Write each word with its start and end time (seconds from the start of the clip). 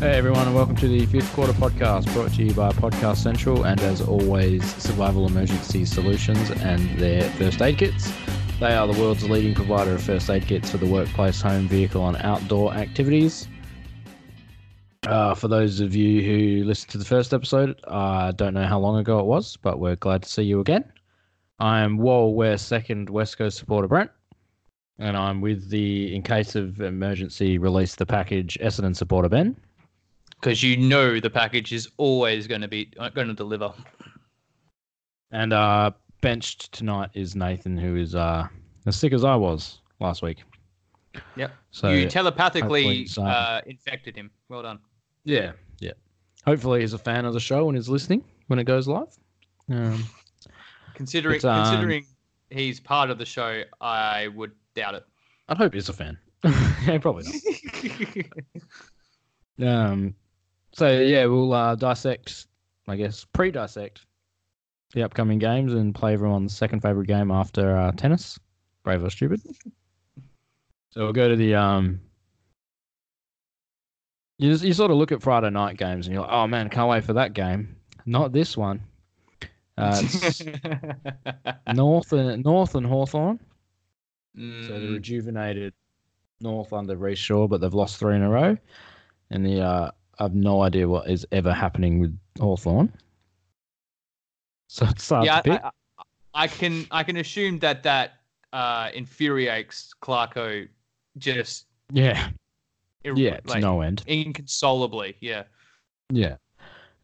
Hey 0.00 0.12
everyone, 0.12 0.46
and 0.46 0.54
welcome 0.54 0.76
to 0.76 0.86
the 0.86 1.06
fifth 1.06 1.32
quarter 1.32 1.52
podcast 1.54 2.12
brought 2.12 2.32
to 2.34 2.44
you 2.44 2.54
by 2.54 2.70
Podcast 2.70 3.16
Central 3.16 3.64
and 3.64 3.80
as 3.80 4.00
always, 4.00 4.62
Survival 4.76 5.26
Emergency 5.26 5.84
Solutions 5.84 6.50
and 6.50 6.96
their 7.00 7.28
first 7.30 7.60
aid 7.60 7.78
kits. 7.78 8.12
They 8.60 8.76
are 8.76 8.86
the 8.86 8.96
world's 9.00 9.28
leading 9.28 9.56
provider 9.56 9.94
of 9.94 10.02
first 10.04 10.30
aid 10.30 10.46
kits 10.46 10.70
for 10.70 10.76
the 10.78 10.86
workplace, 10.86 11.40
home, 11.40 11.66
vehicle, 11.66 12.06
and 12.06 12.16
outdoor 12.18 12.74
activities. 12.74 13.48
Uh, 15.04 15.34
for 15.34 15.48
those 15.48 15.80
of 15.80 15.96
you 15.96 16.22
who 16.22 16.64
listened 16.64 16.92
to 16.92 16.98
the 16.98 17.04
first 17.04 17.34
episode, 17.34 17.80
I 17.88 18.30
don't 18.30 18.54
know 18.54 18.68
how 18.68 18.78
long 18.78 18.98
ago 18.98 19.18
it 19.18 19.26
was, 19.26 19.56
but 19.56 19.80
we're 19.80 19.96
glad 19.96 20.22
to 20.22 20.28
see 20.28 20.44
you 20.44 20.60
again. 20.60 20.84
I'm 21.58 21.98
Wall 21.98 22.36
West 22.36 22.68
second 22.68 23.10
West 23.10 23.36
Coast 23.36 23.58
supporter 23.58 23.88
Brent, 23.88 24.12
and 25.00 25.16
I'm 25.16 25.40
with 25.40 25.70
the 25.70 26.14
in 26.14 26.22
case 26.22 26.54
of 26.54 26.80
emergency 26.80 27.58
release 27.58 27.96
the 27.96 28.06
package 28.06 28.56
Essendon 28.62 28.94
supporter 28.94 29.28
Ben. 29.28 29.56
Because 30.40 30.62
you 30.62 30.76
know 30.76 31.20
the 31.20 31.30
package 31.30 31.72
is 31.72 31.88
always 31.96 32.46
going 32.46 32.60
to 32.60 32.68
be 32.68 32.90
going 33.14 33.28
to 33.28 33.34
deliver. 33.34 33.72
And 35.30 35.52
uh, 35.52 35.90
benched 36.20 36.72
tonight 36.72 37.10
is 37.14 37.36
Nathan, 37.36 37.76
who 37.76 37.96
is 37.96 38.14
uh, 38.14 38.48
as 38.86 38.96
sick 38.96 39.12
as 39.12 39.24
I 39.24 39.34
was 39.36 39.80
last 40.00 40.22
week. 40.22 40.42
Yep. 41.36 41.52
So 41.70 41.90
you 41.90 42.08
telepathically 42.08 43.08
uh, 43.16 43.22
uh, 43.22 43.60
infected 43.66 44.16
him. 44.16 44.30
Well 44.48 44.62
done. 44.62 44.78
yeah, 45.24 45.52
yeah. 45.80 45.92
Hopefully, 46.44 46.80
he's 46.80 46.92
a 46.92 46.98
fan 46.98 47.24
of 47.24 47.34
the 47.34 47.40
show 47.40 47.68
and 47.68 47.76
is 47.76 47.88
listening 47.88 48.24
when 48.46 48.58
it 48.58 48.64
goes 48.64 48.88
live. 48.88 49.08
Um, 49.70 50.04
Considering 50.98 51.38
But, 51.40 51.48
um, 51.48 51.64
considering 51.64 52.06
he's 52.50 52.80
part 52.80 53.10
of 53.10 53.18
the 53.18 53.24
show, 53.24 53.62
I 53.80 54.28
would 54.28 54.50
doubt 54.74 54.94
it. 54.94 55.04
I'd 55.48 55.56
hope 55.56 55.74
he's 55.74 55.88
a 55.88 55.92
fan. 55.92 56.18
yeah, 56.44 56.98
probably 56.98 57.24
not. 57.24 58.26
Um, 59.60 60.14
so 60.78 61.00
yeah, 61.00 61.26
we'll 61.26 61.52
uh, 61.52 61.74
dissect, 61.74 62.46
I 62.86 62.94
guess, 62.94 63.24
pre-dissect 63.32 64.06
the 64.92 65.02
upcoming 65.02 65.38
games 65.38 65.74
and 65.74 65.94
play 65.94 66.12
everyone's 66.14 66.56
second 66.56 66.80
favorite 66.80 67.08
game 67.08 67.30
after 67.30 67.76
uh, 67.76 67.92
tennis, 67.92 68.38
brave 68.84 69.02
or 69.02 69.10
stupid. 69.10 69.42
So 70.90 71.02
we'll 71.02 71.12
go 71.12 71.28
to 71.28 71.36
the 71.36 71.54
um. 71.56 72.00
You, 74.38 74.52
just, 74.52 74.62
you 74.62 74.72
sort 74.72 74.92
of 74.92 74.98
look 74.98 75.10
at 75.10 75.20
Friday 75.20 75.50
night 75.50 75.76
games 75.76 76.06
and 76.06 76.14
you're 76.14 76.22
like, 76.22 76.32
oh 76.32 76.46
man, 76.46 76.70
can't 76.70 76.88
wait 76.88 77.02
for 77.02 77.12
that 77.14 77.32
game. 77.32 77.74
Not 78.06 78.32
this 78.32 78.56
one. 78.56 78.80
Uh, 79.76 80.00
North 81.74 82.12
and 82.12 82.44
North 82.44 82.76
and 82.76 82.86
Hawthorn. 82.86 83.40
So 84.36 84.74
the 84.74 84.86
Mm, 84.86 84.92
rejuvenated 84.92 85.74
North 86.40 86.72
under 86.72 86.96
Rhyce 86.96 87.16
Shaw, 87.18 87.48
but 87.48 87.60
they've 87.60 87.74
lost 87.74 87.98
three 87.98 88.14
in 88.14 88.22
a 88.22 88.30
row. 88.30 88.56
And 89.30 89.44
the 89.44 89.60
uh, 89.60 89.90
I 90.18 90.24
have 90.24 90.34
no 90.34 90.62
idea 90.62 90.88
what 90.88 91.08
is 91.08 91.26
ever 91.32 91.52
happening 91.52 92.00
with 92.00 92.18
Hawthorn. 92.40 92.92
So 94.68 94.86
it's 94.88 95.08
hard 95.08 95.24
yeah, 95.26 95.40
to 95.40 95.42
pick. 95.42 95.62
I, 95.62 95.70
I, 95.98 96.02
I 96.34 96.46
can 96.48 96.86
I 96.90 97.02
can 97.02 97.16
assume 97.16 97.58
that 97.60 97.82
that 97.84 98.14
uh, 98.52 98.90
infuriates 98.94 99.94
Clarko 100.02 100.68
just 101.16 101.66
yeah, 101.92 102.28
ir- 103.04 103.16
yeah, 103.16 103.38
to 103.40 103.48
like, 103.48 103.60
no 103.60 103.80
end. 103.80 104.02
inconsolably. 104.06 105.16
Yeah. 105.20 105.44
Yeah. 106.10 106.36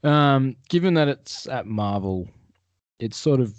Um, 0.03 0.57
given 0.69 0.95
that 0.95 1.09
it's 1.09 1.47
at 1.49 1.67
Marvel, 1.67 2.29
it's 2.99 3.17
sort 3.17 3.41
of. 3.41 3.55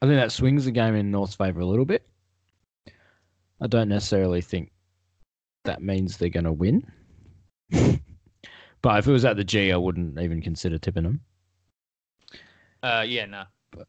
I 0.00 0.06
think 0.06 0.16
that 0.16 0.30
swings 0.30 0.64
the 0.64 0.70
game 0.70 0.94
in 0.94 1.10
North's 1.10 1.34
favour 1.34 1.60
a 1.60 1.66
little 1.66 1.84
bit. 1.84 2.06
I 3.60 3.66
don't 3.66 3.88
necessarily 3.88 4.40
think 4.40 4.70
that 5.64 5.82
means 5.82 6.16
they're 6.16 6.28
going 6.28 6.44
to 6.44 6.52
win. 6.52 6.86
but 8.82 8.98
if 8.98 9.06
it 9.06 9.12
was 9.12 9.24
at 9.24 9.36
the 9.36 9.44
G, 9.44 9.72
I 9.72 9.76
wouldn't 9.76 10.18
even 10.18 10.40
consider 10.42 10.78
tipping 10.78 11.02
them. 11.04 11.20
Uh, 12.82 13.04
yeah. 13.06 13.26
No. 13.26 13.44
But 13.72 13.86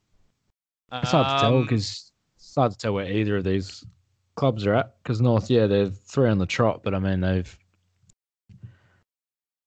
It's 0.93 1.11
hard 1.11 1.27
to 1.37 1.41
tell 1.41 1.55
Um, 1.57 1.63
because 1.63 2.11
it's 2.37 2.55
hard 2.55 2.71
to 2.71 2.77
tell 2.77 2.93
where 2.93 3.09
either 3.11 3.37
of 3.37 3.43
these 3.43 3.85
clubs 4.35 4.65
are 4.65 4.73
at. 4.73 4.95
Because 5.03 5.21
North, 5.21 5.49
yeah, 5.49 5.67
they're 5.67 5.89
three 5.89 6.29
on 6.29 6.37
the 6.39 6.45
trot, 6.45 6.81
but 6.83 6.93
I 6.95 6.99
mean 6.99 7.19
they've 7.21 7.57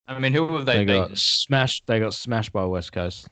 I 0.08 0.18
mean, 0.18 0.32
who 0.34 0.56
have 0.56 0.66
they, 0.66 0.78
they 0.78 0.84
beaten? 0.84 1.08
got 1.08 1.18
smashed. 1.18 1.86
They 1.86 2.00
got 2.00 2.12
smashed 2.12 2.52
by 2.52 2.64
West 2.64 2.92
Coast. 2.92 3.28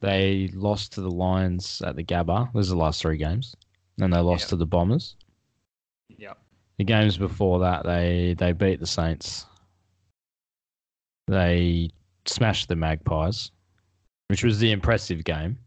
They 0.00 0.50
lost 0.54 0.92
to 0.92 1.00
the 1.00 1.10
Lions 1.10 1.82
at 1.84 1.96
the 1.96 2.02
Gabba. 2.04 2.52
Those 2.54 2.70
are 2.70 2.74
the 2.74 2.80
last 2.80 3.02
three 3.02 3.18
games, 3.18 3.54
and 4.00 4.12
they 4.12 4.18
lost 4.20 4.44
Yep. 4.44 4.48
to 4.50 4.56
the 4.56 4.66
Bombers. 4.66 5.16
Yeah. 6.16 6.32
The 6.78 6.84
games 6.84 7.16
before 7.16 7.58
that, 7.60 7.84
they 7.84 8.34
they 8.38 8.52
beat 8.52 8.78
the 8.80 8.86
Saints. 8.86 9.46
They 11.26 11.90
smashed 12.24 12.68
the 12.68 12.76
Magpies, 12.76 13.50
which 14.28 14.44
was 14.44 14.58
the 14.58 14.70
impressive 14.72 15.24
game. 15.24 15.58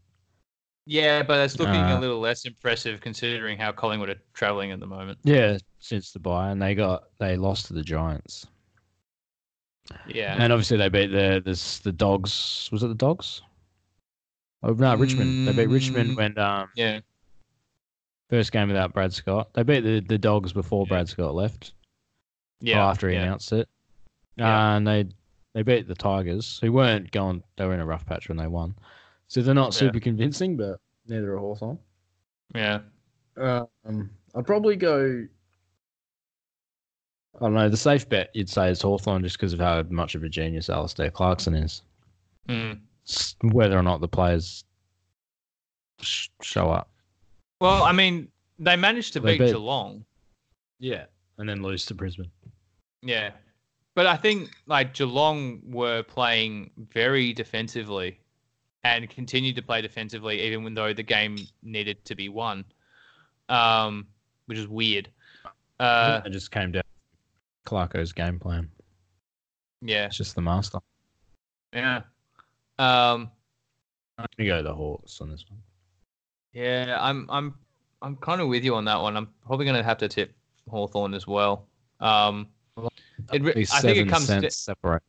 Yeah, 0.86 1.22
but 1.22 1.38
it's 1.44 1.58
looking 1.58 1.76
Uh, 1.76 1.98
a 1.98 2.00
little 2.00 2.18
less 2.18 2.44
impressive 2.44 3.00
considering 3.00 3.56
how 3.58 3.70
Collingwood 3.70 4.08
are 4.10 4.20
traveling 4.34 4.72
at 4.72 4.80
the 4.80 4.86
moment. 4.86 5.18
Yeah, 5.22 5.58
since 5.78 6.12
the 6.12 6.18
buy, 6.18 6.50
and 6.50 6.60
they 6.60 6.74
got 6.74 7.04
they 7.18 7.36
lost 7.36 7.66
to 7.66 7.74
the 7.74 7.82
Giants, 7.84 8.46
Yeah. 10.08 10.34
and 10.38 10.52
obviously 10.52 10.78
they 10.78 10.88
beat 10.88 11.08
the 11.08 11.40
this 11.44 11.78
the 11.80 11.92
Dogs. 11.92 12.68
Was 12.72 12.82
it 12.82 12.88
the 12.88 12.94
Dogs? 12.94 13.42
Oh 14.64 14.72
no, 14.72 14.96
Richmond. 14.96 15.46
They 15.46 15.52
beat 15.52 15.68
Richmond 15.68 16.10
Mm. 16.12 16.16
when 16.16 16.38
um 16.38 16.70
yeah. 16.74 17.00
First 18.32 18.50
game 18.50 18.68
without 18.68 18.94
Brad 18.94 19.12
Scott. 19.12 19.50
They 19.52 19.62
beat 19.62 19.80
the, 19.80 20.00
the 20.00 20.16
Dogs 20.16 20.54
before 20.54 20.86
Yeah. 20.86 20.88
Brad 20.88 21.08
Scott 21.10 21.34
left. 21.34 21.74
Yeah. 22.60 22.88
after 22.88 23.10
he 23.10 23.14
yeah. 23.14 23.24
announced 23.24 23.52
it. 23.52 23.68
Yeah. 24.36 24.74
and 24.74 24.86
they 24.86 25.04
they 25.52 25.62
beat 25.62 25.86
the 25.86 25.94
Tigers, 25.94 26.58
who 26.62 26.72
weren't 26.72 27.10
going. 27.10 27.42
They 27.56 27.66
were 27.66 27.74
in 27.74 27.80
a 27.80 27.84
rough 27.84 28.06
patch 28.06 28.30
when 28.30 28.38
they 28.38 28.46
won. 28.46 28.74
So 29.28 29.42
they're 29.42 29.54
not 29.54 29.74
super 29.74 30.00
convincing, 30.00 30.56
but 30.56 30.80
neither 31.06 31.34
are 31.34 31.38
Hawthorn. 31.38 31.78
Yeah. 32.54 32.78
Um, 33.36 34.08
I'd 34.34 34.46
probably 34.46 34.76
go. 34.76 35.26
I 37.36 37.38
don't 37.38 37.52
know. 37.52 37.68
The 37.68 37.76
safe 37.76 38.08
bet 38.08 38.30
you'd 38.32 38.48
say 38.48 38.70
is 38.70 38.80
Hawthorn 38.80 39.22
just 39.22 39.36
because 39.36 39.52
of 39.52 39.60
how 39.60 39.82
much 39.90 40.14
of 40.14 40.24
a 40.24 40.28
genius 40.30 40.70
Alistair 40.70 41.10
Clarkson 41.10 41.54
is. 41.54 41.82
Mm. 42.48 42.80
Whether 43.42 43.78
or 43.78 43.82
not 43.82 44.00
the 44.00 44.08
players 44.08 44.64
sh- 46.00 46.28
show 46.40 46.70
up. 46.70 46.88
Well, 47.62 47.84
I 47.84 47.92
mean, 47.92 48.28
they 48.58 48.74
managed 48.74 49.12
to 49.12 49.20
They 49.20 49.38
beat 49.38 49.44
beat- 49.46 49.52
Geelong. 49.52 50.04
Yeah, 50.80 51.04
and 51.38 51.48
then 51.48 51.62
lose 51.62 51.86
to 51.86 51.94
Brisbane. 51.94 52.30
Yeah. 53.02 53.30
But 53.94 54.06
I 54.06 54.16
think 54.16 54.50
like 54.66 54.94
Geelong 54.94 55.60
were 55.64 56.02
playing 56.02 56.70
very 56.92 57.32
defensively 57.32 58.18
and 58.84 59.08
continued 59.08 59.54
to 59.56 59.62
play 59.62 59.80
defensively 59.80 60.40
even 60.40 60.74
though 60.74 60.92
the 60.92 61.02
game 61.04 61.36
needed 61.62 62.04
to 62.06 62.16
be 62.16 62.28
won. 62.28 62.64
Um, 63.48 64.06
which 64.46 64.58
is 64.58 64.66
weird. 64.66 65.08
Uh, 65.78 66.20
it 66.24 66.30
just 66.30 66.50
came 66.50 66.72
down. 66.72 66.82
to 66.82 67.70
Clarko's 67.70 68.12
game 68.12 68.38
plan. 68.40 68.68
yeah. 69.82 70.06
It's 70.06 70.16
just 70.16 70.34
the 70.34 70.42
master. 70.42 70.78
Yeah. 71.72 71.98
Um, 72.78 73.30
I'm 74.18 74.26
gonna 74.36 74.48
go 74.48 74.62
the 74.62 74.74
Hawks 74.74 75.20
on 75.20 75.30
this 75.30 75.44
one. 75.48 75.60
Yeah, 76.52 76.98
I'm 77.00 77.26
I'm 77.30 77.54
I'm 78.02 78.16
kind 78.16 78.40
of 78.40 78.48
with 78.48 78.64
you 78.64 78.74
on 78.74 78.84
that 78.84 79.00
one. 79.00 79.16
I'm 79.16 79.28
probably 79.46 79.64
going 79.64 79.76
to 79.76 79.82
have 79.82 79.98
to 79.98 80.08
tip 80.08 80.34
Hawthorn 80.70 81.14
as 81.14 81.26
well. 81.26 81.66
Um, 82.00 82.48
it, 83.32 83.42
I 83.72 83.80
think 83.80 83.98
it 83.98 84.08
comes 84.08 84.26
to, 84.26 84.50
separate. 84.50 85.02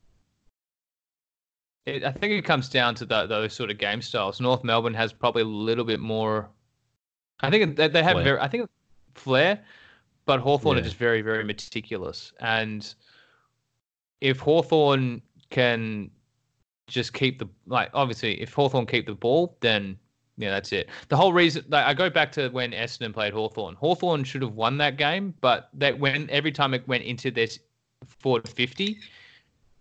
it, 1.85 2.03
I 2.03 2.11
think 2.11 2.33
it 2.33 2.45
comes 2.45 2.69
down 2.69 2.95
to 2.95 3.05
the, 3.05 3.25
those 3.25 3.53
sort 3.53 3.71
of 3.71 3.77
game 3.77 4.01
styles. 4.01 4.39
North 4.39 4.63
Melbourne 4.63 4.93
has 4.93 5.11
probably 5.11 5.41
a 5.41 5.45
little 5.45 5.83
bit 5.83 5.99
more. 5.99 6.49
I 7.41 7.49
think 7.49 7.75
they, 7.75 7.87
they 7.87 8.03
have 8.03 8.13
Flair. 8.13 8.23
very. 8.23 8.39
I 8.39 8.47
think 8.47 8.69
flair, 9.15 9.59
but 10.25 10.39
Hawthorn 10.39 10.77
are 10.77 10.81
just 10.81 10.95
very 10.97 11.21
very 11.21 11.43
meticulous. 11.43 12.31
And 12.39 12.93
if 14.21 14.39
Hawthorn 14.39 15.21
can 15.49 16.09
just 16.87 17.13
keep 17.13 17.39
the 17.39 17.49
like, 17.65 17.89
obviously, 17.93 18.39
if 18.39 18.53
Hawthorn 18.53 18.85
keep 18.85 19.07
the 19.07 19.15
ball, 19.15 19.57
then 19.59 19.97
yeah, 20.37 20.49
that's 20.49 20.71
it. 20.71 20.89
The 21.09 21.17
whole 21.17 21.33
reason 21.33 21.63
like, 21.69 21.85
I 21.85 21.93
go 21.93 22.09
back 22.09 22.31
to 22.33 22.49
when 22.49 22.71
Essendon 22.71 23.13
played 23.13 23.33
Hawthorn. 23.33 23.75
Hawthorn 23.75 24.23
should 24.23 24.41
have 24.41 24.53
won 24.53 24.77
that 24.77 24.97
game, 24.97 25.33
but 25.41 25.69
that 25.73 25.97
when 25.99 26.29
every 26.29 26.51
time 26.51 26.73
it 26.73 26.87
went 26.87 27.03
into 27.03 27.29
this 27.31 27.59
forward 28.19 28.47
fifty, 28.49 28.97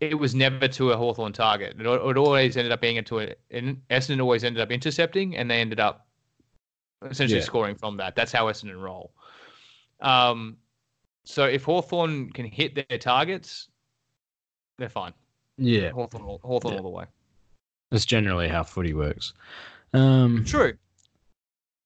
it 0.01 0.19
was 0.19 0.35
never 0.35 0.69
to 0.69 0.93
a 0.93 0.97
Hawthorn 0.97 1.33
target. 1.33 1.77
It, 1.81 1.87
it 1.87 2.17
always 2.17 2.57
ended 2.57 2.73
up 2.73 2.81
being 2.81 2.97
into. 2.97 3.19
And 3.51 3.81
Essendon 3.91 4.21
always 4.21 4.45
ended 4.45 4.61
up 4.61 4.71
intercepting, 4.71 5.37
and 5.37 5.51
they 5.51 5.61
ended 5.61 5.81
up 5.81 6.07
essentially 7.09 7.41
Yeah. 7.41 7.45
scoring 7.47 7.75
from 7.75 7.97
that. 7.97 8.15
That's 8.15 8.33
how 8.33 8.47
Essendon 8.47 8.81
roll. 8.81 9.13
Um, 10.01 10.57
so 11.25 11.45
if 11.45 11.65
Hawthorn 11.65 12.31
can 12.33 12.45
hit 12.45 12.75
their 12.75 12.99
targets, 12.99 13.69
they're 14.79 14.89
fine. 14.89 15.13
Yeah, 15.57 15.91
Hawthorn, 15.91 16.25
Hawthorn 16.43 16.75
Yeah. 16.75 16.79
all 16.81 16.83
the 16.91 16.97
way. 16.97 17.05
that's 17.91 18.05
generally 18.07 18.49
how 18.49 18.63
footy 18.63 18.95
works. 18.95 19.35
Um, 19.93 20.45
True. 20.45 20.75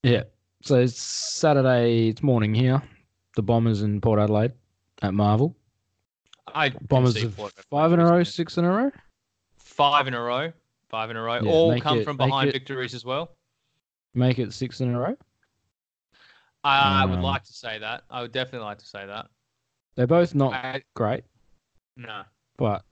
yeah. 0.03 0.25
So 0.63 0.77
it's 0.81 1.01
Saturday. 1.01 2.09
It's 2.09 2.23
morning 2.23 2.55
here. 2.55 2.83
The 3.37 3.43
Bombers 3.43 3.83
in 3.83 4.01
Port 4.01 4.19
Adelaide 4.19 4.53
at 5.03 5.15
Marvel. 5.15 5.57
I 6.55 6.71
Bombers 6.71 7.15
concede 7.15 7.31
of 7.31 7.37
Port 7.37 7.53
five 7.71 7.93
in 7.93 8.01
a 8.01 8.05
row, 8.05 8.23
six 8.23 8.57
in 8.59 8.65
a 8.65 8.71
row. 8.71 8.91
Five 9.59 10.07
in 10.09 10.15
a 10.15 10.21
row. 10.21 10.53
Five 10.89 11.11
in 11.11 11.17
a 11.17 11.23
row. 11.23 11.41
Yeah, 11.43 11.51
All 11.51 11.81
come 11.81 11.99
it- 11.99 12.05
from 12.05 12.17
behind 12.17 12.49
it- 12.49 12.53
victories 12.53 12.95
as 12.95 13.05
well. 13.05 13.33
Make 14.15 14.39
it 14.39 14.53
six 14.55 14.81
in 14.81 14.95
a 14.95 14.99
row. 14.99 15.17
I, 16.65 17.03
I 17.03 17.05
would 17.05 17.19
Um, 17.19 17.23
like 17.23 17.45
to 17.45 17.53
say 17.53 17.79
that. 17.79 18.05
I 18.11 18.23
would 18.23 18.33
definitely 18.33 18.65
like 18.67 18.79
to 18.79 18.87
say 18.87 19.05
that. 19.07 19.27
They're 19.95 20.07
both 20.07 20.35
not 20.35 20.53
I, 20.55 20.83
great, 20.95 21.25
no. 21.97 22.23
but 22.57 22.83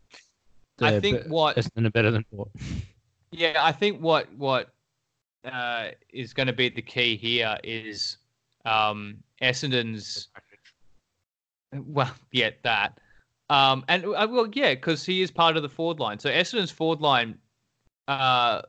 I 0.81 1.01
think 1.01 1.25
be- 1.25 1.29
what 1.31 1.57
Essendon 1.57 1.93
better 1.93 2.11
than 2.11 2.25
Port. 2.25 2.51
Yeah, 3.37 3.65
I 3.65 3.73
think 3.73 4.01
what 4.01 4.33
what 4.35 4.73
uh, 5.45 5.89
is 6.13 6.33
going 6.33 6.47
to 6.47 6.53
be 6.53 6.69
the 6.69 6.83
key 6.83 7.17
here 7.17 7.59
is 7.63 8.19
um, 8.65 9.17
Essendon's. 9.43 10.29
Well, 11.73 12.13
yeah, 12.31 12.51
that, 12.63 12.99
um, 13.51 13.85
and 13.89 14.05
uh, 14.05 14.29
well, 14.31 14.49
yeah, 14.53 14.75
because 14.75 15.05
he 15.05 15.23
is 15.23 15.31
part 15.31 15.57
of 15.57 15.63
the 15.63 15.69
forward 15.69 15.99
line. 15.99 16.19
So 16.19 16.31
Essendon's 16.31 16.71
forward 16.71 17.01
line 17.01 17.37
uh, 18.09 18.63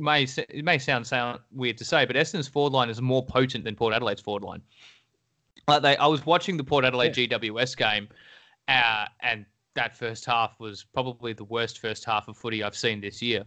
may 0.00 0.22
it 0.22 0.64
may 0.64 0.78
sound 0.78 1.06
sound 1.06 1.40
weird 1.52 1.76
to 1.78 1.84
say, 1.84 2.04
but 2.04 2.16
Essendon's 2.16 2.48
forward 2.48 2.72
line 2.72 2.88
is 2.90 3.00
more 3.00 3.24
potent 3.24 3.64
than 3.64 3.74
Port 3.74 3.94
Adelaide's 3.94 4.20
forward 4.20 4.42
line. 4.42 4.62
Like 5.66 5.82
they, 5.82 5.96
I 5.96 6.06
was 6.06 6.24
watching 6.24 6.56
the 6.56 6.64
Port 6.64 6.84
Adelaide 6.84 7.14
GWS 7.14 7.76
game, 7.76 8.08
uh, 8.68 9.06
and 9.20 9.44
that 9.74 9.96
first 9.96 10.24
half 10.24 10.58
was 10.58 10.84
probably 10.94 11.32
the 11.32 11.44
worst 11.44 11.78
first 11.78 12.04
half 12.04 12.28
of 12.28 12.36
footy 12.36 12.62
I've 12.62 12.76
seen 12.76 13.00
this 13.00 13.20
year. 13.20 13.44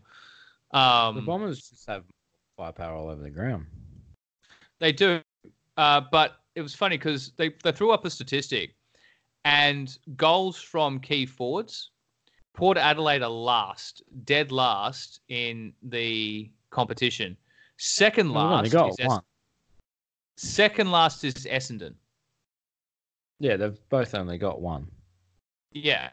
The 0.71 0.79
Um, 0.79 1.25
Bombers 1.25 1.69
just 1.69 1.85
have 1.87 2.03
firepower 2.57 2.95
all 2.95 3.09
over 3.09 3.21
the 3.21 3.29
ground. 3.29 3.65
They 4.79 4.91
do, 4.91 5.21
uh, 5.77 6.01
but 6.11 6.37
it 6.55 6.61
was 6.61 6.73
funny 6.75 6.97
because 6.97 7.31
they, 7.37 7.49
they 7.63 7.71
threw 7.71 7.91
up 7.91 8.05
a 8.05 8.09
statistic, 8.09 8.75
and 9.45 9.97
goals 10.15 10.59
from 10.61 10.99
key 10.99 11.25
forwards, 11.25 11.91
Port 12.53 12.77
Adelaide 12.77 13.21
are 13.23 13.29
last, 13.29 14.03
dead 14.25 14.51
last 14.51 15.21
in 15.29 15.73
the 15.83 16.51
competition. 16.71 17.37
Second 17.77 18.31
Well, 18.33 18.43
they've 18.43 18.51
only 18.57 18.69
last, 18.69 18.73
got 18.73 18.89
is 18.89 18.95
Es- 18.99 19.07
one. 19.07 19.21
second 20.37 20.91
last 20.91 21.23
is 21.23 21.33
Essendon. 21.33 21.93
Yeah, 23.39 23.55
they've 23.57 23.79
both 23.89 24.13
only 24.13 24.37
got 24.37 24.61
one, 24.61 24.87
Yeah, 25.71 26.09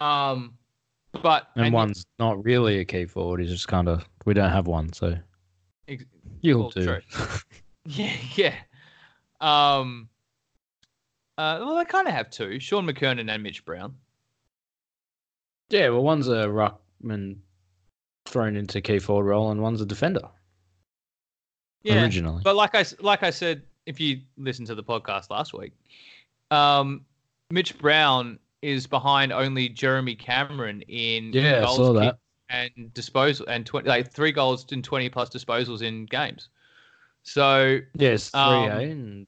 um, 0.00 0.56
but 1.22 1.48
and, 1.56 1.66
and- 1.66 1.74
one's 1.74 2.06
not 2.18 2.42
really 2.44 2.78
a 2.78 2.84
key 2.84 3.04
forward. 3.06 3.40
He's 3.40 3.50
just 3.50 3.68
kind 3.68 3.88
of 3.88 4.08
we 4.24 4.34
don't 4.34 4.50
have 4.50 4.66
one, 4.66 4.92
so 4.92 5.16
Ex- 5.88 6.04
you'll 6.40 6.60
well, 6.60 6.70
do. 6.70 6.98
Yeah, 7.84 8.12
yeah. 8.36 8.54
Um, 9.40 10.08
uh, 11.36 11.58
well, 11.60 11.76
they 11.76 11.84
kind 11.84 12.06
of 12.06 12.14
have 12.14 12.30
two: 12.30 12.60
Shaun 12.60 12.86
McKernan 12.86 13.28
and 13.28 13.42
Mitch 13.42 13.64
Brown. 13.64 13.96
yeah, 15.70 15.88
well, 15.88 16.02
one's 16.04 16.28
a 16.28 16.46
ruckman 16.46 17.38
thrown 18.26 18.54
into 18.54 18.80
key 18.80 19.00
forward 19.00 19.24
role, 19.24 19.50
and 19.50 19.60
one's 19.60 19.80
a 19.80 19.86
defender 19.86 20.28
Yeah, 21.82 22.02
originally. 22.02 22.42
But 22.44 22.54
like 22.54 22.76
I 22.76 22.84
like 23.00 23.24
I 23.24 23.30
said, 23.30 23.62
if 23.86 23.98
you 23.98 24.20
listen 24.36 24.64
to 24.66 24.76
the 24.76 24.84
podcast 24.84 25.28
last 25.30 25.52
week, 25.52 25.72
um, 26.52 27.04
Mitch 27.50 27.76
Brown 27.78 28.38
is 28.62 28.86
behind 28.86 29.32
only 29.32 29.68
Jeremy 29.68 30.14
Cameron 30.14 30.82
in 30.82 31.32
yeah, 31.32 31.60
goals 31.60 31.76
saw 31.76 31.92
that. 31.94 32.18
and 32.48 32.94
disposal 32.94 33.46
and 33.48 33.66
twenty 33.66 33.88
like 33.88 34.10
three 34.10 34.32
goals 34.32 34.64
and 34.72 34.82
twenty 34.82 35.08
plus 35.08 35.28
disposals 35.28 35.82
in 35.82 36.06
games. 36.06 36.48
So 37.24 37.78
Yes, 37.94 38.30
three 38.30 38.40
Um, 38.40 38.70
A 38.70 38.80
and 38.82 39.26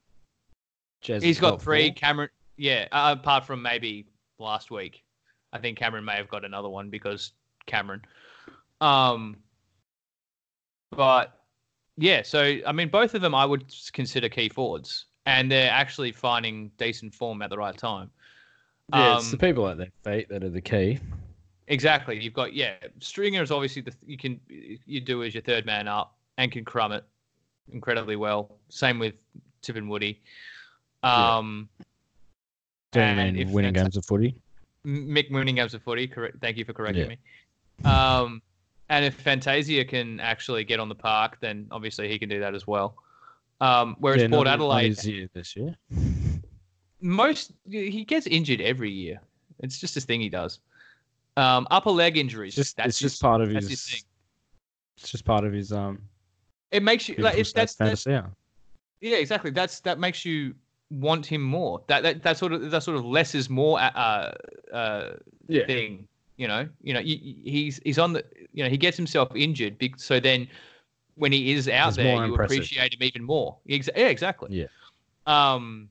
he's 1.01 1.23
has 1.23 1.39
got 1.39 1.61
three. 1.61 1.89
four. 1.89 1.95
Cameron, 1.95 2.29
yeah, 2.57 2.87
uh, 2.91 3.15
apart 3.19 3.45
from 3.45 3.61
maybe 3.61 4.05
last 4.39 4.71
week, 4.71 5.03
I 5.53 5.59
think 5.59 5.77
Cameron 5.77 6.05
may 6.05 6.15
have 6.15 6.29
got 6.29 6.43
another 6.45 6.69
one 6.69 6.89
because 6.89 7.31
Cameron. 7.65 8.01
Um, 8.81 9.37
but 10.91 11.39
yeah, 11.97 12.21
so 12.21 12.57
I 12.65 12.71
mean, 12.71 12.89
both 12.89 13.13
of 13.13 13.21
them 13.21 13.35
I 13.35 13.45
would 13.45 13.65
consider 13.93 14.29
key 14.29 14.49
forwards, 14.49 15.05
and 15.25 15.51
they're 15.51 15.71
actually 15.71 16.11
finding 16.11 16.71
decent 16.77 17.13
form 17.13 17.41
at 17.41 17.49
the 17.49 17.57
right 17.57 17.77
time. 17.77 18.09
Yeah, 18.93 19.17
it's 19.17 19.31
the 19.31 19.35
Um, 19.35 19.39
people 19.39 19.67
at 19.67 19.77
their 19.77 19.91
feet 20.03 20.29
that 20.29 20.43
are 20.43 20.49
the 20.49 20.61
key. 20.61 20.99
Exactly. 21.67 22.21
You've 22.21 22.33
got 22.33 22.53
yeah. 22.53 22.75
Stringer 22.99 23.41
is 23.41 23.51
obviously 23.51 23.81
the 23.81 23.93
you 24.05 24.17
can 24.17 24.39
you 24.47 25.01
do 25.01 25.23
as 25.23 25.33
your 25.33 25.41
third 25.41 25.65
man 25.65 25.87
up 25.87 26.15
and 26.37 26.51
can 26.51 26.63
crumb 26.63 26.91
it 26.91 27.03
incredibly 27.71 28.15
well. 28.15 28.59
Same 28.69 28.99
with 28.99 29.15
Tip 29.61 29.75
and 29.75 29.89
Woody. 29.89 30.21
Yeah. 31.03 31.37
Um, 31.37 31.69
Doing 32.91 33.19
and 33.19 33.37
in 33.37 33.47
if 33.47 33.53
winning 33.53 33.73
games 33.73 33.97
of 33.97 34.05
footy. 34.05 34.35
Mick 34.85 35.31
winning 35.31 35.55
games 35.55 35.73
of 35.73 35.81
footy. 35.81 36.07
Correct. 36.07 36.37
Thank 36.39 36.57
you 36.57 36.65
for 36.65 36.73
correcting 36.73 37.09
Yeah. 37.09 37.15
me. 37.83 37.89
Um, 37.89 38.41
and 38.89 39.03
if 39.03 39.15
Fantasia 39.15 39.83
can 39.83 40.19
actually 40.19 40.63
get 40.63 40.79
on 40.79 40.87
the 40.89 40.95
park, 40.95 41.39
then 41.41 41.67
obviously 41.71 42.07
he 42.07 42.19
can 42.19 42.29
do 42.29 42.39
that 42.39 42.53
as 42.53 42.67
well. 42.67 42.95
Um, 43.59 43.95
whereas 43.99 44.21
yeah, 44.21 44.27
Port 44.27 44.47
Adelaide, 44.47 44.95
this 45.33 45.55
year. 45.55 45.75
Most 47.05 47.51
he 47.69 48.03
gets 48.03 48.27
injured 48.27 48.61
every 48.61 48.91
year. 48.91 49.21
It's 49.59 49.79
just 49.79 49.95
this 49.95 50.05
thing 50.05 50.19
he 50.21 50.29
does. 50.29 50.59
Um, 51.37 51.67
upper 51.71 51.91
leg 51.91 52.17
injuries. 52.17 52.57
It's 52.57 52.69
just, 52.69 52.77
that's 52.77 52.87
it's 52.89 52.99
his- 52.99 53.11
just 53.13 53.21
part 53.21 53.41
of 53.41 53.49
his. 53.49 53.69
his 53.69 53.83
thing. 53.85 54.01
It's 54.97 55.09
just 55.11 55.25
part 55.25 55.43
of 55.45 55.53
his 55.53 55.71
um. 55.71 56.01
It 56.71 56.83
makes 56.83 57.07
you 57.07 57.15
like 57.19 57.37
if 57.37 57.53
that's, 57.53 57.75
that's 57.75 58.05
yeah. 58.05 58.23
yeah 58.99 59.17
exactly 59.17 59.51
that's 59.51 59.79
that 59.81 59.99
makes 59.99 60.25
you 60.25 60.55
want 60.89 61.25
him 61.25 61.41
more. 61.41 61.81
That 61.87 62.03
that, 62.03 62.23
that 62.23 62.37
sort 62.37 62.53
of 62.53 62.71
that 62.71 62.83
sort 62.83 62.97
of 62.97 63.05
less 63.05 63.35
is 63.35 63.49
more 63.49 63.79
uh, 63.79 64.33
uh, 64.73 65.13
Yeah. 65.47 65.65
thing. 65.67 66.07
You 66.37 66.49
know, 66.49 66.67
you 66.81 66.93
know, 66.93 66.99
you, 66.99 67.17
he's 67.43 67.79
he's 67.85 67.97
on 67.97 68.11
the, 68.13 68.23
you 68.51 68.61
know, 68.63 68.69
he 68.69 68.77
gets 68.77 68.97
himself 68.97 69.29
injured, 69.35 69.77
so 69.97 70.19
then 70.19 70.47
when 71.15 71.31
he 71.31 71.53
is 71.53 71.69
out 71.69 71.87
He's 71.87 71.95
there, 71.95 72.15
you 72.17 72.23
impressive. 72.23 72.57
appreciate 72.57 72.93
him 72.93 73.03
even 73.03 73.23
more. 73.23 73.55
Yeah, 73.65 73.77
exactly. 74.07 74.49
Yeah. 74.51 74.65
Um. 75.27 75.87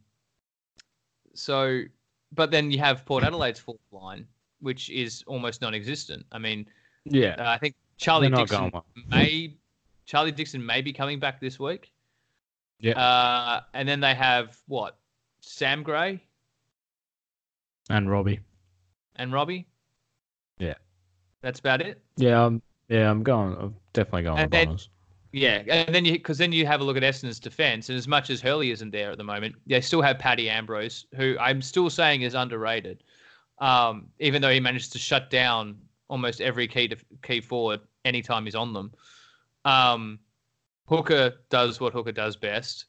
So, 1.34 1.82
but 2.32 2.50
then 2.50 2.70
you 2.70 2.78
have 2.78 3.04
Port 3.04 3.25
Adelaide's 3.25 3.60
fourth 3.60 3.78
line, 3.92 4.26
which 4.60 4.88
is 4.90 5.22
almost 5.26 5.60
non-existent. 5.60 6.25
I 6.32 6.38
mean, 6.38 6.66
Yeah. 7.04 7.34
uh, 7.38 7.48
I 7.50 7.58
think 7.58 7.75
Charlie 7.98 8.31
Dixon 8.31 8.70
well. 8.72 8.86
may 9.08 9.56
Charlie 10.06 10.32
Dixon 10.32 10.64
may 10.64 10.80
be 10.82 10.92
coming 10.92 11.18
back 11.18 11.40
this 11.40 11.59
week. 11.59 11.92
Yeah. 12.80 12.99
Uh, 12.99 13.61
and 13.73 13.88
then 13.88 14.00
they 14.00 14.14
have 14.14 14.59
what 14.66 14.99
Sam 15.40 15.82
Gray 15.82 16.23
And 17.90 18.11
Robbie. 18.11 18.40
and 19.16 19.32
Robbie. 19.32 19.66
Yeah. 20.59 20.75
That's 21.40 21.61
about 21.61 21.80
it. 21.82 22.02
Yeah. 22.16 22.44
Um, 22.44 22.62
yeah. 22.88 23.11
I'm 23.11 23.23
going. 23.23 23.56
I'm 23.59 23.75
definitely 23.92 24.23
going 24.25 24.38
And 24.38 24.50
with 24.50 24.68
then-. 24.68 24.78
Yeah, 25.37 25.64
and 25.69 25.93
then 25.93 26.05
you 26.05 26.12
because 26.12 26.38
then 26.38 26.53
you 26.53 26.64
have 26.64 26.81
a 26.81 26.85
look 26.85 26.97
at 26.97 27.03
Essendon's 27.03 27.41
defense, 27.41 27.88
and 27.88 27.99
as 27.99 28.07
much 28.07 28.31
as 28.31 28.41
Hurley 28.41 28.71
isn't 28.71 28.93
there 28.93 29.11
at 29.11 29.19
the 29.19 29.25
moment, 29.25 29.57
they 29.67 29.81
still 29.81 30.00
have 30.00 30.17
Paddy 30.17 30.49
Ambrose, 30.49 31.07
who 31.17 31.37
I'm 31.41 31.61
still 31.61 31.91
saying 31.91 32.23
is 32.23 32.35
underrated, 32.35 33.03
um, 33.59 34.07
even 34.21 34.41
though 34.41 34.53
he 34.53 34.61
managed 34.61 34.93
to 34.93 34.99
shut 35.00 35.31
down 35.31 35.76
almost 36.07 36.41
every 36.41 36.69
key 36.69 36.87
to, 36.87 36.97
key 37.25 37.41
forward 37.41 37.81
anytime 38.05 38.45
he's 38.45 38.55
on 38.55 38.73
them. 38.73 38.93
Um, 39.64 40.21
Hooker 40.87 41.33
does 41.50 41.81
what 41.81 41.93
Hooker 41.93 42.12
does 42.12 42.37
best. 42.37 42.85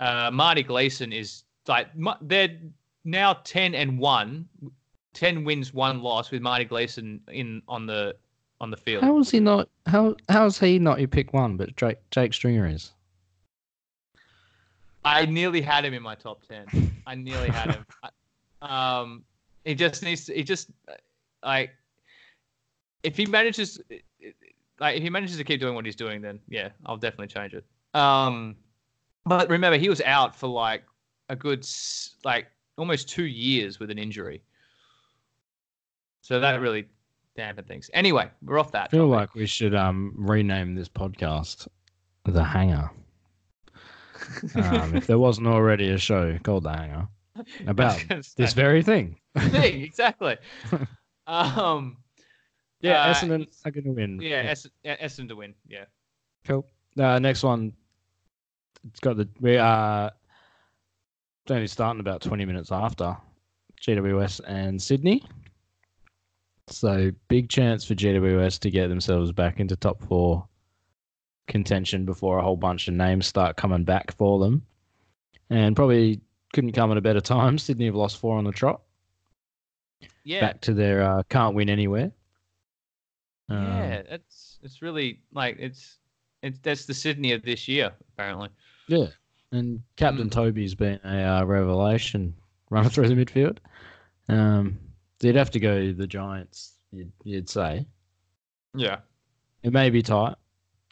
Uh, 0.00 0.32
Marty 0.32 0.64
Gleeson 0.64 1.12
is 1.12 1.44
like 1.68 1.86
they're 2.22 2.58
now 3.04 3.34
ten 3.44 3.72
and 3.76 4.00
one, 4.00 4.48
10 5.12 5.44
wins, 5.44 5.72
one 5.72 6.02
loss 6.02 6.32
with 6.32 6.42
Marty 6.42 6.64
Gleeson 6.64 7.20
in 7.28 7.62
on 7.68 7.86
the 7.86 8.16
on 8.60 8.70
the 8.70 8.76
field. 8.76 9.02
How 9.02 9.18
is 9.18 9.30
he 9.30 9.40
not? 9.40 9.68
How 9.86 10.14
how 10.28 10.46
is 10.46 10.58
he 10.58 10.78
not 10.78 10.98
your 10.98 11.08
pick 11.08 11.32
one? 11.32 11.56
But 11.56 11.76
Jake 11.76 11.98
Jake 12.10 12.32
Stringer 12.32 12.66
is. 12.66 12.92
I 15.04 15.26
nearly 15.26 15.60
had 15.60 15.84
him 15.84 15.92
in 15.94 16.02
my 16.02 16.14
top 16.14 16.42
ten. 16.46 16.66
I 17.06 17.14
nearly 17.14 17.50
had 17.50 17.74
him. 17.74 17.86
I- 18.02 18.10
um, 18.62 19.24
he 19.64 19.74
just 19.74 20.02
needs 20.02 20.24
to. 20.26 20.34
He 20.34 20.42
just 20.42 20.70
like 21.44 21.70
if 23.02 23.16
he 23.16 23.26
manages, 23.26 23.78
like 24.80 24.96
if 24.96 25.02
he 25.02 25.10
manages 25.10 25.36
to 25.36 25.44
keep 25.44 25.60
doing 25.60 25.74
what 25.74 25.84
he's 25.84 25.96
doing, 25.96 26.22
then 26.22 26.40
yeah, 26.48 26.70
I'll 26.86 26.96
definitely 26.96 27.26
change 27.26 27.52
it. 27.52 27.64
Um, 27.92 28.56
but 29.26 29.50
remember, 29.50 29.76
he 29.76 29.90
was 29.90 30.00
out 30.00 30.34
for 30.34 30.46
like 30.48 30.84
a 31.28 31.36
good 31.36 31.66
like 32.24 32.46
almost 32.78 33.08
two 33.08 33.24
years 33.24 33.78
with 33.78 33.90
an 33.90 33.98
injury, 33.98 34.42
so 36.22 36.40
that 36.40 36.60
really 36.60 36.86
dampened 37.36 37.66
things. 37.68 37.90
Anyway, 37.94 38.30
we're 38.42 38.58
off 38.58 38.72
that. 38.72 38.84
I 38.84 38.88
feel 38.88 39.08
topic. 39.10 39.20
like 39.30 39.34
we 39.34 39.46
should 39.46 39.74
um 39.74 40.14
rename 40.16 40.74
this 40.74 40.88
podcast 40.88 41.68
the 42.24 42.42
Hanger. 42.44 42.90
Um, 44.54 44.96
if 44.96 45.06
there 45.06 45.18
wasn't 45.18 45.46
already 45.46 45.90
a 45.90 45.98
show 45.98 46.38
called 46.42 46.62
the 46.62 46.72
Hanger 46.72 47.08
about 47.66 48.00
this 48.36 48.54
very 48.54 48.82
thing. 48.82 49.18
thing 49.38 49.82
exactly. 49.82 50.36
um, 51.26 51.98
Yeah, 52.80 53.02
Uh, 53.02 53.12
Essendon 53.14 53.46
are 53.66 53.70
going 53.70 53.84
to 53.84 53.90
win. 53.90 54.20
yeah, 54.22 54.54
yeah, 54.82 54.96
Essen 54.98 55.28
to 55.28 55.36
win. 55.36 55.54
Yeah. 55.68 55.84
Cool. 56.46 56.66
Uh, 56.98 57.18
next 57.18 57.42
one. 57.42 57.74
It's 58.88 59.00
got 59.00 59.16
the 59.18 59.28
we 59.40 59.58
are 59.58 60.10
it's 61.44 61.50
only 61.50 61.66
starting 61.66 62.00
about 62.00 62.22
twenty 62.22 62.46
minutes 62.46 62.72
after 62.72 63.16
GWS 63.82 64.40
and 64.46 64.80
Sydney. 64.80 65.22
So 66.74 67.12
big 67.28 67.48
chance 67.48 67.84
for 67.84 67.94
GWS 67.94 68.58
to 68.60 68.70
get 68.70 68.88
themselves 68.88 69.32
back 69.32 69.60
into 69.60 69.76
top 69.76 70.02
four 70.02 70.46
contention 71.46 72.04
before 72.04 72.38
a 72.38 72.42
whole 72.42 72.56
bunch 72.56 72.88
of 72.88 72.94
names 72.94 73.26
start 73.26 73.56
coming 73.56 73.84
back 73.84 74.12
for 74.16 74.38
them. 74.38 74.62
And 75.50 75.76
probably 75.76 76.20
couldn't 76.52 76.72
come 76.72 76.90
at 76.90 76.96
a 76.96 77.02
better 77.02 77.20
time. 77.20 77.58
Sydney 77.58 77.86
have 77.86 77.94
lost 77.94 78.18
four 78.18 78.36
on 78.38 78.44
the 78.44 78.52
trot. 78.52 78.80
Yeah, 80.24 80.40
Back 80.40 80.60
to 80.62 80.74
their 80.74 81.02
uh, 81.02 81.22
can't 81.28 81.54
win 81.54 81.68
anywhere. 81.68 82.10
Um, 83.48 83.62
yeah. 83.62 84.02
It's 84.08 84.58
it's 84.62 84.80
really 84.82 85.20
like 85.32 85.56
it's 85.58 85.98
it's 86.42 86.58
that's 86.60 86.86
the 86.86 86.94
Sydney 86.94 87.32
of 87.32 87.42
this 87.42 87.68
year 87.68 87.92
apparently. 88.12 88.48
Yeah. 88.88 89.06
And 89.52 89.82
Captain 89.96 90.28
Mm. 90.28 90.32
Toby's 90.32 90.74
been 90.74 90.98
a 91.04 91.22
uh, 91.22 91.44
revelation 91.44 92.34
running 92.70 92.90
through 92.90 93.08
the 93.08 93.14
midfield. 93.14 93.58
Um, 94.28 94.78
they'd 95.24 95.34
have 95.36 95.50
to 95.52 95.58
go 95.60 95.90
the 95.92 96.06
Giants, 96.06 96.74
you'd, 96.92 97.10
you'd 97.24 97.48
say. 97.48 97.86
Yeah. 98.74 98.98
It 99.62 99.72
may 99.72 99.88
be 99.88 100.02
tight, 100.02 100.34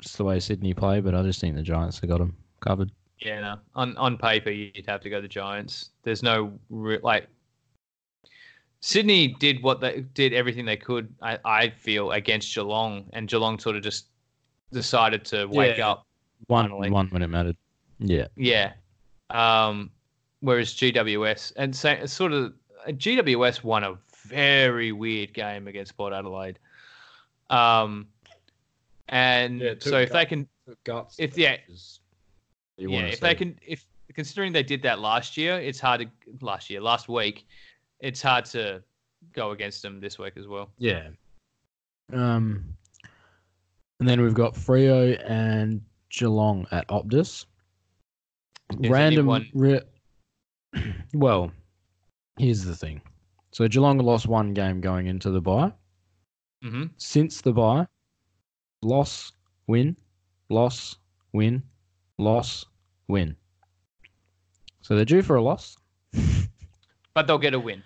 just 0.01 0.17
the 0.17 0.25
way 0.25 0.41
Sydney 0.41 0.73
play, 0.73 1.01
but 1.01 1.15
I 1.15 1.23
just 1.23 1.41
think 1.41 1.55
the 1.55 1.62
Giants 1.62 1.99
have 2.01 2.09
got 2.09 2.19
them 2.19 2.35
covered. 2.61 2.91
Yeah, 3.19 3.41
no. 3.41 3.57
On 3.77 3.97
on 3.99 4.17
paper, 4.19 4.51
you'd 4.51 4.87
have 4.89 5.01
to 5.03 5.11
go 5.11 5.21
the 5.21 5.29
Giants. 5.29 5.91
There's 6.03 6.23
no 6.23 6.59
re- 6.71 6.99
like. 7.03 7.29
Sydney 8.81 9.29
did 9.39 9.62
what 9.62 9.81
they 9.81 10.01
did 10.15 10.33
everything 10.33 10.65
they 10.65 10.77
could. 10.77 11.15
I, 11.23 11.39
I 11.45 11.69
feel 11.71 12.11
against 12.12 12.53
Geelong, 12.53 13.05
and 13.12 13.29
Geelong 13.29 13.59
sort 13.61 13.77
of 13.77 13.83
just 13.83 14.07
decided 14.73 15.25
to 15.27 15.47
wake 15.47 15.79
Yeah. 15.79 15.91
up. 15.91 16.07
One, 16.49 16.65
Finally. 16.71 16.91
one 16.91 17.07
when 17.11 17.23
it 17.23 17.29
mattered. 17.29 17.57
Yeah. 18.01 18.27
Yeah. 18.37 18.73
Um, 19.31 19.91
whereas 20.41 20.75
GWS 20.75 21.53
and 21.57 21.77
sa- 21.77 21.91
it's 21.91 22.12
sort 22.12 22.33
of 22.33 22.55
GWS 22.89 23.62
won 23.62 23.85
a 23.85 23.95
very 24.25 24.93
weird 24.93 25.33
game 25.35 25.69
against 25.69 25.97
Port 25.97 26.12
Adelaide. 26.12 26.59
Um, 27.50 28.09
and 29.09 29.61
Yeah, 29.61 29.75
so 29.81 29.99
if 29.99 30.11
they 30.12 30.25
can 30.25 30.49
Guts. 30.85 31.17
If- 31.19 31.37
yeah. 31.37 31.57
yeah, 32.76 33.00
if 33.07 33.21
they 33.21 33.35
can, 33.35 33.59
if 33.67 33.85
considering 34.14 34.52
they 34.52 34.62
did 34.62 34.83
that 34.83 35.00
last 35.00 35.37
year, 35.37 35.59
it's 35.61 35.81
hard 35.81 36.00
to 36.00 36.09
last 36.45 36.71
year, 36.71 36.81
last 36.81 37.09
week, 37.09 37.47
it's 38.00 38.23
hard 38.23 38.45
to 38.47 38.83
go 39.33 39.50
against 39.50 39.83
them 39.83 40.00
this 40.00 40.19
week 40.19 40.35
as 40.37 40.47
well. 40.47 40.71
Yeah. 40.79 41.09
Um, 42.12 42.64
and 44.00 44.09
then 44.09 44.21
we've 44.21 44.35
got 44.35 44.55
Freo 44.55 45.21
and 45.29 45.81
Geelong 46.11 46.67
at 46.71 46.87
Optus. 46.88 47.47
Is 48.81 48.88
Random. 48.91 49.29
anyone- 49.29 49.50
Re- 49.55 49.81
well, 51.14 51.50
here's 52.38 52.64
the 52.64 52.75
thing. 52.76 53.00
So 53.53 53.69
Geelong 53.69 53.99
lost 53.99 54.27
one 54.27 54.55
game 54.55 54.81
going 54.81 55.07
into 55.07 55.31
the 55.31 55.41
bye. 55.41 55.73
hmm 56.63 56.85
Since 56.97 57.43
the 57.43 57.53
bye, 57.53 57.87
loss, 58.81 59.33
win, 59.67 59.97
loss, 60.49 60.97
win, 61.33 61.63
loss, 62.19 62.65
win. 63.09 63.37
So 64.81 64.97
they're 64.97 65.05
due 65.05 65.23
for 65.23 65.37
a 65.37 65.43
loss. 65.43 65.77
But 67.15 67.27
they'll 67.27 67.37
get 67.37 67.53
a 67.53 67.61
win. 67.61 67.83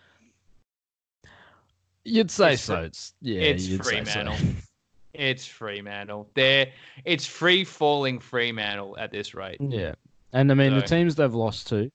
You'd 2.05 2.31
say 2.31 2.53
It's 2.53 2.63
so. 2.63 2.83
It's 2.83 3.13
yeah. 3.21 3.41
it's 3.41 3.89
say 3.89 4.05
so. 4.05 4.33
It's 5.15 5.47
Fremantle. 5.47 6.31
They're 6.35 6.69
it's 7.05 7.27
free 7.27 7.65
falling 7.65 8.21
Fremantle 8.21 8.97
at 8.99 9.11
this 9.11 9.35
rate. 9.35 9.57
Yeah, 9.61 9.95
and 10.33 10.53
I 10.53 10.55
mean 10.55 10.75
the 10.75 10.83
teams 10.83 11.15
they've 11.17 11.35
lost 11.35 11.69
to, 11.69 11.91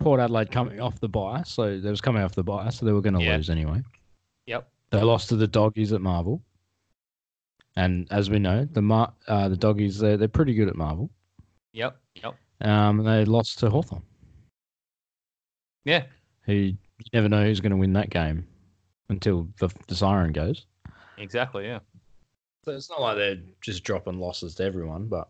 Port 0.00 0.18
Adelaide 0.20 0.50
coming 0.50 0.80
off 0.80 0.98
the 0.98 1.08
bye, 1.08 1.42
so 1.44 1.78
they 1.78 1.90
was 1.90 2.00
coming 2.00 2.22
off 2.22 2.34
the 2.34 2.42
bye, 2.42 2.70
so 2.70 2.84
they 2.86 2.92
were 2.92 3.00
going 3.02 3.14
to 3.14 3.22
Yeah. 3.22 3.36
lose 3.36 3.50
anyway. 3.50 3.82
Yep. 4.46 4.68
They 4.90 5.02
lost 5.02 5.28
to 5.28 5.36
the 5.36 5.46
doggies 5.46 5.92
at 5.92 6.00
Marvel, 6.00 6.42
and 7.76 8.08
as 8.10 8.28
we 8.30 8.38
know, 8.38 8.64
the 8.64 8.82
Mar- 8.82 9.12
uh, 9.28 9.48
the 9.48 9.56
doggies 9.56 9.98
they're 9.98 10.16
they're 10.16 10.26
pretty 10.28 10.54
good 10.54 10.68
at 10.68 10.74
Marvel. 10.74 11.10
Yep. 11.72 11.96
Yep. 12.16 12.34
Um, 12.62 12.98
and 13.00 13.08
they 13.08 13.24
lost 13.24 13.58
to 13.60 13.70
Hawthorn, 13.70 14.02
Yeah. 15.84 16.04
who 16.42 16.52
you 16.52 16.76
never 17.12 17.28
know 17.28 17.44
who's 17.44 17.60
going 17.60 17.70
to 17.70 17.76
win 17.78 17.92
that 17.94 18.10
game 18.10 18.46
until 19.08 19.48
the 19.58 19.68
the 19.86 19.94
siren 19.94 20.32
goes. 20.32 20.66
Exactly. 21.18 21.66
Yeah. 21.66 21.80
So 22.64 22.72
it's 22.72 22.90
not 22.90 23.00
like 23.00 23.16
they're 23.16 23.38
just 23.62 23.84
dropping 23.84 24.18
losses 24.18 24.54
to 24.56 24.64
everyone, 24.64 25.06
but 25.08 25.28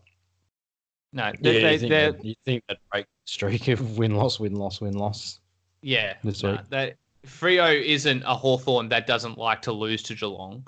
No. 1.13 1.31
They, 1.41 1.61
they, 1.61 1.73
you, 1.73 1.79
think 1.79 1.89
they're 1.89 2.11
they'd- 2.13 2.27
you 2.29 2.35
think 2.45 2.63
that 2.69 2.77
break 2.91 3.05
streak 3.25 3.67
of 3.67 3.97
win 3.97 4.15
loss 4.15 4.39
win 4.39 4.55
loss 4.55 4.81
win 4.81 4.93
loss. 4.97 5.39
yeah. 5.81 6.13
this 6.23 6.43
no, 6.43 6.51
week. 6.53 6.61
that 6.69 6.95
Freo 7.25 7.81
isn't 7.83 8.23
a 8.23 8.35
Hawthorn 8.35 8.89
that 8.89 9.05
doesn't 9.07 9.37
like 9.37 9.61
to 9.63 9.71
lose 9.71 10.01
to 10.03 10.15
Geelong. 10.15 10.65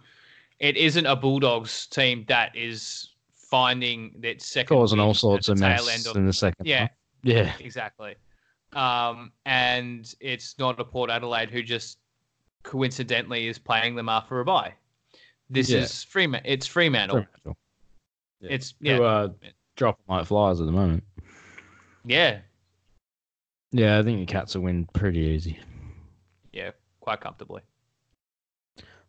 It 0.60 0.78
isn't 0.78 1.06
a 1.06 1.16
Bulldogs 1.16 1.88
team 1.88 2.26
that 2.28 2.56
is 2.56 3.10
finding 3.34 4.14
that 4.20 4.42
second 4.42 4.76
Causing 4.78 5.00
all 5.00 5.14
sorts 5.14 5.50
of 5.50 5.58
tail 5.58 5.70
mess 5.70 5.90
end 5.90 6.08
of 6.08 6.16
in 6.16 6.26
the 6.26 6.34
second. 6.34 6.66
yeah. 6.66 6.88
yeah. 7.24 7.54
Exactly. 7.60 8.16
Um, 8.74 9.32
and 9.46 10.14
it's 10.20 10.58
not 10.60 10.80
a 10.80 10.84
Port 10.86 11.10
Adelaide 11.10 11.50
who 11.52 11.62
just 11.64 11.98
coincidentally 12.64 13.48
is 13.48 13.60
playing 13.60 13.96
them 13.96 14.10
after 14.10 14.40
a 14.40 14.46
bye. 14.46 14.74
This 15.50 15.70
Yeah. 15.70 15.80
is 15.80 16.04
Fremantle. 16.04 16.52
It's 16.52 16.66
Fremantle. 16.66 17.18
Fremantle. 17.24 17.58
Yeah. 18.42 18.50
It's 18.52 18.74
yeah, 18.80 18.96
Who 18.98 19.04
are 19.04 19.30
dropping 19.76 20.06
like 20.08 20.26
flies 20.26 20.60
at 20.60 20.66
the 20.66 20.72
moment. 20.72 21.04
yeah, 22.06 22.40
Yeah, 23.72 24.00
I 24.00 24.04
think 24.04 24.20
the 24.20 24.32
Cats 24.32 24.56
will 24.56 24.64
win 24.64 24.88
pretty 24.94 25.20
easy. 25.20 25.60
yeah, 26.52 26.72
quite 27.00 27.22
comfortably. 27.22 27.62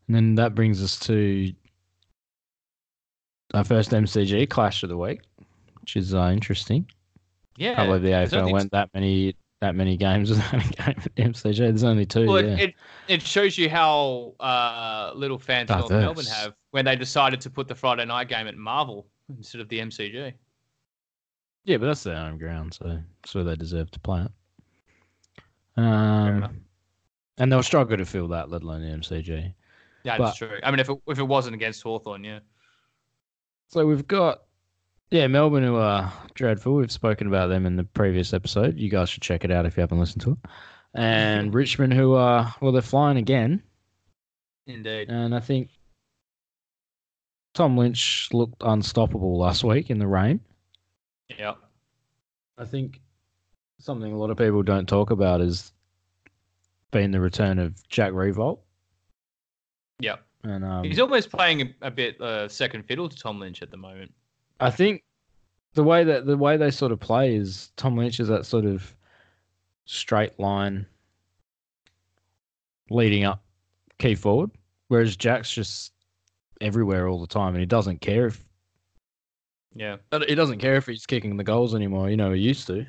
And 0.07 0.15
then 0.15 0.35
that 0.35 0.55
brings 0.55 0.83
us 0.83 0.99
to 1.01 1.55
our 3.55 3.65
first 3.65 3.91
MCG 3.91 4.49
clash 4.51 4.83
of 4.83 4.91
the 4.91 4.97
week, 4.97 5.21
which 5.81 5.97
is 5.97 6.15
uh, 6.15 6.31
interesting. 6.33 6.87
Yeah, 7.57 7.77
Can't 7.77 8.03
the 8.03 8.09
AFL 8.09 8.53
went 8.53 8.73
that 8.73 8.91
many 8.95 9.37
that 9.61 9.75
many 9.75 9.97
games 9.97 10.29
without 10.31 10.55
a 10.55 10.69
game 10.69 10.95
at 10.97 11.03
the 11.03 11.23
MCG. 11.23 11.59
There's 11.59 11.85
only 11.85 12.05
two. 12.05 12.27
Well, 12.27 12.45
yeah. 12.45 12.55
it, 12.55 12.61
it 12.61 12.75
it 13.09 13.23
shows 13.23 13.57
you 13.57 13.71
how 13.71 14.35
uh, 14.41 15.13
little 15.15 15.39
fans 15.39 15.71
North 15.71 15.91
Melbourne 15.91 16.27
have 16.27 16.55
when 16.73 16.85
they 16.85 16.97
decided 16.97 17.41
to 17.43 17.51
put 17.51 17.69
the 17.69 17.75
Friday 17.75 18.05
night 18.05 18.29
game 18.29 18.47
at 18.47 18.57
Marvel 18.57 19.07
instead 19.29 19.61
of 19.61 19.69
the 19.69 19.79
MCG. 19.79 20.35
Yeah, 21.65 21.77
but 21.79 21.87
that's 21.87 22.03
their 22.03 22.17
home 22.17 22.39
ground, 22.39 22.75
so 22.75 22.99
where 23.33 23.45
they 23.45 23.57
deserve 23.57 23.91
to 23.93 24.01
play 24.01 24.23
it. 24.23 24.31
Um, 25.77 26.61
and 27.39 27.51
they'll 27.51 27.63
struggle 27.63 27.97
to 27.97 28.05
fill 28.05 28.29
that, 28.29 28.51
let 28.51 28.63
alone 28.63 28.83
the 28.83 28.89
MCG. 28.97 29.55
Yeah, 30.05 30.19
But- 30.19 30.27
that's 30.27 30.39
true. 30.39 30.59
I 30.63 30.71
mean, 30.71 30.81
if 30.81 30.89
it, 30.89 30.99
if 31.09 31.19
it 31.19 31.25
wasn't 31.25 31.55
against 31.55 31.83
Hawthorn, 31.83 32.25
yeah. 32.25 32.41
So 33.69 33.87
we've 33.87 34.07
got, 34.07 34.43
yeah, 35.11 35.27
Melbourne 35.27 35.65
who 35.65 35.77
are 35.77 36.13
dreadful. 36.35 36.75
We've 36.75 36.93
spoken 36.93 37.27
about 37.27 37.49
them 37.49 37.67
in 37.67 37.77
the 37.77 37.85
previous 37.85 38.33
episode. 38.33 38.79
You 38.79 38.89
guys 38.91 39.09
should 39.09 39.23
check 39.23 39.45
it 39.45 39.51
out 39.51 39.67
if 39.67 39.77
you 39.77 39.81
haven't 39.81 39.99
listened 39.99 40.23
to 40.23 40.33
it. 40.33 40.39
And 40.95 41.53
Richmond 41.53 41.93
who 41.93 42.15
are, 42.15 42.55
well, 42.61 42.71
they're 42.71 42.83
flying 42.83 43.17
again. 43.17 43.63
Indeed. 44.67 45.09
And 45.09 45.35
I 45.35 45.41
think 45.41 45.71
Tom 47.55 47.77
Lynch 47.77 48.29
looked 48.33 48.63
unstoppable 48.63 49.39
last 49.39 49.65
week 49.65 49.91
in 49.91 49.99
the 49.99 50.07
rain. 50.07 50.41
Yeah. 51.29 51.55
I 52.59 52.65
think 52.65 53.01
something 53.79 54.13
a 54.13 54.17
lot 54.17 54.31
of 54.31 54.37
people 54.37 54.63
don't 54.63 54.89
talk 54.89 55.11
about 55.11 55.41
is 55.41 55.73
been 56.91 57.11
the 57.11 57.21
return 57.21 57.59
of 57.59 57.87
Jack 57.89 58.13
Riewoldt. 58.13 58.59
Yeah. 59.99 60.17
And 60.45 60.65
um, 60.65 60.85
He's 60.85 61.01
almost 61.01 61.31
playing 61.31 61.63
a, 61.63 61.75
a 61.83 61.91
bit 61.91 62.21
uh, 62.21 62.49
second 62.49 62.85
fiddle 62.85 63.09
to 63.09 63.17
Tom 63.17 63.41
Lynch 63.41 63.63
at 63.63 63.71
the 63.71 63.77
moment. 63.77 64.13
I 64.61 64.71
think 64.71 65.03
the 65.75 65.83
way 65.83 66.05
that 66.05 66.27
the 66.27 66.37
way 66.37 66.57
they 66.57 66.71
sort 66.71 66.93
of 66.93 67.01
play 67.01 67.35
is 67.35 67.73
Tom 67.77 67.97
Lynch 67.97 68.21
is 68.21 68.29
that 68.29 68.47
sort 68.47 68.65
of 68.65 68.95
straight 69.87 70.39
line 70.39 70.87
leading 72.91 73.25
up 73.25 73.43
key 73.99 74.15
forward, 74.15 74.51
whereas 74.89 75.17
Jack's 75.17 75.53
just 75.53 75.93
everywhere 76.61 77.09
all 77.09 77.21
the 77.21 77.27
time, 77.27 77.55
and 77.55 77.61
he 77.61 77.67
doesn't 77.67 78.01
care 78.01 78.27
if 78.27 78.44
Yeah. 79.75 79.97
But 80.11 80.29
he 80.29 80.35
doesn't 80.35 80.59
care 80.59 80.77
if 80.77 80.87
he's 80.87 81.07
kicking 81.07 81.37
the 81.37 81.45
goals 81.45 81.75
anymore. 81.75 82.09
You 82.11 82.17
know, 82.17 82.33
he 82.33 82.41
used 82.41 82.67
to. 82.69 82.87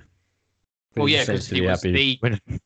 But 0.93 1.01
Well, 1.01 1.05
he 1.07 1.13
yeah, 1.15 1.25
just 1.25 1.27
seems 1.27 1.39
'cause 1.39 1.47
to 1.49 1.55
he 1.55 1.61
be 1.61 1.67
was 1.67 1.79
happy 1.81 1.91
the- 1.93 2.19
winning. 2.21 2.41
Y- 2.47 2.59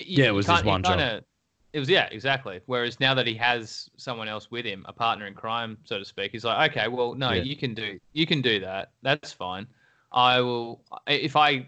y- 0.00 0.04
Yeah, 0.06 0.24
it 0.26 0.30
was 0.34 0.46
his 0.46 0.64
one 0.64 0.82
job. 0.82 0.98
kinda- 0.98 1.24
It 1.72 1.78
was 1.78 1.88
yeah, 1.90 2.08
exactly. 2.10 2.60
Whereas 2.66 2.98
now 2.98 3.12
that 3.14 3.26
he 3.26 3.34
has 3.34 3.88
someone 3.96 4.26
else 4.28 4.50
with 4.50 4.64
him, 4.64 4.84
a 4.88 4.92
partner 4.92 5.26
in 5.26 5.34
crime, 5.34 5.76
so 5.84 5.98
to 5.98 6.04
speak, 6.04 6.32
he's 6.32 6.44
like, 6.44 6.70
okay, 6.72 6.88
well, 6.88 7.14
no, 7.14 7.32
Yeah. 7.32 7.42
you 7.42 7.54
can 7.56 7.74
do 7.74 8.00
you 8.14 8.26
can 8.26 8.40
do 8.40 8.58
that. 8.60 8.92
That's 9.02 9.32
fine. 9.32 9.66
I 10.12 10.40
will 10.40 10.82
if 11.06 11.36
I 11.36 11.66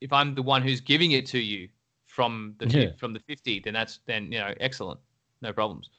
if 0.00 0.12
I'm 0.12 0.34
the 0.36 0.42
one 0.42 0.62
who's 0.62 0.80
giving 0.80 1.10
it 1.12 1.26
to 1.26 1.38
you 1.40 1.68
from 2.06 2.54
the 2.58 2.68
Yeah. 2.68 2.92
from 2.96 3.12
the 3.12 3.20
fifty, 3.20 3.58
then 3.58 3.74
that's 3.74 3.98
then 4.06 4.30
you 4.32 4.38
know 4.38 4.54
excellent, 4.60 5.00
no 5.42 5.52
problems. 5.52 5.90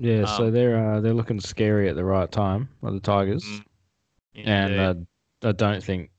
Yeah, 0.00 0.24
so 0.24 0.46
Um, 0.46 0.52
they're 0.52 0.76
uh, 0.94 1.00
they're 1.00 1.12
looking 1.14 1.40
scary 1.40 1.88
at 1.90 1.94
the 1.96 2.04
right 2.04 2.30
time, 2.32 2.68
are 2.82 2.90
the 2.92 3.00
Tigers, 3.00 3.44
And 4.46 5.06
uh, 5.42 5.48
I 5.48 5.52
don't 5.52 5.82
think 5.82 6.10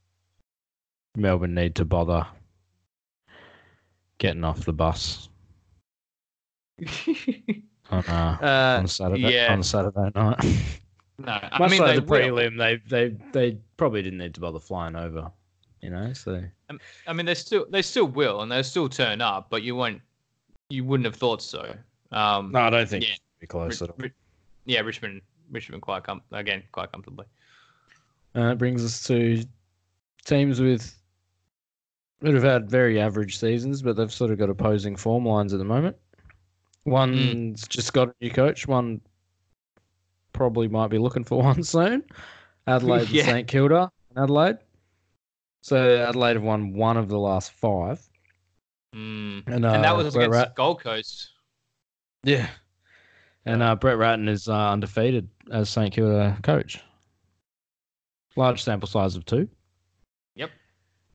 Melbourne 1.16 1.56
need 1.56 1.76
to 1.76 1.86
bother 1.86 2.26
getting 4.18 4.44
off 4.44 4.66
the 4.66 4.74
bus 4.74 5.30
on, 7.90 8.04
uh, 8.08 8.38
uh, 8.42 8.78
on 8.80 8.88
Saturday 8.88 9.34
yeah. 9.34 9.52
on 9.52 9.64
Saturday 9.64 10.12
night. 10.16 10.44
no, 11.18 11.32
I 11.32 11.60
Much 11.60 11.72
mean 11.72 11.82
like 11.82 11.96
they 11.96 12.00
the 12.00 12.06
prelim, 12.06 12.58
they 12.58 12.80
they 12.90 13.16
they 13.32 13.58
probably 13.78 14.02
didn't 14.02 14.20
need 14.20 14.34
to 14.36 14.42
bother 14.42 14.60
flying 14.60 14.96
over. 14.96 15.32
You 15.82 15.92
know, 15.92 16.12
so 16.14 16.44
I 17.08 17.14
mean, 17.14 17.26
they 17.26 17.36
still 17.36 17.66
they 17.70 17.82
still 17.82 18.06
will, 18.08 18.42
and 18.42 18.52
they'll 18.52 18.64
still 18.64 18.90
turn 18.90 19.22
up, 19.22 19.50
but 19.50 19.64
you 19.64 19.76
won't. 19.76 20.02
You 20.70 20.84
wouldn't 20.84 21.06
have 21.06 21.16
thought 21.16 21.42
so. 21.42 21.74
Um, 22.12 22.52
no, 22.52 22.60
I 22.60 22.70
don't 22.70 22.88
think 22.88 23.08
Yeah. 23.08 23.16
be 23.40 23.48
close 23.48 23.82
Rich- 23.82 23.90
at 23.90 23.90
all. 23.90 23.96
Ri- 23.98 24.14
yeah, 24.66 24.82
Richmond, 24.82 25.22
Richmond 25.52 25.82
quite 25.82 26.04
com- 26.04 26.22
again 26.32 26.64
quite 26.72 26.92
comfortably. 26.92 27.26
Uh, 28.36 28.52
it 28.52 28.58
brings 28.58 28.84
us 28.86 29.04
to 29.08 29.44
teams 30.26 30.60
with 30.62 30.96
that 32.22 32.34
have 32.34 32.44
had 32.44 32.70
very 32.70 33.00
average 33.00 33.38
seasons, 33.38 33.82
but 33.82 33.96
they've 33.96 34.12
sort 34.14 34.30
of 34.32 34.38
got 34.38 34.50
opposing 34.50 34.96
form 34.96 35.26
lines 35.26 35.54
at 35.54 35.60
the 35.60 35.66
moment. 35.66 35.96
One's 36.86 37.68
just 37.68 37.94
got 37.94 38.10
a 38.10 38.14
new 38.22 38.30
coach. 38.32 38.68
One 38.68 39.02
probably 40.34 40.68
might 40.68 40.90
be 40.90 40.98
looking 40.98 41.24
for 41.24 41.42
one 41.44 41.64
soon. 41.64 42.04
Adelaide 42.68 43.10
Yeah. 43.10 43.24
and 43.24 43.30
St 43.32 43.48
Kilda. 43.48 43.92
Adelaide. 44.18 44.58
So 45.62 45.98
Adelaide 45.98 46.36
have 46.36 46.44
won 46.44 46.74
one 46.74 46.98
of 46.98 47.10
the 47.10 47.20
last 47.20 47.52
five, 47.52 48.02
Mm. 48.96 49.48
and, 49.48 49.66
uh, 49.66 49.70
and 49.74 49.84
that 49.84 49.96
was 49.96 50.14
Brett 50.16 50.30
against 50.30 50.36
Rat- 50.48 50.56
Gold 50.56 50.82
Coast. 50.82 51.30
yeah, 52.24 52.48
and 53.46 53.62
uh, 53.62 53.76
Brett 53.76 53.98
Ratten 54.00 54.28
is 54.28 54.48
uh, 54.50 54.72
undefeated 54.72 55.30
as 55.52 55.70
St 55.70 55.94
Kilda 55.94 56.36
coach. 56.42 56.82
Large 58.36 58.64
sample 58.64 58.88
size 58.88 59.16
of 59.16 59.26
two. 59.26 59.48
Yep. 60.36 60.52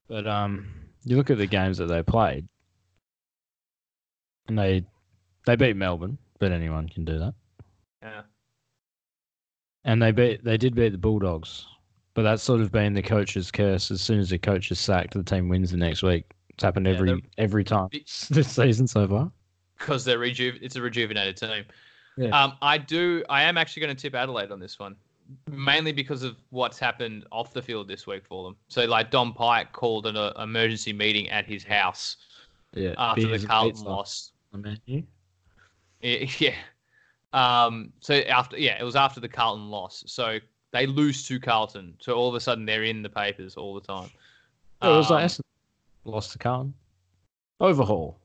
But 0.09 0.27
um, 0.27 0.67
you 1.05 1.17
look 1.17 1.31
at 1.31 1.39
the 1.39 1.47
games 1.47 1.79
that 1.79 1.87
they 1.87 2.03
played, 2.03 2.47
and 4.49 4.59
they 4.59 4.85
they 5.47 5.57
beat 5.57 5.77
Melbourne, 5.77 6.19
but 6.39 6.53
anyone 6.53 6.89
can 6.89 7.05
do 7.05 7.19
that. 7.19 7.35
Yeah. 8.03 8.23
And 9.85 10.01
they 10.03 10.13
beat 10.13 10.45
they 10.45 10.57
did 10.57 10.75
beat 10.75 10.91
the 10.93 10.99
Bulldogs, 10.99 11.67
but 12.15 12.23
that's 12.23 12.43
sort 12.43 12.61
of 12.61 12.73
been 12.73 12.95
the 12.95 13.03
coach's 13.03 13.51
curse. 13.51 13.91
As 13.91 14.01
soon 14.01 14.19
as 14.19 14.31
the 14.31 14.39
coach 14.39 14.71
is 14.71 14.79
sacked, 14.81 15.15
the 15.15 15.23
team 15.23 15.49
wins 15.49 15.71
the 15.71 15.77
next 15.77 16.03
week. 16.03 16.25
It's 16.51 16.63
happened 16.65 16.87
Yeah, 16.87 16.93
every 16.95 17.09
they're- 17.11 17.21
every 17.39 17.65
time 17.65 17.89
this 18.31 18.49
season 18.49 18.87
so 18.87 19.07
far. 19.09 19.31
because 19.79 20.05
they're 20.05 20.19
reju- 20.19 20.59
it's 20.63 20.77
a 20.77 20.83
rejuvenated 20.83 21.37
team. 21.37 21.65
Yeah. 22.17 22.29
Um, 22.29 22.53
I 22.63 22.79
do. 22.79 23.25
I 23.29 23.43
am 23.43 23.59
actually 23.59 23.83
going 23.87 23.97
to 23.97 24.01
tip 24.01 24.15
Adelaide 24.15 24.53
on 24.53 24.61
this 24.61 24.79
one, 24.79 24.95
mainly 25.51 25.93
because 25.93 26.23
of 26.23 26.37
what's 26.51 26.79
happened 26.79 27.27
off 27.33 27.53
the 27.53 27.63
field 27.63 27.89
this 27.89 28.07
week 28.07 28.25
for 28.27 28.45
them. 28.45 28.57
So, 28.69 28.85
like 28.85 29.11
Don 29.11 29.33
Pyke 29.33 29.73
called 29.73 30.07
an 30.07 30.17
uh, 30.17 30.33
emergency 30.39 30.93
meeting 30.93 31.29
at 31.31 31.47
his 31.47 31.65
house 31.65 32.17
Yeah, 32.75 32.95
after 32.99 33.27
the 33.39 33.47
Carlton 33.47 33.85
loss. 33.85 34.33
on 34.53 34.63
the 34.63 34.79
menu. 34.87 35.03
Yeah. 36.01 36.27
yeah. 36.39 36.55
Um. 37.67 37.93
So 38.01 38.15
after, 38.15 38.59
yeah, 38.59 38.79
it 38.81 38.85
was 38.85 38.97
after 38.97 39.21
the 39.21 39.29
Carlton 39.29 39.71
loss. 39.71 40.05
So 40.07 40.39
they 40.73 40.87
lose 40.87 41.27
to 41.29 41.41
Carlton. 41.41 41.95
So 42.01 42.13
all 42.15 42.29
of 42.29 42.35
a 42.35 42.41
sudden 42.41 42.65
they're 42.67 42.85
in 42.85 43.03
the 43.03 43.09
papers 43.09 43.57
all 43.57 43.75
the 43.75 43.81
time. 43.81 44.11
Oh, 44.83 44.95
it 44.95 44.97
was 44.99 45.11
like 45.11 45.23
Um, 45.23 45.29
Essendon 45.29 45.41
lost 46.05 46.33
to 46.33 46.39
Carlton. 46.39 46.75
Overhaul. 47.61 48.19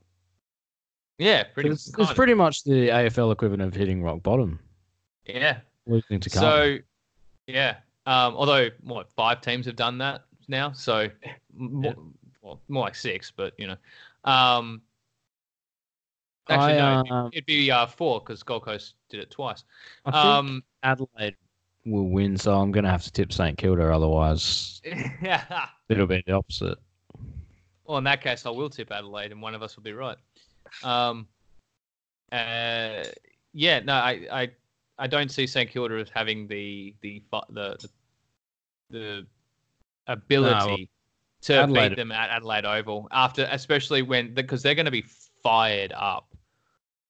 yeah, 1.18 1.44
pretty. 1.44 1.70
It's, 1.70 1.92
it's 1.98 2.12
pretty 2.12 2.34
much 2.34 2.64
the 2.64 2.88
AFL 2.88 3.32
equivalent 3.32 3.62
of 3.62 3.74
hitting 3.74 4.02
rock 4.02 4.22
bottom, 4.22 4.58
Yeah. 5.26 5.58
losing 5.86 6.20
to 6.20 6.30
Carlton. 6.30 6.78
So, 6.78 6.84
yeah. 7.52 7.76
Um, 8.06 8.34
although 8.34 8.68
what 8.82 9.10
five 9.12 9.40
teams 9.40 9.66
have 9.66 9.76
done 9.76 9.98
that 9.98 10.24
now, 10.48 10.72
so 10.72 11.08
more, 11.54 11.94
well, 12.42 12.60
more 12.68 12.84
like 12.84 12.94
six, 12.94 13.30
but 13.30 13.52
you 13.58 13.66
know, 13.66 13.76
um, 14.24 14.82
actually 16.48 16.78
I, 16.78 17.02
no, 17.02 17.14
um, 17.14 17.30
it'd 17.32 17.46
be 17.46 17.70
uh, 17.70 17.86
four 17.86 18.20
because 18.20 18.42
Gold 18.42 18.64
Coast 18.64 18.94
did 19.08 19.20
it 19.20 19.30
twice. 19.30 19.64
Um, 20.06 20.62
Adelaide 20.82 21.36
will 21.84 22.08
win, 22.08 22.36
so 22.36 22.58
I'm 22.58 22.72
going 22.72 22.84
to 22.84 22.90
have 22.90 23.04
to 23.04 23.12
tip 23.12 23.32
St 23.32 23.56
Kilda. 23.56 23.92
Otherwise, 23.92 24.80
yeah. 25.22 25.66
it'll 25.88 26.06
be 26.06 26.22
the 26.26 26.32
opposite. 26.32 26.78
Well, 27.84 27.98
in 27.98 28.04
that 28.04 28.22
case, 28.22 28.46
I 28.46 28.50
will 28.50 28.70
tip 28.70 28.92
Adelaide, 28.92 29.32
and 29.32 29.42
one 29.42 29.54
of 29.54 29.62
us 29.62 29.76
will 29.76 29.82
be 29.82 29.92
right. 29.92 30.16
Um, 30.82 31.26
uh, 32.30 33.04
yeah, 33.52 33.80
no, 33.80 33.94
I, 33.94 34.26
I, 34.30 34.50
I 35.00 35.06
don't 35.06 35.30
see 35.30 35.46
St 35.46 35.68
Kilda 35.68 35.94
as 35.96 36.10
having 36.10 36.46
the 36.46 36.94
the 37.00 37.22
the 37.48 37.78
the, 37.80 37.88
the 38.90 39.26
ability 40.06 40.90
to 41.42 41.54
Adelaide- 41.54 41.88
beat 41.88 41.96
them 41.96 42.12
at 42.12 42.28
Adelaide 42.30 42.66
Oval 42.66 43.08
after, 43.10 43.48
especially 43.50 44.02
when 44.02 44.34
because 44.34 44.62
they're 44.62 44.74
going 44.74 44.84
to 44.84 44.90
be 44.92 45.04
fired 45.42 45.92
up. 45.96 46.28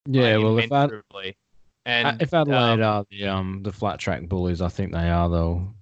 Yeah, 0.07 0.37
like, 0.37 0.44
well, 0.44 0.59
if, 0.59 0.72
Ad- 0.72 1.35
and 1.85 2.22
if 2.22 2.33
Adelaide 2.33 2.81
um, 2.81 2.83
are 2.83 3.05
the 3.11 3.26
um 3.26 3.62
the 3.62 3.72
flat 3.72 3.98
track 3.98 4.29
bullies, 4.29 4.62
I 4.62 4.68
think 4.68 4.92
they 4.92 5.11
are. 5.11 5.29
They'll 5.29 5.74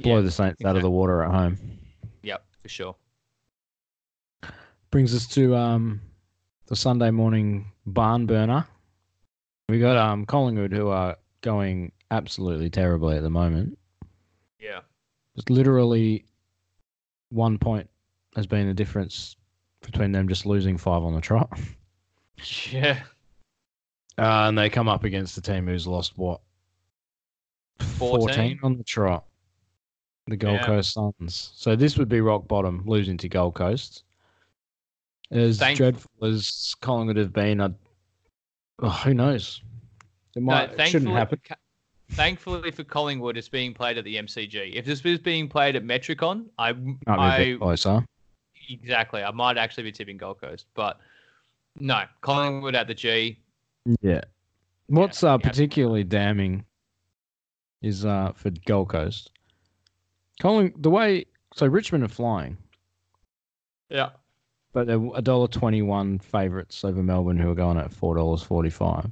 blow 0.00 0.16
yeah, 0.16 0.20
the 0.22 0.30
Saints 0.30 0.64
out 0.64 0.76
of 0.76 0.82
the 0.82 0.90
water 0.90 1.22
at 1.22 1.30
home. 1.30 1.58
Yep, 2.22 2.44
for 2.62 2.68
sure. 2.68 2.96
Brings 4.90 5.14
us 5.14 5.26
to 5.28 5.54
um 5.54 6.00
the 6.66 6.76
Sunday 6.76 7.10
morning 7.10 7.70
barn 7.84 8.24
burner. 8.24 8.66
We 9.68 9.78
got 9.78 9.96
um 9.98 10.24
Collingwood 10.24 10.72
who 10.72 10.88
are 10.88 11.16
going 11.42 11.92
absolutely 12.10 12.70
terribly 12.70 13.16
at 13.16 13.22
the 13.22 13.30
moment. 13.30 13.78
Yeah, 14.58 14.80
Just 15.36 15.50
literally 15.50 16.24
one 17.30 17.58
point 17.58 17.88
has 18.34 18.46
been 18.46 18.66
the 18.66 18.74
difference 18.74 19.36
between 19.82 20.10
them 20.12 20.26
just 20.28 20.46
losing 20.46 20.76
five 20.78 21.02
on 21.02 21.14
the 21.14 21.20
trot. 21.20 21.50
yeah. 22.70 23.00
Uh, 24.16 24.48
and 24.48 24.58
they 24.58 24.68
come 24.68 24.88
up 24.88 25.04
against 25.04 25.36
the 25.36 25.40
team 25.42 25.66
who's 25.68 25.86
lost 25.86 26.16
what? 26.16 26.40
14? 27.98 28.58
on 28.64 28.76
the 28.76 28.82
trot. 28.84 29.24
The 30.26 30.36
Gold 30.36 30.54
Yeah. 30.56 30.66
Coast 30.66 30.92
Suns. 30.94 31.52
So 31.54 31.76
this 31.76 31.96
would 31.96 32.08
be 32.08 32.20
rock 32.20 32.48
bottom, 32.48 32.82
losing 32.86 33.16
to 33.18 33.28
Gold 33.28 33.54
Coast. 33.54 34.02
As 35.30 35.58
Thank- 35.58 35.76
dreadful 35.76 36.10
as 36.24 36.74
Collingwood 36.80 37.16
have 37.18 37.32
been, 37.32 37.60
I, 37.60 37.70
oh, 38.80 38.88
who 38.88 39.14
knows? 39.14 39.62
It 40.36 40.42
might, 40.42 40.78
it 40.78 40.88
shouldn't 40.88 41.12
happen. 41.12 41.40
Thankfully 42.12 42.70
for 42.70 42.84
Collingwood, 42.84 43.36
it's 43.36 43.48
being 43.48 43.74
played 43.74 43.98
at 43.98 44.04
the 44.04 44.16
MCG. 44.16 44.74
If 44.74 44.84
this 44.86 45.02
was 45.04 45.18
being 45.18 45.48
played 45.48 45.76
at 45.76 45.84
Metricon, 45.84 46.46
I, 46.58 46.72
Might 46.72 46.96
be 47.06 47.06
a 47.06 47.12
I 47.16 47.38
bit 47.38 47.58
closer. 47.60 48.04
exactly, 48.70 49.22
I 49.22 49.30
might 49.30 49.58
actually 49.58 49.82
be 49.84 49.92
tipping 49.92 50.16
Gold 50.16 50.40
Coast, 50.40 50.66
but 50.74 50.98
no, 51.78 52.04
Collingwood 52.22 52.74
at 52.74 52.86
the 52.86 52.94
G. 52.94 53.38
Yeah. 54.00 54.22
What's 54.86 55.22
uh, 55.22 55.36
particularly 55.38 56.02
damning 56.04 56.64
is 57.82 58.04
uh, 58.06 58.32
for 58.34 58.50
Gold 58.66 58.88
Coast. 58.88 59.30
Colling 60.40 60.72
the 60.78 60.90
way 60.90 61.26
so 61.54 61.66
Richmond 61.66 62.04
are 62.04 62.08
flying, 62.08 62.56
Yeah, 63.90 64.10
but 64.78 64.86
they're 64.86 65.10
a 65.16 65.20
dollar 65.20 65.48
twenty 65.48 65.82
one 65.82 66.20
favourites 66.20 66.84
over 66.84 67.02
Melbourne, 67.02 67.36
who 67.36 67.50
are 67.50 67.54
going 67.56 67.78
at 67.78 67.92
four 67.92 68.14
dollars 68.14 68.44
forty 68.44 68.70
five. 68.70 69.10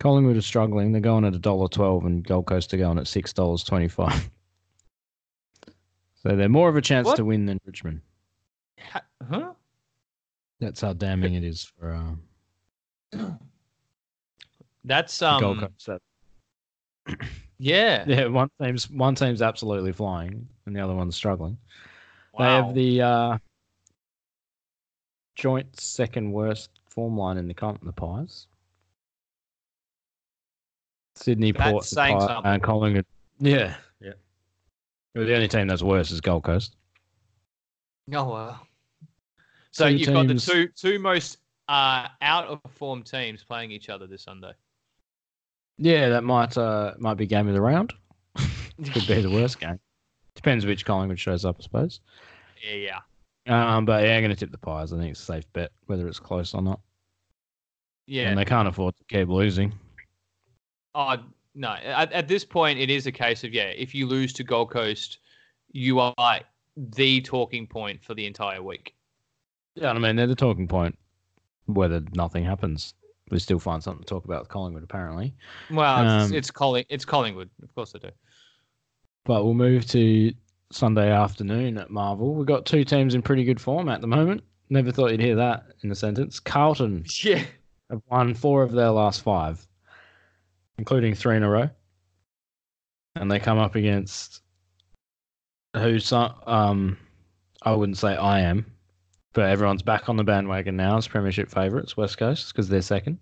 Collingwood 0.00 0.36
are 0.36 0.42
struggling; 0.42 0.92
they're 0.92 1.00
going 1.00 1.24
at 1.24 1.34
a 1.34 1.38
dollar 1.38 1.66
twelve, 1.66 2.04
and 2.04 2.22
Gold 2.22 2.44
Coast 2.44 2.74
are 2.74 2.76
going 2.76 2.98
at 2.98 3.06
six 3.06 3.32
dollars 3.32 3.64
twenty 3.64 3.88
five. 3.88 4.30
So 6.22 6.34
they're 6.34 6.48
more 6.48 6.68
of 6.68 6.74
a 6.74 6.80
chance 6.80 7.06
What? 7.06 7.16
to 7.18 7.24
win 7.24 7.46
than 7.46 7.60
Richmond. 7.64 8.00
Huh? 9.30 9.52
That's 10.58 10.80
how 10.80 10.92
damning 10.92 11.34
it 11.34 11.44
is 11.44 11.62
for 11.62 11.94
uh, 13.14 13.18
That's 14.84 15.16
the 15.16 15.38
Gold 15.38 15.62
um, 15.62 15.68
Coast. 15.68 16.02
Yeah. 17.58 18.04
Yeah, 18.08 18.26
one 18.26 18.50
team's 18.60 18.90
one 18.90 19.14
team's 19.14 19.42
absolutely 19.42 19.92
flying, 19.92 20.48
and 20.66 20.74
the 20.74 20.80
other 20.80 20.94
one's 20.96 21.14
struggling. 21.14 21.56
They 22.36 22.44
have 22.44 22.74
the 22.74 23.02
uh, 23.02 23.38
joint 25.38 25.80
second 25.80 26.32
worst 26.32 26.70
form 26.88 27.16
line 27.16 27.38
in 27.38 27.48
the 27.48 27.54
comp, 27.54 27.82
the 27.84 27.92
Pies. 27.92 28.48
Sydney, 31.14 31.52
That's 31.52 31.70
Port, 31.70 31.82
the 31.84 31.88
saying 31.88 32.18
Pies, 32.18 32.28
something. 32.28 32.52
and 32.52 32.62
Collingwood. 32.62 33.06
Yeah, 33.40 33.74
yeah. 34.00 34.12
Well, 35.14 35.24
the 35.24 35.34
only 35.34 35.48
team 35.48 35.68
that's 35.68 35.82
worse 35.82 36.10
is 36.10 36.20
Gold 36.20 36.44
Coast. 36.44 36.76
Oh 38.12 38.28
well. 38.28 38.66
So 39.70 39.88
Two 39.88 39.96
you've 39.96 40.12
got 40.12 40.26
the 40.26 40.34
two 40.34 40.68
two 40.68 40.98
most 40.98 41.38
uh, 41.68 42.08
out 42.20 42.46
of 42.48 42.60
form 42.70 43.02
teams 43.02 43.44
playing 43.44 43.70
each 43.70 43.88
other 43.88 44.06
this 44.06 44.22
Sunday. 44.22 44.52
Yeah, 45.76 46.08
that 46.08 46.24
might 46.24 46.56
uh, 46.58 46.94
might 46.98 47.14
be 47.14 47.26
game 47.26 47.48
of 47.48 47.54
the 47.54 47.60
round. 47.60 47.92
Could 48.36 49.06
be 49.06 49.20
the 49.20 49.30
worst 49.30 49.60
game. 49.60 49.78
Depends 50.34 50.66
which 50.66 50.84
Collingwood 50.84 51.18
shows 51.18 51.44
up, 51.44 51.56
I 51.58 51.62
suppose. 51.62 52.00
Yeah, 52.64 52.76
yeah. 52.76 52.98
Um, 53.48 53.84
but 53.84 54.04
yeah, 54.04 54.16
I'm 54.16 54.22
going 54.22 54.30
to 54.30 54.36
tip 54.36 54.50
the 54.50 54.58
Pies. 54.58 54.92
I 54.92 54.98
think 54.98 55.10
it's 55.10 55.20
a 55.20 55.24
safe 55.24 55.52
bet, 55.52 55.70
whether 55.86 56.06
it's 56.06 56.20
close 56.20 56.54
or 56.54 56.62
not. 56.62 56.80
Yeah. 58.06 58.28
And 58.28 58.38
they 58.38 58.44
can't 58.44 58.68
afford 58.68 58.94
to 58.96 59.04
keep 59.04 59.28
losing. 59.28 59.72
Oh 60.94 61.16
no! 61.54 61.70
At, 61.70 62.12
at 62.12 62.28
this 62.28 62.44
point, 62.44 62.78
it 62.78 62.90
is 62.90 63.06
a 63.06 63.12
case 63.12 63.44
of 63.44 63.52
yeah. 63.52 63.68
If 63.68 63.94
you 63.94 64.06
lose 64.06 64.32
to 64.34 64.44
Gold 64.44 64.70
Coast, 64.70 65.18
you 65.72 66.00
are 66.00 66.14
like 66.18 66.44
the 66.76 67.20
talking 67.20 67.66
point 67.66 68.02
for 68.02 68.14
the 68.14 68.26
entire 68.26 68.62
week. 68.62 68.94
Yeah, 69.74 69.90
I 69.90 69.98
mean 69.98 70.16
they're 70.16 70.26
the 70.26 70.34
talking 70.34 70.66
point, 70.66 70.98
whether 71.66 72.02
nothing 72.12 72.44
happens. 72.44 72.94
we 73.30 73.38
still 73.38 73.58
find 73.58 73.82
something 73.82 74.02
to 74.02 74.08
talk 74.08 74.24
about 74.24 74.40
with 74.40 74.48
Collingwood 74.48 74.82
apparently. 74.82 75.34
Well, 75.70 76.02
it's, 76.02 76.30
Um, 76.30 76.36
it's 76.36 76.50
Colling, 76.50 76.84
it's 76.88 77.04
Collingwood, 77.04 77.50
of 77.62 77.74
course 77.74 77.92
they 77.92 77.98
do. 77.98 78.10
But 79.24 79.44
we'll 79.44 79.54
move 79.54 79.86
to 79.88 80.32
Sunday 80.70 81.10
afternoon 81.10 81.78
at 81.78 81.90
Marvel. 81.90 82.34
We've 82.34 82.46
got 82.46 82.66
two 82.66 82.84
teams 82.84 83.14
in 83.14 83.22
pretty 83.22 83.44
good 83.44 83.60
form 83.60 83.88
at 83.88 84.00
the 84.00 84.06
moment. 84.06 84.42
Never 84.70 84.92
thought 84.92 85.10
you'd 85.10 85.20
hear 85.20 85.36
that 85.36 85.64
in 85.82 85.90
a 85.90 85.94
sentence. 85.94 86.40
Carlton 86.40 87.04
Yeah. 87.22 87.42
have 87.90 88.02
won 88.10 88.34
four 88.34 88.62
of 88.62 88.72
their 88.72 88.90
last 88.90 89.22
five, 89.22 89.66
including 90.76 91.14
three 91.14 91.36
in 91.36 91.42
a 91.42 91.48
row. 91.48 91.70
And 93.16 93.30
they 93.30 93.38
come 93.38 93.58
up 93.58 93.74
against 93.74 94.42
who 95.74 95.98
um 96.46 96.96
I 97.62 97.72
wouldn't 97.72 97.98
say 97.98 98.14
I 98.16 98.40
am, 98.40 98.66
but 99.32 99.48
everyone's 99.50 99.82
back 99.82 100.08
on 100.08 100.16
the 100.16 100.24
bandwagon 100.24 100.76
now 100.76 100.98
as 100.98 101.08
premiership 101.08 101.50
favourites, 101.50 101.96
West 101.96 102.18
Coast, 102.18 102.52
because 102.52 102.68
they're 102.68 102.82
second. 102.82 103.18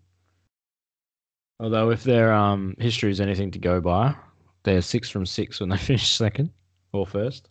Although 1.61 1.91
if 1.91 2.03
their 2.03 2.33
um 2.33 2.75
history 2.79 3.11
is 3.13 3.21
anything 3.21 3.53
to 3.53 3.59
go 3.59 3.81
by, 3.81 4.15
they're 4.65 4.83
six 4.83 5.09
from 5.09 5.25
six 5.27 5.61
when 5.61 5.69
they 5.69 5.77
finish 5.79 6.09
second 6.09 6.51
or 6.97 7.07
first 7.07 7.51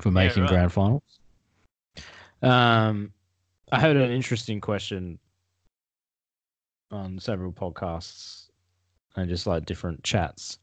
for 0.00 0.10
making 0.10 0.42
right. 0.42 0.50
grand 0.50 0.72
finals. 0.72 1.20
Um, 2.42 3.12
I 3.72 3.80
heard 3.80 3.96
an 3.96 4.10
interesting 4.10 4.60
question 4.60 5.18
on 6.90 7.18
several 7.18 7.52
podcasts 7.52 8.48
and 9.16 9.28
just 9.28 9.46
like 9.46 9.66
different 9.66 10.02
chats. 10.04 10.58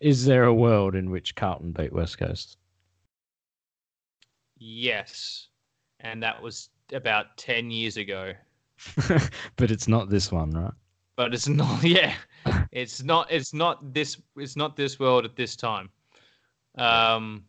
Is 0.00 0.24
there 0.24 0.44
a 0.44 0.54
world 0.54 0.94
in 0.94 1.10
which 1.10 1.34
Carlton 1.34 1.72
beat 1.72 1.92
West 1.92 2.18
Coast? 2.18 2.58
Yes. 4.58 5.48
And 6.00 6.22
that 6.22 6.40
was 6.40 6.68
about 6.92 7.36
10 7.38 7.70
years 7.70 7.96
ago. 7.96 8.32
but 9.56 9.70
it's 9.70 9.88
not 9.88 10.10
this 10.10 10.30
one, 10.30 10.50
right? 10.50 10.72
But 11.16 11.32
it's 11.32 11.48
not 11.48 11.82
yeah. 11.84 12.14
It's 12.72 13.02
not 13.02 13.30
it's 13.32 13.54
not 13.54 13.94
this 13.94 14.20
it's 14.36 14.54
not 14.54 14.76
this 14.76 15.00
world 15.00 15.24
at 15.24 15.34
this 15.34 15.56
time. 15.56 15.88
Um 16.76 17.44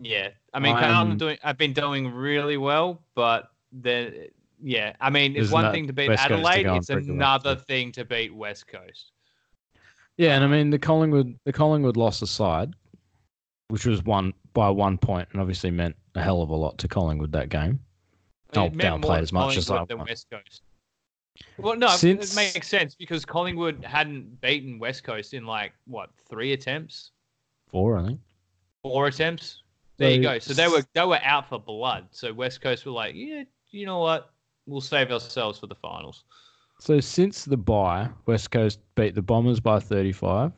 yeah. 0.00 0.28
I 0.52 0.58
mean 0.58 0.76
I 0.76 0.80
Carlton 0.80 1.12
am- 1.12 1.18
doing 1.18 1.38
I've 1.42 1.58
been 1.58 1.72
doing 1.72 2.12
really 2.12 2.56
well, 2.56 3.02
but 3.14 3.50
then 3.72 4.26
yeah, 4.62 4.94
I 5.00 5.10
mean 5.10 5.32
it's 5.32 5.50
There's 5.50 5.52
one 5.52 5.72
thing 5.72 5.86
to 5.86 5.92
beat 5.92 6.08
West 6.08 6.28
Coast 6.28 6.28
to 6.28 6.34
Adelaide, 6.48 6.76
it's 6.76 6.86
pretty 6.86 7.06
well, 7.06 7.16
another 7.16 7.56
thing 7.56 7.92
to 7.92 8.04
beat 8.04 8.34
West 8.34 8.66
Coast. 8.66 9.12
Yeah, 10.16 10.34
and 10.34 10.44
I 10.44 10.48
mean 10.48 10.70
the 10.70 10.78
Collingwood 10.78 11.38
the 11.44 11.52
Collingwood 11.52 11.96
loss 11.96 12.20
aside, 12.22 12.74
which 13.68 13.86
was 13.86 14.02
one 14.04 14.34
by 14.52 14.68
one 14.68 14.98
point 14.98 15.28
and 15.32 15.40
obviously 15.40 15.70
meant 15.70 15.96
a 16.14 16.22
hell 16.22 16.42
of 16.42 16.50
a 16.50 16.56
lot 16.56 16.76
to 16.78 16.88
Collingwood 16.88 17.32
that 17.32 17.48
game. 17.48 17.80
I 18.52 18.68
mean, 18.68 18.80
it 18.80 18.84
downplayed 18.84 19.20
as 19.22 19.32
much 19.32 19.56
as 19.56 19.70
I 19.70 19.84
than 19.84 19.98
want. 19.98 20.10
West 20.10 20.26
Coast. 20.30 20.62
Well, 21.56 21.76
no, 21.76 21.88
Since- 21.88 22.32
it 22.32 22.36
makes 22.36 22.68
sense 22.68 22.94
because 22.94 23.24
Collingwood 23.24 23.84
hadn't 23.84 24.40
beaten 24.40 24.78
West 24.78 25.04
Coast 25.04 25.34
in 25.34 25.46
like 25.46 25.72
what 25.86 26.10
three 26.28 26.52
attempts, 26.52 27.12
Four, 27.68 27.98
I 27.98 28.06
think. 28.08 28.20
Four 28.82 29.06
attempts. 29.08 29.62
There 29.98 30.10
you 30.10 30.22
go. 30.22 30.38
So 30.38 30.54
they 30.54 30.68
were 30.68 30.82
they 30.94 31.04
were 31.04 31.20
out 31.22 31.48
for 31.48 31.58
blood. 31.58 32.06
So 32.10 32.32
West 32.32 32.62
Coast 32.62 32.86
were 32.86 32.92
like, 32.92 33.14
yeah, 33.14 33.42
you 33.70 33.84
know 33.84 33.98
what, 33.98 34.30
we'll 34.66 34.80
save 34.80 35.10
ourselves 35.12 35.58
for 35.58 35.66
the 35.66 35.74
finals. 35.74 36.24
So 36.78 36.98
since 37.00 37.44
the 37.44 37.58
bye, 37.58 38.08
West 38.24 38.50
Coast 38.50 38.80
beat 38.94 39.14
the 39.14 39.20
Bombers 39.20 39.60
by 39.60 39.78
35, 39.78 40.52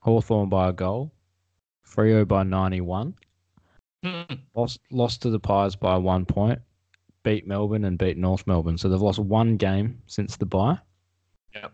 Hawthorn 0.00 0.48
by 0.48 0.70
a 0.70 0.72
goal, 0.72 1.12
Freo 1.86 2.26
by 2.26 2.42
91, 2.42 3.14
Hmm. 4.02 4.22
lost 4.54 4.80
lost 4.90 5.22
to 5.22 5.30
the 5.30 5.38
Pies 5.38 5.76
by 5.76 5.96
one 5.96 6.24
point, 6.26 6.58
beat 7.22 7.46
Melbourne 7.46 7.84
and 7.84 7.98
beat 7.98 8.16
North 8.16 8.46
Melbourne. 8.46 8.78
So 8.78 8.88
they've 8.88 9.00
lost 9.00 9.20
one 9.20 9.56
game 9.56 10.02
since 10.06 10.36
the 10.36 10.46
bye. 10.46 10.78
Yep. 11.54 11.72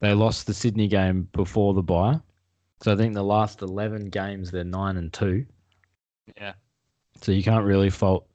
They 0.00 0.14
lost 0.14 0.46
the 0.46 0.54
Sydney 0.54 0.88
game 0.88 1.28
before 1.32 1.74
the 1.74 1.82
bye. 1.82 2.20
So 2.84 2.92
I 2.92 2.96
think 2.96 3.14
the 3.14 3.24
last 3.24 3.62
11 3.62 4.10
games 4.10 4.50
they're 4.50 4.62
9 4.62 4.98
and 4.98 5.10
2. 5.10 5.46
Yeah. 6.36 6.52
So 7.22 7.32
you 7.32 7.42
can't 7.42 7.64
really 7.64 7.88
fault 7.88 8.28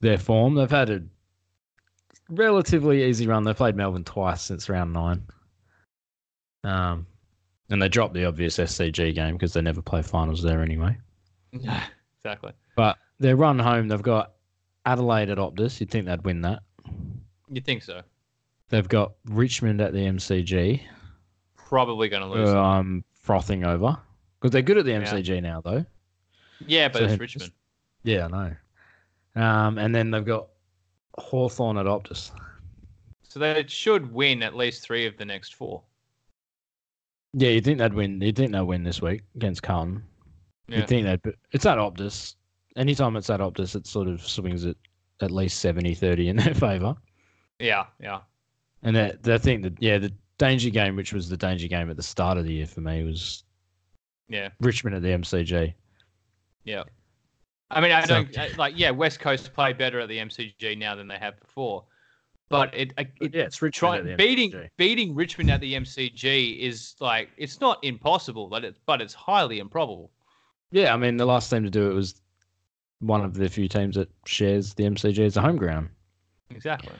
their 0.00 0.18
form. 0.18 0.54
They've 0.56 0.70
had 0.70 0.90
a 0.90 1.02
relatively 2.28 3.04
easy 3.04 3.26
run. 3.26 3.44
They've 3.44 3.56
played 3.56 3.76
Melbourne 3.76 4.04
twice 4.04 4.42
since 4.42 4.68
round 4.68 4.92
9. 4.92 5.22
Um 6.64 7.06
and 7.70 7.80
they 7.80 7.88
dropped 7.88 8.12
the 8.12 8.26
obvious 8.26 8.58
SCG 8.58 9.14
game 9.14 9.36
because 9.36 9.54
they 9.54 9.62
never 9.62 9.80
play 9.80 10.02
finals 10.02 10.42
there 10.42 10.60
anyway. 10.60 10.98
Yeah, 11.52 11.82
exactly. 12.18 12.52
But 12.76 12.98
their 13.18 13.36
run 13.36 13.58
home, 13.58 13.88
they've 13.88 14.02
got 14.02 14.32
Adelaide 14.84 15.30
at 15.30 15.38
Optus. 15.38 15.80
You'd 15.80 15.90
think 15.90 16.04
they'd 16.04 16.26
win 16.26 16.42
that. 16.42 16.60
You'd 17.48 17.64
think 17.64 17.84
so? 17.84 18.02
They've 18.68 18.86
got 18.86 19.12
Richmond 19.24 19.80
at 19.80 19.94
the 19.94 20.00
MCG. 20.00 20.82
Probably 21.68 22.08
going 22.08 22.22
to 22.22 22.28
lose. 22.28 22.48
I'm 22.48 23.02
frothing 23.14 23.64
over 23.64 23.98
because 24.38 24.52
they're 24.52 24.62
good 24.62 24.78
at 24.78 24.84
the 24.84 24.92
MCG 24.92 25.42
now, 25.42 25.60
though. 25.60 25.84
yeah, 26.64 26.88
but 26.88 27.00
so 27.00 27.04
it's 27.06 27.20
Richmond. 27.20 27.50
Yeah, 28.04 28.26
I 28.26 28.28
know. 28.28 29.42
Um, 29.42 29.78
and 29.78 29.92
then 29.92 30.12
they've 30.12 30.24
got 30.24 30.46
Hawthorn 31.18 31.76
at 31.76 31.86
Optus. 31.86 32.30
So 33.24 33.40
they 33.40 33.64
should 33.66 34.12
win 34.12 34.44
at 34.44 34.54
least 34.54 34.84
three 34.84 35.06
of 35.06 35.16
the 35.16 35.24
next 35.24 35.56
four. 35.56 35.82
Yeah, 37.32 37.50
you 37.50 37.60
think 37.60 37.78
they'd 37.78 37.92
win? 37.92 38.20
You 38.20 38.32
think 38.32 38.52
they'll 38.52 38.64
win 38.64 38.84
this 38.84 39.02
week 39.02 39.22
against 39.34 39.62
Carlton? 39.64 40.04
Yeah. 40.68 40.78
You 40.78 40.86
think 40.86 41.04
they'd? 41.06 41.34
It's 41.50 41.66
at 41.66 41.78
Optus. 41.78 42.36
Anytime 42.76 43.16
it's 43.16 43.28
at 43.28 43.40
Optus, 43.40 43.74
it 43.74 43.86
sort 43.88 44.06
of 44.06 44.26
swings 44.26 44.64
it 44.64 44.76
at 45.20 45.32
least 45.32 45.64
70-30 45.64 46.28
in 46.28 46.36
their 46.36 46.54
favour. 46.54 46.94
Yeah, 47.58 47.86
yeah. 48.00 48.20
And 48.82 48.94
that 48.94 49.26
I 49.26 49.38
think 49.38 49.64
that 49.64 49.74
yeah, 49.82 49.98
the 49.98 50.12
danger 50.38 50.70
game, 50.70 50.96
which 50.96 51.12
was 51.12 51.28
the 51.28 51.36
danger 51.36 51.68
game 51.68 51.90
at 51.90 51.96
the 51.96 52.02
start 52.02 52.38
of 52.38 52.44
the 52.44 52.52
year 52.52 52.66
for 52.66 52.80
me, 52.80 53.02
was 53.04 53.44
Yeah. 54.28 54.50
Richmond 54.60 54.96
at 54.96 55.02
the 55.02 55.12
MCG. 55.12 55.74
Yeah. 56.64 56.84
I 57.70 57.80
mean, 57.80 57.92
I 57.92 58.02
So- 58.02 58.22
don't 58.24 58.38
I- 58.38 58.48
like. 58.56 58.74
Yeah, 58.76 58.90
West 58.90 59.18
Coast 59.20 59.52
play 59.54 59.72
better 59.72 60.00
at 60.00 60.08
the 60.08 60.18
MCG 60.18 60.76
now 60.76 60.94
than 60.94 61.08
they 61.08 61.18
have 61.18 61.38
before, 61.40 61.84
but 62.48 62.72
it, 62.74 62.92
it 62.96 63.08
yeah, 63.34 63.42
it's 63.42 63.60
Richmond 63.60 63.74
try, 63.74 63.98
at 63.98 64.04
the 64.04 64.14
beating 64.16 64.52
MCG. 64.52 64.70
beating 64.76 65.14
Richmond 65.14 65.50
at 65.50 65.60
the 65.60 65.74
MCG 65.74 66.58
is 66.60 66.94
like 67.00 67.30
it's 67.36 67.60
not 67.60 67.82
impossible, 67.82 68.48
but 68.48 68.64
it's 68.64 68.78
but 68.86 69.00
it's 69.02 69.14
highly 69.14 69.58
improbable. 69.58 70.12
Yeah, 70.70 70.94
I 70.94 70.96
mean 70.96 71.16
the 71.16 71.26
last 71.26 71.50
team 71.50 71.64
to 71.64 71.70
do 71.70 71.90
it 71.90 71.94
was 71.94 72.20
one 73.00 73.24
of 73.24 73.34
the 73.34 73.48
few 73.48 73.68
teams 73.68 73.96
that 73.96 74.08
shares 74.26 74.74
the 74.74 74.84
MCG 74.84 75.24
as 75.24 75.36
a 75.36 75.40
home 75.42 75.56
ground. 75.56 75.88
Exactly. 76.50 76.92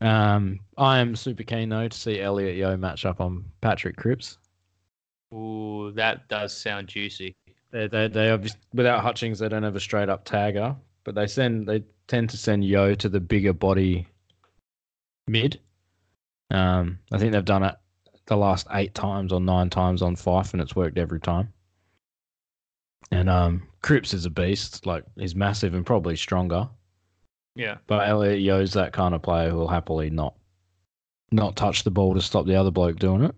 Um, 0.00 0.60
I 0.78 0.98
am 0.98 1.14
super 1.14 1.42
keen 1.42 1.68
though 1.68 1.88
to 1.88 1.96
see 1.96 2.20
Elliot 2.20 2.56
Yeo 2.56 2.76
match 2.76 3.04
up 3.04 3.20
on 3.20 3.44
Patrick 3.60 3.96
Cripps. 3.96 4.38
Ooh, 5.34 5.92
that 5.94 6.28
does 6.28 6.56
sound 6.56 6.88
juicy. 6.88 7.36
They 7.70 7.86
they 7.86 8.08
they 8.08 8.30
obviously 8.30 8.60
without 8.72 9.02
Hutchings 9.02 9.38
they 9.38 9.48
don't 9.48 9.62
have 9.62 9.76
a 9.76 9.80
straight 9.80 10.08
up 10.08 10.24
tagger, 10.24 10.76
but 11.04 11.14
they 11.14 11.26
send 11.26 11.68
they 11.68 11.84
tend 12.08 12.30
to 12.30 12.36
send 12.36 12.64
Yeo 12.64 12.94
to 12.94 13.08
the 13.08 13.20
bigger 13.20 13.52
body 13.52 14.06
mid. 15.28 15.60
Um, 16.50 16.98
I 17.12 17.18
think 17.18 17.32
they've 17.32 17.44
done 17.44 17.62
it 17.62 17.76
the 18.26 18.36
last 18.36 18.66
eight 18.72 18.94
times 18.94 19.32
or 19.32 19.40
nine 19.40 19.70
times 19.70 20.02
on 20.02 20.16
Fyfe, 20.16 20.52
and 20.52 20.60
it's 20.62 20.74
worked 20.74 20.98
every 20.98 21.20
time. 21.20 21.52
And 23.12 23.28
um, 23.28 23.68
Cripps 23.82 24.14
is 24.14 24.24
a 24.24 24.30
beast. 24.30 24.86
Like 24.86 25.04
he's 25.16 25.36
massive 25.36 25.74
and 25.74 25.86
probably 25.86 26.16
stronger. 26.16 26.68
Yeah. 27.54 27.78
But 27.86 28.08
Elliot 28.08 28.40
Yeo's 28.40 28.72
that 28.74 28.92
kind 28.92 29.14
of 29.14 29.22
player 29.22 29.50
who 29.50 29.56
will 29.56 29.68
happily 29.68 30.10
not 30.10 30.34
not 31.32 31.56
touch 31.56 31.84
the 31.84 31.90
ball 31.90 32.14
to 32.14 32.20
stop 32.20 32.46
the 32.46 32.56
other 32.56 32.70
bloke 32.72 32.98
doing 32.98 33.22
it. 33.22 33.34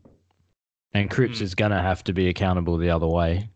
And 0.95 1.11
Cripps 1.11 1.39
Mm. 1.39 1.43
is 1.43 1.55
gonna 1.55 1.83
have 1.83 2.03
to 2.05 2.13
be 2.13 2.29
accountable 2.29 2.77
the 2.79 2.91
other 2.91 3.07
way. 3.07 3.49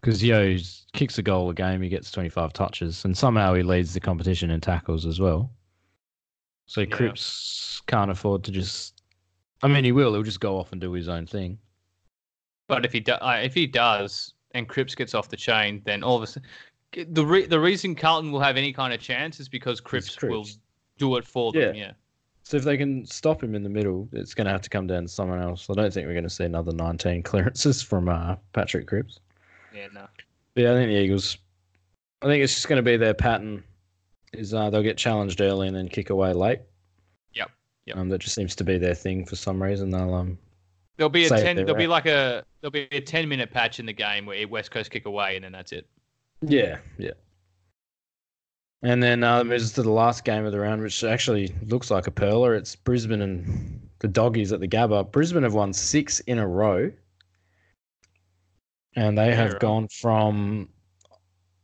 Because 0.00 0.22
Yeo 0.22 0.56
kicks 0.94 1.18
a 1.18 1.22
goal 1.22 1.50
a 1.50 1.54
game, 1.54 1.82
he 1.82 1.88
gets 1.88 2.10
twenty 2.10 2.28
five 2.30 2.52
touches, 2.52 3.04
and 3.04 3.16
somehow 3.16 3.54
he 3.54 3.62
leads 3.62 3.92
the 3.94 4.00
competition 4.00 4.50
in 4.50 4.60
tackles 4.60 5.04
as 5.06 5.20
well. 5.20 5.50
So 6.66 6.82
Yeah. 6.82 6.86
Cripps 6.88 7.82
can't 7.86 8.10
afford 8.10 8.44
to 8.44 8.50
just 8.50 9.02
I 9.62 9.68
mean 9.68 9.84
he 9.84 9.92
will, 9.92 10.14
he'll 10.14 10.22
just 10.22 10.40
go 10.40 10.58
off 10.58 10.72
and 10.72 10.80
do 10.80 10.92
his 10.92 11.08
own 11.08 11.26
thing. 11.26 11.58
But 12.66 12.86
if 12.86 12.92
he 12.92 13.00
do, 13.00 13.12
uh, 13.12 13.40
if 13.42 13.52
he 13.52 13.66
does, 13.66 14.32
and 14.52 14.68
Cripps 14.68 14.94
gets 14.94 15.14
off 15.14 15.28
the 15.28 15.36
chain, 15.36 15.82
then 15.84 16.02
all 16.02 16.16
of 16.16 16.22
a 16.22 16.26
sudden, 16.26 16.48
the 17.08 17.24
re- 17.24 17.46
the 17.46 17.60
reason 17.60 17.94
Carlton 17.94 18.32
will 18.32 18.40
have 18.40 18.56
any 18.56 18.72
kind 18.72 18.92
of 18.92 19.00
chance 19.00 19.40
is 19.40 19.48
because 19.48 19.80
Cripps, 19.80 20.20
will 20.22 20.46
do 20.98 21.16
it 21.16 21.26
for 21.26 21.52
them. 21.52 21.74
Yeah. 21.74 21.86
Yeah. 21.86 21.92
So 22.42 22.56
if 22.56 22.64
they 22.64 22.76
can 22.76 23.06
stop 23.06 23.42
him 23.42 23.54
in 23.54 23.62
the 23.62 23.68
middle, 23.68 24.08
it's 24.12 24.34
going 24.34 24.46
to 24.46 24.50
have 24.50 24.62
to 24.62 24.70
come 24.70 24.86
down 24.86 25.02
to 25.02 25.08
someone 25.08 25.40
else. 25.40 25.68
I 25.70 25.74
don't 25.74 25.92
think 25.92 26.06
we're 26.06 26.14
going 26.14 26.24
to 26.24 26.30
see 26.30 26.44
another 26.44 26.72
19 26.72 27.22
clearances 27.24 27.82
from 27.82 28.08
uh, 28.08 28.36
Patrick 28.52 28.86
Cripps. 28.86 29.20
Yeah. 29.74 29.86
No. 29.94 30.06
But 30.54 30.62
yeah, 30.62 30.72
I 30.72 30.74
think 30.74 30.88
the 30.88 30.96
Eagles. 30.96 31.38
I 32.22 32.26
think 32.26 32.42
it's 32.42 32.54
just 32.54 32.68
going 32.68 32.78
to 32.78 32.82
be 32.82 32.96
their 32.96 33.14
pattern. 33.14 33.62
Is 34.32 34.54
uh, 34.54 34.70
they'll 34.70 34.82
get 34.82 34.96
challenged 34.96 35.40
early 35.40 35.66
and 35.66 35.76
then 35.76 35.88
kick 35.88 36.10
away 36.10 36.32
late. 36.32 36.60
Yep, 37.34 37.50
yep. 37.86 37.96
Um, 37.96 38.08
that 38.10 38.18
just 38.18 38.34
seems 38.34 38.54
to 38.56 38.64
be 38.64 38.78
their 38.78 38.94
thing 38.94 39.24
for 39.24 39.36
some 39.36 39.60
reason. 39.60 39.90
They'll 39.90 40.14
um. 40.14 40.38
There'll 40.96 41.10
be 41.10 41.24
a 41.24 41.28
ten. 41.28 41.56
There'll 41.56 41.74
be 41.74 41.86
like 41.86 42.06
a 42.06 42.44
there'll 42.60 42.70
be 42.70 42.86
a 42.92 43.00
ten 43.00 43.28
minute 43.28 43.50
patch 43.50 43.80
in 43.80 43.86
the 43.86 43.92
game 43.92 44.26
where 44.26 44.46
West 44.46 44.70
Coast 44.70 44.90
kick 44.90 45.06
away, 45.06 45.34
and 45.34 45.44
then 45.44 45.52
that's 45.52 45.72
it. 45.72 45.88
Yeah, 46.42 46.78
yeah. 46.98 47.12
And 48.82 49.02
then 49.02 49.22
uh, 49.22 49.44
moves 49.44 49.72
to 49.72 49.82
the 49.82 49.90
last 49.90 50.24
game 50.24 50.46
of 50.46 50.52
the 50.52 50.58
round, 50.60 50.80
which 50.80 51.04
actually 51.04 51.54
looks 51.66 51.90
like 51.90 52.06
a 52.06 52.10
perler. 52.10 52.56
It's 52.56 52.74
Brisbane 52.74 53.20
and 53.20 53.88
the 53.98 54.08
doggies 54.08 54.52
at 54.52 54.60
the 54.60 54.68
Gabba. 54.68 55.10
Brisbane 55.12 55.42
have 55.42 55.52
won 55.52 55.74
six 55.74 56.20
in 56.20 56.38
a 56.38 56.46
row, 56.48 56.90
and 58.96 59.18
they 59.18 59.34
have 59.34 59.52
Yeah. 59.52 59.58
gone 59.58 59.88
from 59.88 60.68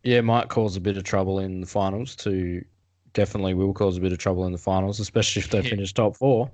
yeah, 0.02 0.20
might 0.20 0.48
cause 0.48 0.76
a 0.76 0.80
bit 0.80 0.96
of 0.96 1.02
trouble 1.02 1.40
in 1.40 1.60
the 1.60 1.66
finals 1.66 2.14
to 2.14 2.64
definitely 3.12 3.54
will 3.54 3.72
cause 3.72 3.96
a 3.96 4.00
bit 4.00 4.12
of 4.12 4.18
trouble 4.18 4.46
in 4.46 4.52
the 4.52 4.58
finals, 4.58 5.00
especially 5.00 5.40
if 5.40 5.50
they 5.50 5.62
Yeah. 5.62 5.70
finish 5.70 5.92
top 5.92 6.14
four. 6.14 6.48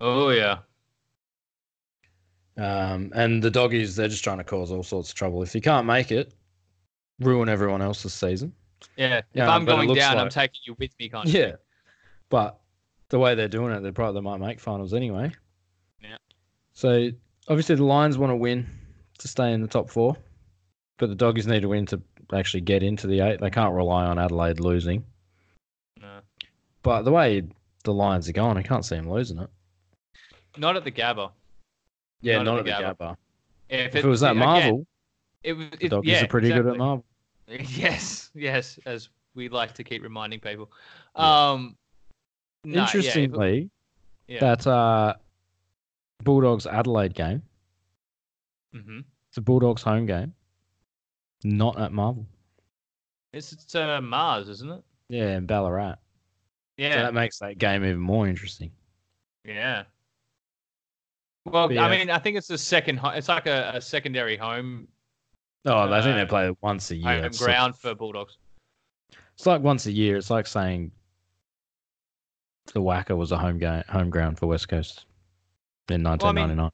Oh 0.00 0.30
yeah. 0.30 0.60
Um, 2.56 3.12
and 3.14 3.42
the 3.42 3.50
doggies, 3.50 3.94
they're 3.94 4.08
just 4.08 4.24
trying 4.24 4.38
to 4.38 4.44
cause 4.44 4.72
all 4.72 4.82
sorts 4.82 5.10
of 5.10 5.16
trouble. 5.16 5.42
If 5.42 5.54
you 5.54 5.60
can't 5.60 5.86
make 5.86 6.10
it, 6.10 6.32
ruin 7.20 7.48
everyone 7.48 7.82
else's 7.82 8.14
season. 8.14 8.52
Yeah. 8.96 9.18
If 9.18 9.24
Yeah, 9.32 9.50
I'm 9.50 9.64
going 9.64 9.92
down, 9.94 10.18
I'm 10.18 10.28
taking 10.28 10.60
you 10.64 10.76
with 10.78 10.90
me, 10.98 11.08
kind 11.08 11.28
of. 11.28 11.34
Yeah, 11.34 11.52
but 12.28 12.58
the 13.08 13.18
way 13.18 13.34
they're 13.34 13.48
doing 13.48 13.72
it, 13.72 13.80
they 13.80 13.90
probably 13.90 14.20
they 14.20 14.24
might 14.24 14.40
make 14.40 14.60
finals 14.60 14.94
anyway. 14.94 15.32
Yeah. 16.02 16.16
So 16.72 17.10
obviously 17.48 17.74
the 17.76 17.84
Lions 17.84 18.18
want 18.18 18.30
to 18.30 18.36
win 18.36 18.66
to 19.18 19.28
stay 19.28 19.52
in 19.52 19.60
the 19.62 19.68
top 19.68 19.90
four, 19.90 20.16
but 20.98 21.08
the 21.08 21.14
doggies 21.14 21.46
need 21.46 21.62
to 21.62 21.68
win 21.68 21.86
to 21.86 22.00
actually 22.32 22.60
get 22.60 22.82
into 22.82 23.06
the 23.06 23.20
eight. 23.20 23.40
They 23.40 23.50
can't 23.50 23.74
rely 23.74 24.04
on 24.04 24.18
Adelaide 24.18 24.60
losing. 24.60 25.04
No. 26.00 26.20
But 26.82 27.02
the 27.02 27.12
way 27.12 27.42
the 27.84 27.92
Lions 27.92 28.28
are 28.28 28.32
going, 28.32 28.56
I 28.56 28.62
can't 28.62 28.84
see 28.84 28.96
them 28.96 29.10
losing 29.10 29.38
it. 29.38 29.50
Not 30.56 30.76
at 30.76 30.84
the 30.84 30.92
Gabba. 30.92 31.30
Yeah, 32.20 32.38
Not 32.38 32.44
not, 32.44 32.52
at 32.54 32.58
at 32.58 32.64
the 32.64 33.04
the 33.04 33.04
Gabba. 33.04 33.16
If, 33.68 33.94
If 33.94 34.04
it 34.04 34.08
was 34.08 34.22
at 34.22 34.32
again, 34.32 34.44
Marvel, 34.44 34.86
it 35.42 35.52
was. 35.54 35.66
the 35.70 35.86
It, 35.86 35.88
doggies 35.90 36.10
yeah, 36.12 36.24
are 36.24 36.28
pretty 36.28 36.48
good 36.48 36.66
at. 36.66 36.76
Marvel. 36.76 37.04
Yes, 37.48 38.30
yes, 38.34 38.78
as 38.84 39.08
we 39.34 39.48
like 39.48 39.72
to 39.74 39.84
keep 39.84 40.02
reminding 40.02 40.40
people. 40.40 40.70
Yeah. 41.16 41.50
Um, 41.52 41.76
yeah, 42.64 42.82
it- 42.82 42.94
Interestingly, 42.94 43.70
yeah. 44.26 44.40
that 44.40 44.66
uh, 44.66 45.14
Bulldogs 46.24 46.66
Adelaide 46.66 47.14
game, 47.14 47.42
Mm-hmm. 48.74 48.98
it's 49.30 49.38
a 49.38 49.40
Bulldogs 49.40 49.80
home 49.82 50.04
game, 50.04 50.34
not 51.42 51.80
at 51.80 51.90
Marvel. 51.90 52.26
It's, 53.32 53.52
it's 53.52 53.74
uh, 53.74 54.00
Mars, 54.02 54.48
isn't 54.50 54.70
it? 54.70 54.82
Yeah, 55.08 55.36
in 55.38 55.46
Ballarat. 55.46 55.92
So 55.94 55.98
Yeah, 56.76 57.02
that 57.02 57.14
makes 57.14 57.38
that 57.38 57.56
game 57.56 57.82
even 57.84 57.98
more 57.98 58.28
interesting. 58.28 58.70
yeah. 59.44 59.84
Well, 61.46 61.68
But 61.68 61.78
I 61.78 61.90
mean, 61.96 62.10
I 62.10 62.18
think 62.18 62.36
it's 62.36 62.50
a 62.50 62.58
second. 62.58 63.00
It's 63.04 63.28
like 63.28 63.46
a, 63.46 63.72
a 63.76 63.80
secondary 63.80 64.36
home 64.36 64.86
Oh, 65.64 65.92
I 65.92 66.00
think 66.02 66.14
they 66.16 66.22
Uh, 66.22 66.26
play 66.26 66.56
once 66.60 66.90
a 66.90 66.96
year. 66.96 67.22
home 67.22 67.30
ground 67.32 67.72
like, 67.72 67.80
for 67.80 67.94
Bulldogs. 67.94 68.38
it's 69.34 69.46
like 69.46 69.60
once 69.62 69.86
a 69.86 69.92
year. 69.92 70.16
It's 70.16 70.30
like 70.30 70.46
saying 70.46 70.92
the 72.74 72.80
WACA 72.80 73.16
was 73.16 73.32
a 73.32 73.38
home 73.38 73.58
game, 73.58 73.82
home 73.88 74.10
ground 74.10 74.38
for 74.38 74.46
West 74.46 74.68
Coast 74.68 75.06
in 75.88 76.02
Well, 76.02 76.12
I 76.12 76.32
mean, 76.32 76.56
1999. 76.56 76.70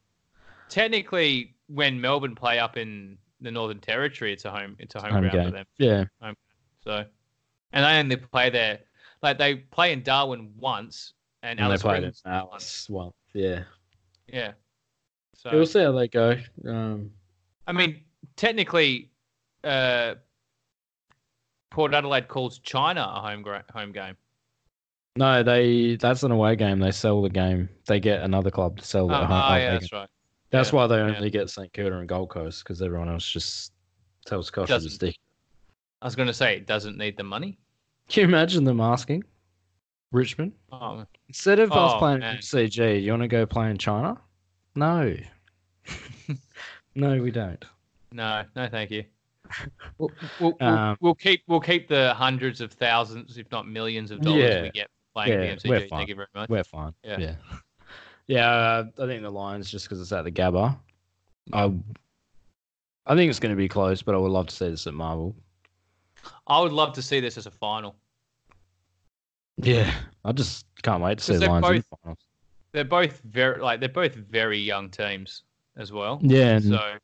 Technically, 0.68 1.54
when 1.68 2.00
Melbourne 2.00 2.34
play 2.34 2.58
up 2.58 2.76
in 2.76 3.16
the 3.40 3.50
Northern 3.50 3.80
Territory, 3.80 4.32
it's 4.32 4.44
a 4.44 4.50
home. 4.50 4.76
It's 4.78 4.94
a 4.94 5.00
home, 5.00 5.12
home 5.12 5.20
ground 5.22 5.32
game. 5.32 5.44
for 5.46 5.50
them. 5.52 5.66
Yeah, 5.78 6.34
So, 6.82 7.04
and 7.72 7.84
they 7.84 7.98
only 7.98 8.16
play 8.16 8.50
there. 8.50 8.80
Like 9.22 9.38
they 9.38 9.56
play 9.56 9.92
in 9.92 10.02
Darwin 10.02 10.52
once, 10.58 11.14
and, 11.42 11.52
and 11.52 11.58
they 11.58 11.64
Alice 11.64 11.82
played 11.82 12.04
it 12.04 12.16
Springs 12.16 12.22
in 12.26 12.32
Alice. 12.32 12.86
Well, 12.90 13.14
yeah. 13.32 13.62
Yeah. 14.26 14.52
So 15.36 15.50
We'll 15.52 15.66
see 15.66 15.80
how 15.82 15.92
they 15.92 16.08
go. 16.08 16.36
Um, 16.66 17.10
I 17.66 17.72
mean, 17.72 18.02
technically, 18.36 19.10
uh, 19.62 20.14
Port 21.70 21.92
Adelaide 21.94 22.28
calls 22.28 22.58
China 22.60 23.00
a 23.16 23.20
home 23.20 23.42
gra- 23.42 23.64
home 23.72 23.92
game. 23.92 24.16
no, 25.16 25.42
they 25.42 25.96
that's 25.96 26.22
an 26.22 26.30
away 26.30 26.56
game. 26.56 26.78
They 26.78 26.90
sell 26.92 27.22
the 27.22 27.30
game. 27.30 27.68
They 27.86 28.00
get 28.00 28.22
another 28.22 28.50
club 28.50 28.78
to 28.78 28.84
sell 28.84 29.04
Oh, 29.06 29.08
the 29.20 29.26
home. 29.26 29.32
oh, 29.32 29.48
away 29.48 29.60
yeah, 29.60 29.70
game. 29.72 29.80
that's 29.80 29.92
right. 29.92 30.08
That's 30.50 30.70
yeah, 30.72 30.76
why 30.76 30.86
they 30.86 30.96
yeah. 30.96 31.16
only 31.16 31.30
get 31.30 31.50
St 31.50 31.72
Kilda 31.72 31.98
and 31.98 32.08
Gold 32.08 32.30
Coast 32.30 32.62
because 32.62 32.80
everyone 32.80 33.08
else 33.08 33.28
just 33.28 33.72
tells 34.24 34.50
Costa 34.50 34.78
to 34.78 34.88
stick. 34.90 35.16
I 36.00 36.06
was 36.06 36.14
going 36.14 36.28
to 36.28 36.34
say 36.34 36.56
it 36.56 36.66
doesn't 36.66 36.96
need 36.98 37.16
the 37.16 37.24
money. 37.24 37.58
Can 38.08 38.22
you 38.22 38.28
imagine 38.28 38.62
them 38.64 38.80
asking 38.80 39.24
Richmond 40.12 40.52
Oh, 40.70 41.04
instead 41.28 41.58
of 41.58 41.72
us 41.72 41.92
Oh, 41.94 41.98
playing 41.98 42.20
man. 42.20 42.36
CG? 42.38 43.02
You 43.02 43.10
want 43.12 43.22
to 43.22 43.28
go 43.28 43.46
play 43.46 43.70
in 43.70 43.78
China? 43.78 44.20
No, 44.76 45.16
no, 46.94 47.20
we 47.22 47.30
don't. 47.30 47.64
No, 48.14 48.44
no, 48.56 48.68
thank 48.68 48.90
you. 48.90 49.04
We'll, 49.98 50.10
we'll, 50.40 50.56
we'll, 50.58 50.68
Um, 50.68 50.96
we'll 51.00 51.14
keep 51.14 51.42
we'll 51.46 51.60
keep 51.60 51.86
the 51.88 52.14
hundreds 52.14 52.60
of 52.62 52.72
thousands, 52.72 53.36
if 53.36 53.50
not 53.52 53.68
millions 53.68 54.10
of 54.10 54.20
dollars 54.22 54.42
Yeah. 54.42 54.62
we 54.62 54.70
get 54.70 54.88
playing 55.14 55.32
Yeah, 55.32 55.54
the 55.56 55.68
we're 55.68 55.80
MCG. 55.80 55.88
fine. 55.88 55.98
Thank 55.98 56.08
you 56.08 56.14
very 56.14 56.28
much. 56.34 56.48
We're 56.48 56.64
fine. 56.64 56.94
Yeah. 57.04 57.18
Yeah, 57.18 57.34
yeah. 58.26 58.48
uh, 58.50 58.84
I 59.02 59.06
think 59.06 59.22
the 59.22 59.30
Lions 59.30 59.70
just 59.70 59.84
because 59.86 60.00
it's 60.00 60.12
at 60.12 60.24
the 60.24 60.32
Gabba. 60.32 60.76
I, 61.52 61.72
I 63.06 63.14
think 63.14 63.28
it's 63.28 63.38
going 63.38 63.52
to 63.52 63.56
be 63.56 63.68
close, 63.68 64.00
but 64.00 64.14
I 64.14 64.18
would 64.18 64.30
love 64.32 64.46
to 64.46 64.54
see 64.54 64.70
this 64.70 64.86
at 64.86 64.94
Marvel. 64.94 65.36
I 66.46 66.60
would 66.60 66.72
love 66.72 66.94
to 66.94 67.02
see 67.02 67.20
this 67.20 67.36
as 67.36 67.44
a 67.46 67.50
final. 67.50 67.94
Yeah, 69.58 69.92
I 70.24 70.32
just 70.32 70.64
can't 70.82 71.02
wait 71.02 71.18
to 71.18 71.24
see 71.24 71.34
the 71.34 71.40
they're 71.40 71.48
Lions 71.50 71.68
in 71.68 71.76
the 71.76 71.96
finals. 72.02 72.18
They're 72.72 72.84
both 72.84 73.20
very 73.24 73.60
like 73.60 73.78
they're 73.80 73.88
both 73.90 74.14
very 74.14 74.58
young 74.58 74.88
teams 74.88 75.42
as 75.76 75.92
well. 75.92 76.18
Yeah, 76.22 76.56
and 76.56 76.64
So 76.64 76.98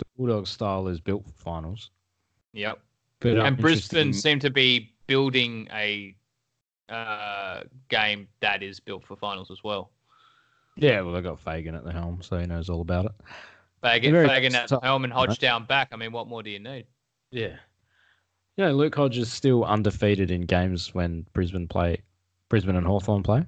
the 0.00 0.04
Bulldog 0.16 0.46
style 0.46 0.88
is 0.88 1.00
built 1.00 1.24
for 1.24 1.32
finals. 1.32 1.90
yep. 2.52 2.80
But 3.20 3.38
I'm 3.38 3.46
and 3.46 3.56
Brisbane 3.58 4.12
seem 4.14 4.38
to 4.40 4.50
be 4.50 4.94
building 5.06 5.68
a 5.72 6.16
uh, 6.88 7.62
game 7.88 8.28
that 8.40 8.62
is 8.62 8.80
built 8.80 9.04
for 9.04 9.14
finals 9.14 9.50
as 9.50 9.62
well. 9.62 9.92
yeah, 10.76 11.00
well, 11.02 11.12
they've 11.12 11.22
got 11.22 11.38
Fagan 11.38 11.74
at 11.74 11.84
the 11.84 11.92
helm, 11.92 12.22
so 12.22 12.38
he 12.38 12.46
knows 12.46 12.70
all 12.70 12.80
about 12.80 13.04
it. 13.04 13.12
Fagan, 13.82 14.26
Fagan 14.26 14.54
at 14.54 14.68
tough, 14.68 14.82
home 14.82 15.04
and 15.04 15.12
right? 15.12 15.28
Hodge 15.28 15.38
down 15.38 15.64
back. 15.64 15.88
I 15.92 15.96
mean, 15.96 16.12
what 16.12 16.28
more 16.28 16.42
do 16.42 16.50
you 16.50 16.58
need? 16.58 16.86
Yeah. 17.30 17.56
You 18.56 18.64
know, 18.64 18.72
Luke 18.72 18.94
Hodge 18.94 19.18
is 19.18 19.32
still 19.32 19.64
undefeated 19.64 20.30
in 20.30 20.42
games 20.42 20.94
when 20.94 21.26
Brisbane 21.32 21.68
play 21.68 22.02
Brisbane 22.48 22.76
and 22.76 22.86
Hawthorn 22.86 23.22
play. 23.22 23.44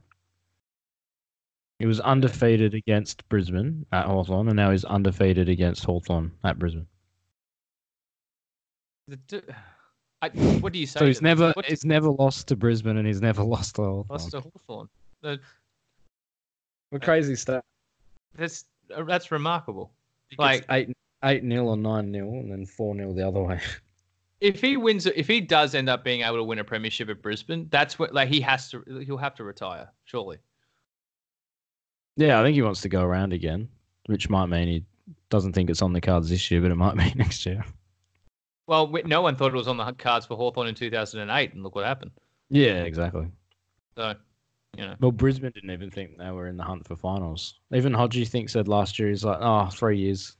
He 1.83 1.87
was 1.87 1.99
undefeated 1.99 2.75
against 2.75 3.29
Brisbane 3.29 3.85
at 3.91 4.07
Hawthorn, 4.07 4.47
and 4.47 4.55
now 4.55 4.71
he's 4.71 4.85
undefeated 4.85 5.49
against 5.49 5.83
Hawthorn 5.85 6.31
at 6.45 6.57
Brisbane. 6.57 6.87
The 9.09 9.17
d- 9.17 9.41
I, 10.23 10.29
what 10.61 10.73
do 10.73 10.79
you 10.79 10.87
say? 10.87 11.01
So 11.01 11.07
he's 11.07 11.19
to- 11.19 11.25
never 11.25 11.51
what's- 11.57 11.69
he's 11.69 11.85
never 11.85 12.09
lost 12.09 12.47
to 12.49 12.57
Brisbane, 12.57 12.99
and 12.99 13.05
he's 13.05 13.21
never 13.21 13.43
lost 13.55 13.75
to 13.75 13.83
Hawthorn. 13.83 14.05
What's 14.07 14.31
the 14.31 14.41
Hawthorn? 14.43 14.89
The, 15.23 15.41
What 16.91 17.03
crazy 17.03 17.35
stuff. 17.35 17.65
that's 18.37 18.65
uh, 18.95 19.03
that's 19.03 19.33
remarkable. 19.33 19.91
Like 20.39 20.69
Like- 20.69 20.89
eight 20.89 20.97
eight 21.25 21.43
nil 21.43 21.69
or 21.69 21.77
nine 21.77 22.13
nil, 22.13 22.29
and 22.29 22.53
then 22.53 22.65
four 22.65 22.95
nil 22.95 23.13
the 23.13 23.27
other 23.27 23.43
way. 23.43 23.59
If 24.41 24.61
he 24.61 24.77
wins, 24.77 25.07
if 25.07 25.27
he 25.29 25.41
does 25.41 25.75
end 25.75 25.89
up 25.89 26.03
being 26.05 26.23
able 26.23 26.37
to 26.37 26.43
win 26.45 26.59
a 26.61 26.65
premiership 26.65 27.09
at 27.09 27.23
Brisbane, 27.23 27.67
that's 27.71 27.97
what 27.99 28.13
like 28.15 28.29
he 28.29 28.41
has 28.41 28.69
to. 28.71 28.83
He'll 29.05 29.17
have 29.17 29.35
to 29.37 29.45
retire, 29.45 29.89
surely. 30.05 30.39
Yeah, 32.17 32.41
I 32.41 32.43
think 32.45 32.55
he 32.55 32.63
wants 32.63 32.81
to 32.83 32.89
go 32.89 33.03
around 33.03 33.33
again, 33.33 33.69
which 34.07 34.29
might 34.31 34.47
mean 34.47 34.69
he 34.69 34.85
doesn't 35.31 35.53
think 35.53 35.71
it's 35.71 35.83
on 35.83 35.93
the 35.93 36.01
cards 36.01 36.29
this 36.29 36.51
year, 36.51 36.61
but 36.61 36.71
it 36.71 36.77
might 36.77 36.97
be 36.97 37.13
next 37.17 37.45
year. 37.47 37.65
Well, 38.67 38.87
we- 38.89 39.03
no 39.03 39.23
one 39.23 39.37
thought 39.37 39.53
it 39.53 39.57
was 39.57 39.69
on 39.69 39.77
the 39.77 39.93
cards 39.93 40.27
for 40.27 40.37
Hawthorn 40.37 40.69
in 40.69 40.75
2008, 40.75 41.53
and 41.55 41.63
look 41.63 41.75
what 41.75 41.85
happened. 41.85 42.13
Yeah, 42.51 42.83
exactly. 42.83 43.27
So, 43.97 44.15
you 44.77 44.85
know, 44.87 44.95
Well, 45.01 45.11
Brisbane 45.11 45.53
didn't 45.53 45.71
even 45.71 45.91
think 45.91 46.17
they 46.19 46.31
were 46.31 46.49
in 46.49 46.57
the 46.57 46.63
hunt 46.65 46.87
for 46.87 46.97
finals. 46.97 47.61
Even 47.75 47.93
Hodgie 47.93 48.27
thinks 48.29 48.53
said 48.53 48.69
last 48.69 48.99
year 48.99 49.09
he's 49.09 49.25
like, 49.25 49.39
oh, 49.41 49.67
three 49.71 49.99
years. 49.99 50.37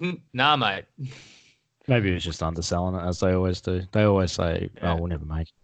nah, 0.32 0.56
mate. 0.56 0.84
Maybe 1.88 2.08
he 2.08 2.14
was 2.14 2.24
just 2.24 2.42
underselling 2.42 2.96
it 2.96 3.06
as 3.06 3.20
they 3.20 3.32
always 3.32 3.60
do. 3.60 3.82
They 3.92 4.02
always 4.02 4.32
say, 4.32 4.68
oh, 4.82 4.86
Yeah. 4.86 4.92
oh, 4.92 4.96
we'll 4.96 5.06
never 5.06 5.24
make 5.24 5.48
it. 5.48 5.54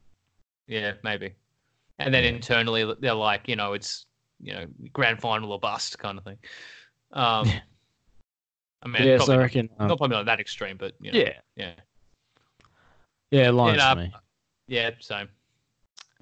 Yeah, 0.68 0.92
maybe. 1.02 1.34
And 1.98 2.14
then 2.14 2.24
Yeah. 2.24 2.30
internally, 2.30 2.94
they're 3.00 3.14
like, 3.14 3.48
you 3.48 3.56
know, 3.56 3.72
it's 3.72 4.06
you 4.42 4.52
know, 4.54 4.66
grand 4.92 5.20
final 5.20 5.52
or 5.52 5.58
bust 5.58 5.98
kind 5.98 6.18
of 6.18 6.24
thing. 6.24 6.38
Um, 7.12 7.46
Yeah. 7.46 7.60
I 8.84 8.88
mean, 8.88 9.02
yeah, 9.04 9.16
probably 9.16 9.26
so 9.26 9.32
I 9.32 9.36
not, 9.36 9.42
reckon. 9.42 9.68
um, 9.78 9.88
not 9.88 9.98
probably 9.98 10.16
not 10.16 10.26
that 10.26 10.40
extreme, 10.40 10.76
but 10.76 10.94
you 11.00 11.12
know, 11.12 11.18
yeah. 11.20 11.32
yeah, 11.56 11.72
Yeah, 13.30 13.50
Lions 13.50 13.78
Yeah, 13.78 13.94
for 13.94 14.00
me. 14.00 14.12
yeah, 14.66 14.90
same. 14.98 15.28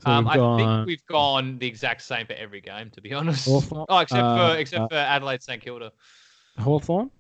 So 0.01 0.11
um, 0.11 0.29
I 0.29 0.37
gone 0.37 0.59
think 0.59 0.87
we've 0.87 1.07
gone 1.07 1.59
the 1.59 1.67
exact 1.67 2.03
same 2.03 2.27
for 2.27 2.35
every 2.35 2.61
game, 2.61 2.91
to 2.91 3.01
be 3.01 3.13
honest. 3.15 3.47
Hawthorn- 3.49 3.87
Oh, 3.89 3.99
except 3.99 4.23
uh, 4.23 4.53
for 4.53 4.59
except 4.59 4.83
uh, 4.83 4.89
for 4.89 4.95
Adelaide 4.97 5.43
St 5.43 5.63
Kilda. 5.63 5.91
Hawthorn, 6.59 7.11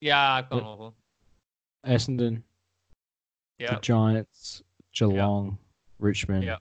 Yeah, 0.00 0.32
I've 0.34 0.48
gone 0.48 0.62
Hawthorn. 0.62 0.92
Essendon, 1.84 2.42
Yeah, 3.58 3.74
the 3.74 3.80
Giants, 3.80 4.62
Geelong, 4.94 5.58
Richmond. 5.98 6.44
Yeah. 6.44 6.56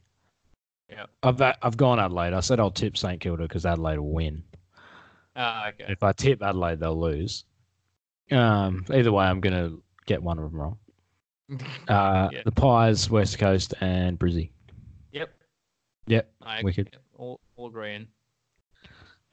Yeah. 0.95 1.05
I've 1.23 1.41
I've 1.61 1.77
gone 1.77 1.99
Adelaide. 1.99 2.33
I 2.33 2.39
said 2.39 2.59
I'll 2.59 2.71
tip 2.71 2.97
St 2.97 3.19
Kilda 3.19 3.43
because 3.43 3.65
Adelaide 3.65 3.99
will 3.99 4.13
win. 4.13 4.43
Ah, 5.35 5.67
okay. 5.69 5.85
If 5.89 6.01
I 6.03 6.13
tip 6.13 6.41
Adelaide, 6.41 6.79
they'll 6.79 6.99
lose. 6.99 7.43
Um, 8.31 8.85
either 8.93 9.11
way, 9.11 9.25
I'm 9.25 9.41
gonna 9.41 9.73
get 10.05 10.23
one 10.23 10.39
of 10.39 10.49
them 10.49 10.59
wrong. 10.59 10.77
Uh, 11.87 12.29
Yeah. 12.31 12.41
The 12.45 12.51
Pies, 12.51 13.09
West 13.09 13.37
Coast, 13.37 13.73
and 13.81 14.17
Brizzy. 14.17 14.49
Yep. 15.11 15.29
Yep. 16.07 16.31
I, 16.41 16.63
Wicked. 16.63 16.89
Yep, 16.91 17.01
all, 17.17 17.39
all 17.55 17.67
agreeing. 17.67 18.07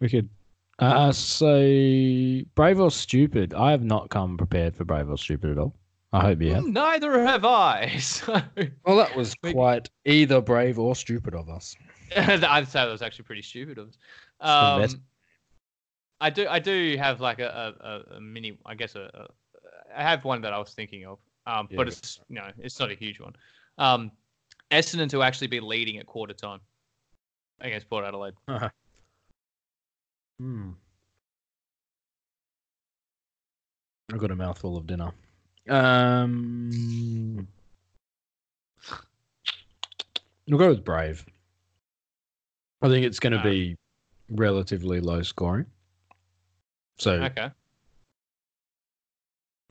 Wicked. 0.00 0.28
Uh, 0.78 1.12
so 1.12 2.40
brave 2.54 2.80
or 2.80 2.90
stupid? 2.90 3.54
I 3.54 3.70
have 3.70 3.84
not 3.84 4.10
come 4.10 4.36
prepared 4.36 4.74
for 4.74 4.84
brave 4.84 5.08
or 5.08 5.16
stupid 5.16 5.52
at 5.52 5.58
all. 5.58 5.74
I 6.14 6.20
hope 6.20 6.42
you 6.42 6.54
have. 6.54 6.64
Neither 6.66 7.24
have 7.24 7.44
I. 7.44 7.96
So 8.00 8.40
Well, 8.84 8.96
that 8.98 9.16
was 9.16 9.34
quite 9.34 9.88
either 10.04 10.40
brave 10.40 10.78
or 10.78 10.94
stupid 10.94 11.34
of 11.34 11.48
us. 11.48 11.74
I'd 12.16 12.68
say 12.68 12.80
that 12.80 12.90
was 12.90 13.00
actually 13.02 13.24
pretty 13.24 13.42
stupid 13.42 13.78
of 13.78 13.88
us. 13.88 13.98
Um, 14.40 15.00
I 16.20 16.30
do, 16.30 16.46
I 16.48 16.58
do 16.58 16.96
have 16.98 17.20
like 17.20 17.38
a, 17.38 17.74
a, 17.80 17.86
a- 18.14 18.16
a 18.16 18.20
mini. 18.20 18.58
I 18.66 18.74
guess 18.74 18.94
a, 18.94 19.10
a. 19.14 19.26
I 19.96 20.02
have 20.02 20.24
one 20.24 20.40
that 20.42 20.52
I 20.52 20.58
was 20.58 20.72
thinking 20.74 21.04
of, 21.06 21.18
um, 21.46 21.68
Yeah, 21.70 21.76
but 21.76 21.88
it's 21.88 22.20
you 22.28 22.36
know, 22.36 22.48
it's 22.58 22.78
not 22.78 22.90
a 22.90 22.94
huge 22.94 23.18
one. 23.20 23.34
Um, 23.78 24.10
Essendon 24.70 25.08
to 25.10 25.22
actually 25.22 25.48
be 25.48 25.60
leading 25.60 25.98
at 25.98 26.06
quarter 26.06 26.32
time 26.34 26.60
against 27.60 27.88
Port 27.88 28.04
Adelaide. 28.04 28.34
Hmm. 30.38 30.70
I've 34.12 34.18
got 34.18 34.32
a 34.32 34.34
mouthful 34.34 34.76
of 34.76 34.86
dinner. 34.88 35.12
Um, 35.68 37.46
we'll 40.48 40.58
go 40.58 40.68
with 40.68 40.84
brave. 40.84 41.24
I 42.82 42.88
think 42.88 43.06
it's 43.06 43.20
going 43.20 43.32
to 43.32 43.42
be 43.42 43.76
relatively 44.28 45.00
low 45.00 45.22
scoring. 45.22 45.66
So 46.98 47.12
Okay. 47.12 47.50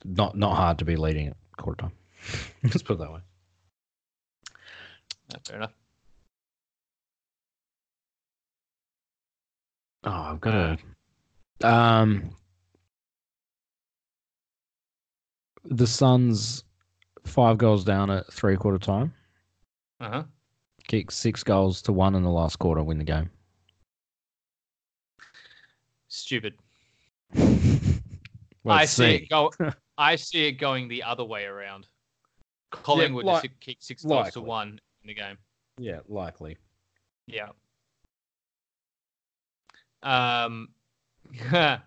not 0.04 0.36
not 0.36 0.56
hard 0.56 0.78
to 0.78 0.84
be 0.84 0.96
leading 0.96 1.28
at 1.28 1.36
quarter 1.56 1.82
time. 1.82 1.92
Let's 2.64 2.82
put 2.82 2.94
it 2.94 2.98
that 3.00 3.12
way. 3.12 3.20
Fair 5.46 5.56
enough. 5.56 5.72
Oh, 10.04 10.10
I've 10.10 10.40
got 10.40 10.78
to. 11.60 11.68
Um, 11.68 12.30
the 15.64 15.86
Suns 15.86 16.64
five 17.24 17.58
goals 17.58 17.84
down 17.84 18.10
at 18.10 18.32
three 18.32 18.56
quarter 18.56 18.78
time. 18.78 19.12
Uh 20.00 20.10
huh. 20.10 20.22
Kick 20.88 21.10
six 21.10 21.42
goals 21.44 21.80
to 21.82 21.92
one 21.92 22.14
in 22.14 22.22
the 22.22 22.30
last 22.30 22.58
quarter, 22.58 22.82
win 22.82 22.98
the 22.98 23.04
game. 23.04 23.30
Stupid. 26.08 26.54
I 28.66 28.84
see 28.84 28.86
see. 28.86 29.14
it 29.14 29.28
go. 29.28 29.50
I 29.98 30.16
see 30.16 30.46
it 30.46 30.52
going 30.52 30.88
the 30.88 31.02
other 31.02 31.24
way 31.24 31.44
around. 31.44 31.86
Collingwood 32.70 33.24
like- 33.24 33.42
to 33.42 33.48
kick 33.60 33.78
six 33.80 34.04
goals 34.04 34.32
to 34.32 34.40
one 34.40 34.80
in 35.02 35.08
the 35.08 35.14
game. 35.14 35.36
Yeah, 35.78 36.00
likely. 36.08 36.56
Yeah. 37.26 37.48
Um, 40.02 40.68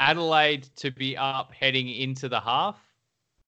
Adelaide 0.00 0.64
to 0.76 0.90
be 0.90 1.16
up 1.16 1.52
heading 1.52 1.88
into 1.88 2.28
the 2.28 2.40
half, 2.40 2.80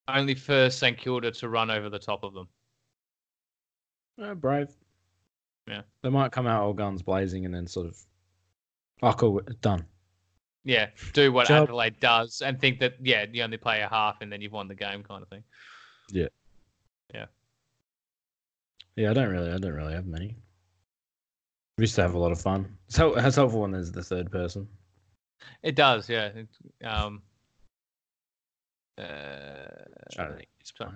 only 0.06 0.34
for 0.34 0.70
St 0.70 0.96
Kilda 0.96 1.32
to 1.32 1.48
run 1.48 1.70
over 1.70 1.88
the 1.88 1.98
top 1.98 2.22
of 2.22 2.34
them. 2.34 2.48
Uh, 4.22 4.34
brave. 4.34 4.68
Yeah. 5.66 5.82
They 6.02 6.10
might 6.10 6.30
come 6.30 6.46
out 6.46 6.62
all 6.62 6.74
guns 6.74 7.02
blazing 7.02 7.46
and 7.46 7.54
then 7.54 7.66
sort 7.66 7.86
of. 7.86 7.96
Oh, 9.02 9.12
cool. 9.12 9.40
Done. 9.62 9.84
Yeah, 10.64 10.90
do 11.12 11.32
what 11.32 11.48
Job. 11.48 11.64
Adelaide 11.64 11.98
does 11.98 12.40
and 12.40 12.60
think 12.60 12.78
that 12.80 12.94
yeah, 13.02 13.24
you 13.32 13.42
only 13.42 13.56
play 13.56 13.80
a 13.80 13.88
half 13.88 14.20
and 14.20 14.30
then 14.30 14.40
you've 14.40 14.52
won 14.52 14.68
the 14.68 14.76
game 14.76 15.02
kind 15.02 15.22
of 15.22 15.28
thing. 15.28 15.42
Yeah, 16.10 16.28
Yeah. 17.12 17.26
Yeah, 18.94 19.10
I 19.10 19.14
don't 19.14 19.30
really. 19.30 19.50
I 19.50 19.58
don't 19.58 19.72
really 19.72 19.94
have 19.94 20.06
many. 20.06 20.36
We 21.78 21.82
used 21.84 21.94
to 21.94 22.02
have 22.02 22.14
a 22.14 22.18
lot 22.18 22.30
of 22.30 22.40
fun. 22.40 22.76
So 22.88 23.14
it's 23.14 23.36
helpful 23.36 23.62
when 23.62 23.70
there's 23.70 23.90
the 23.90 24.02
third 24.02 24.30
person. 24.30 24.68
It 25.62 25.74
does, 25.76 26.08
yeah. 26.08 26.26
It, 26.26 26.48
um, 26.84 27.22
uh, 28.98 29.02
to 29.02 30.34
think. 30.36 30.48
It's 30.60 30.72
so- 30.76 30.92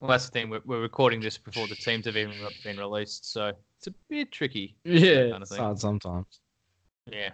well, 0.00 0.10
that's 0.10 0.24
the 0.26 0.32
thing. 0.32 0.50
We're, 0.50 0.62
we're 0.64 0.80
recording 0.80 1.20
this 1.20 1.38
before 1.38 1.68
the 1.68 1.76
teams 1.76 2.06
have 2.06 2.16
even 2.16 2.34
been 2.64 2.76
released, 2.76 3.30
so 3.32 3.52
it's 3.78 3.86
a 3.86 3.94
bit 4.08 4.32
tricky. 4.32 4.76
Yeah, 4.84 5.30
kind 5.30 5.34
of 5.34 5.42
it's 5.42 5.56
hard 5.56 5.78
sometimes. 5.78 6.40
Yeah. 7.06 7.30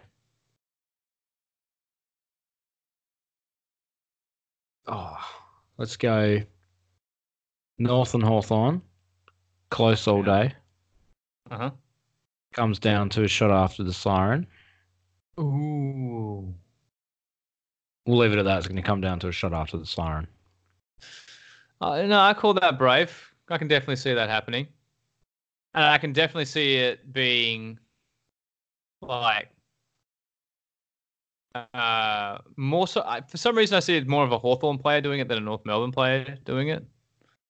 Oh, 4.87 5.17
let's 5.79 5.97
go. 5.97 6.41
North 7.79 8.14
and 8.14 8.23
Hawthorn. 8.23 8.83
Close 9.71 10.07
all 10.07 10.23
day. 10.23 10.55
Uh 11.51 11.57
huh. 11.57 11.71
Comes 12.59 12.81
down 12.81 13.09
to 13.11 13.23
a 13.23 13.29
shot 13.29 13.53
after 13.53 13.85
the 13.85 13.92
siren. 13.92 14.44
Ooh. 15.38 16.53
We'll 18.05 18.18
leave 18.18 18.33
it 18.33 18.38
at 18.40 18.47
that. 18.47 18.59
It's 18.59 18.66
going 18.66 18.75
to 18.75 18.83
come 18.83 19.01
down 19.01 19.21
to 19.21 19.29
a 19.29 19.33
shot 19.33 19.53
after 19.53 19.77
the 19.79 19.87
siren. 19.87 20.27
Uh, 21.81 22.03
no, 22.03 22.18
I 22.18 22.35
call 22.35 22.55
that 22.55 22.77
brave. 22.77 23.16
I 23.49 23.59
can 23.59 23.68
definitely 23.68 23.94
see 23.94 24.12
that 24.12 24.29
happening, 24.29 24.66
and 25.75 25.85
I 25.85 25.99
can 25.99 26.12
definitely 26.12 26.47
see 26.47 26.79
it 26.79 27.12
being 27.12 27.79
like 29.03 29.51
uh 31.55 32.38
more 32.57 32.88
so. 32.88 33.05
I, 33.07 33.21
for 33.21 33.37
some 33.37 33.57
reason, 33.57 33.77
I 33.77 33.81
see 33.81 33.97
it 33.97 34.09
more 34.09 34.25
of 34.25 34.33
a 34.33 34.38
Hawthorn 34.38 34.79
player 34.79 35.01
doing 35.01 35.21
it 35.21 35.29
than 35.29 35.38
a 35.38 35.42
North 35.42 35.64
Melbourne 35.64 35.92
player 35.92 36.37
doing 36.44 36.71
it. 36.71 36.85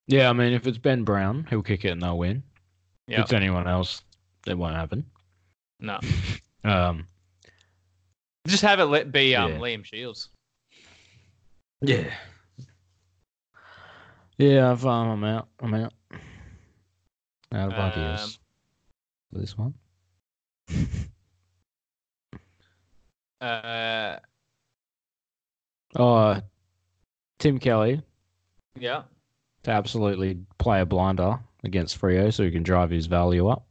Yeah, 0.07 0.29
I 0.29 0.35
mean, 0.35 0.53
if 0.53 0.66
it's 0.66 0.77
Ben 0.77 1.03
Brown, 1.03 1.47
he'll 1.49 1.62
kick 1.62 1.87
it 1.87 1.92
and 1.92 2.03
they'll 2.03 2.18
win. 2.18 2.42
Yeah. 3.07 3.21
If 3.21 3.25
it's 3.25 3.33
anyone 3.33 3.66
else, 3.66 4.03
it 4.49 4.59
won't 4.59 4.75
happen. 4.77 5.05
No. 5.81 5.99
Um, 6.65 7.07
Just 8.49 8.63
have 8.65 8.81
it 8.81 8.87
let 8.87 9.13
be 9.13 9.37
um 9.37 9.53
Yeah. 9.53 9.59
Liam 9.59 9.85
Shiels. 9.85 10.29
yeah. 11.81 12.13
Yeah, 14.39 14.73
I've, 14.73 14.85
um, 14.85 15.09
I'm 15.09 15.25
out. 15.25 15.49
I'm 15.61 15.75
out. 15.75 15.93
Out 17.55 17.73
of 17.73 17.79
Um, 17.79 17.81
ideas. 17.81 18.39
For 19.33 19.39
this 19.39 19.57
one. 19.57 19.75
Uh, 23.41 24.19
Oh, 25.95 26.41
Tim 27.39 27.59
Kelly 27.61 28.03
yeah. 28.77 29.05
to 29.63 29.71
absolutely 29.71 30.41
play 30.59 30.81
a 30.81 30.87
blinder 30.87 31.39
against 31.63 32.01
Freo 32.01 32.35
so 32.35 32.43
he 32.43 32.51
can 32.51 32.65
drive 32.65 32.91
his 32.91 33.07
value 33.07 33.47
up. 33.47 33.65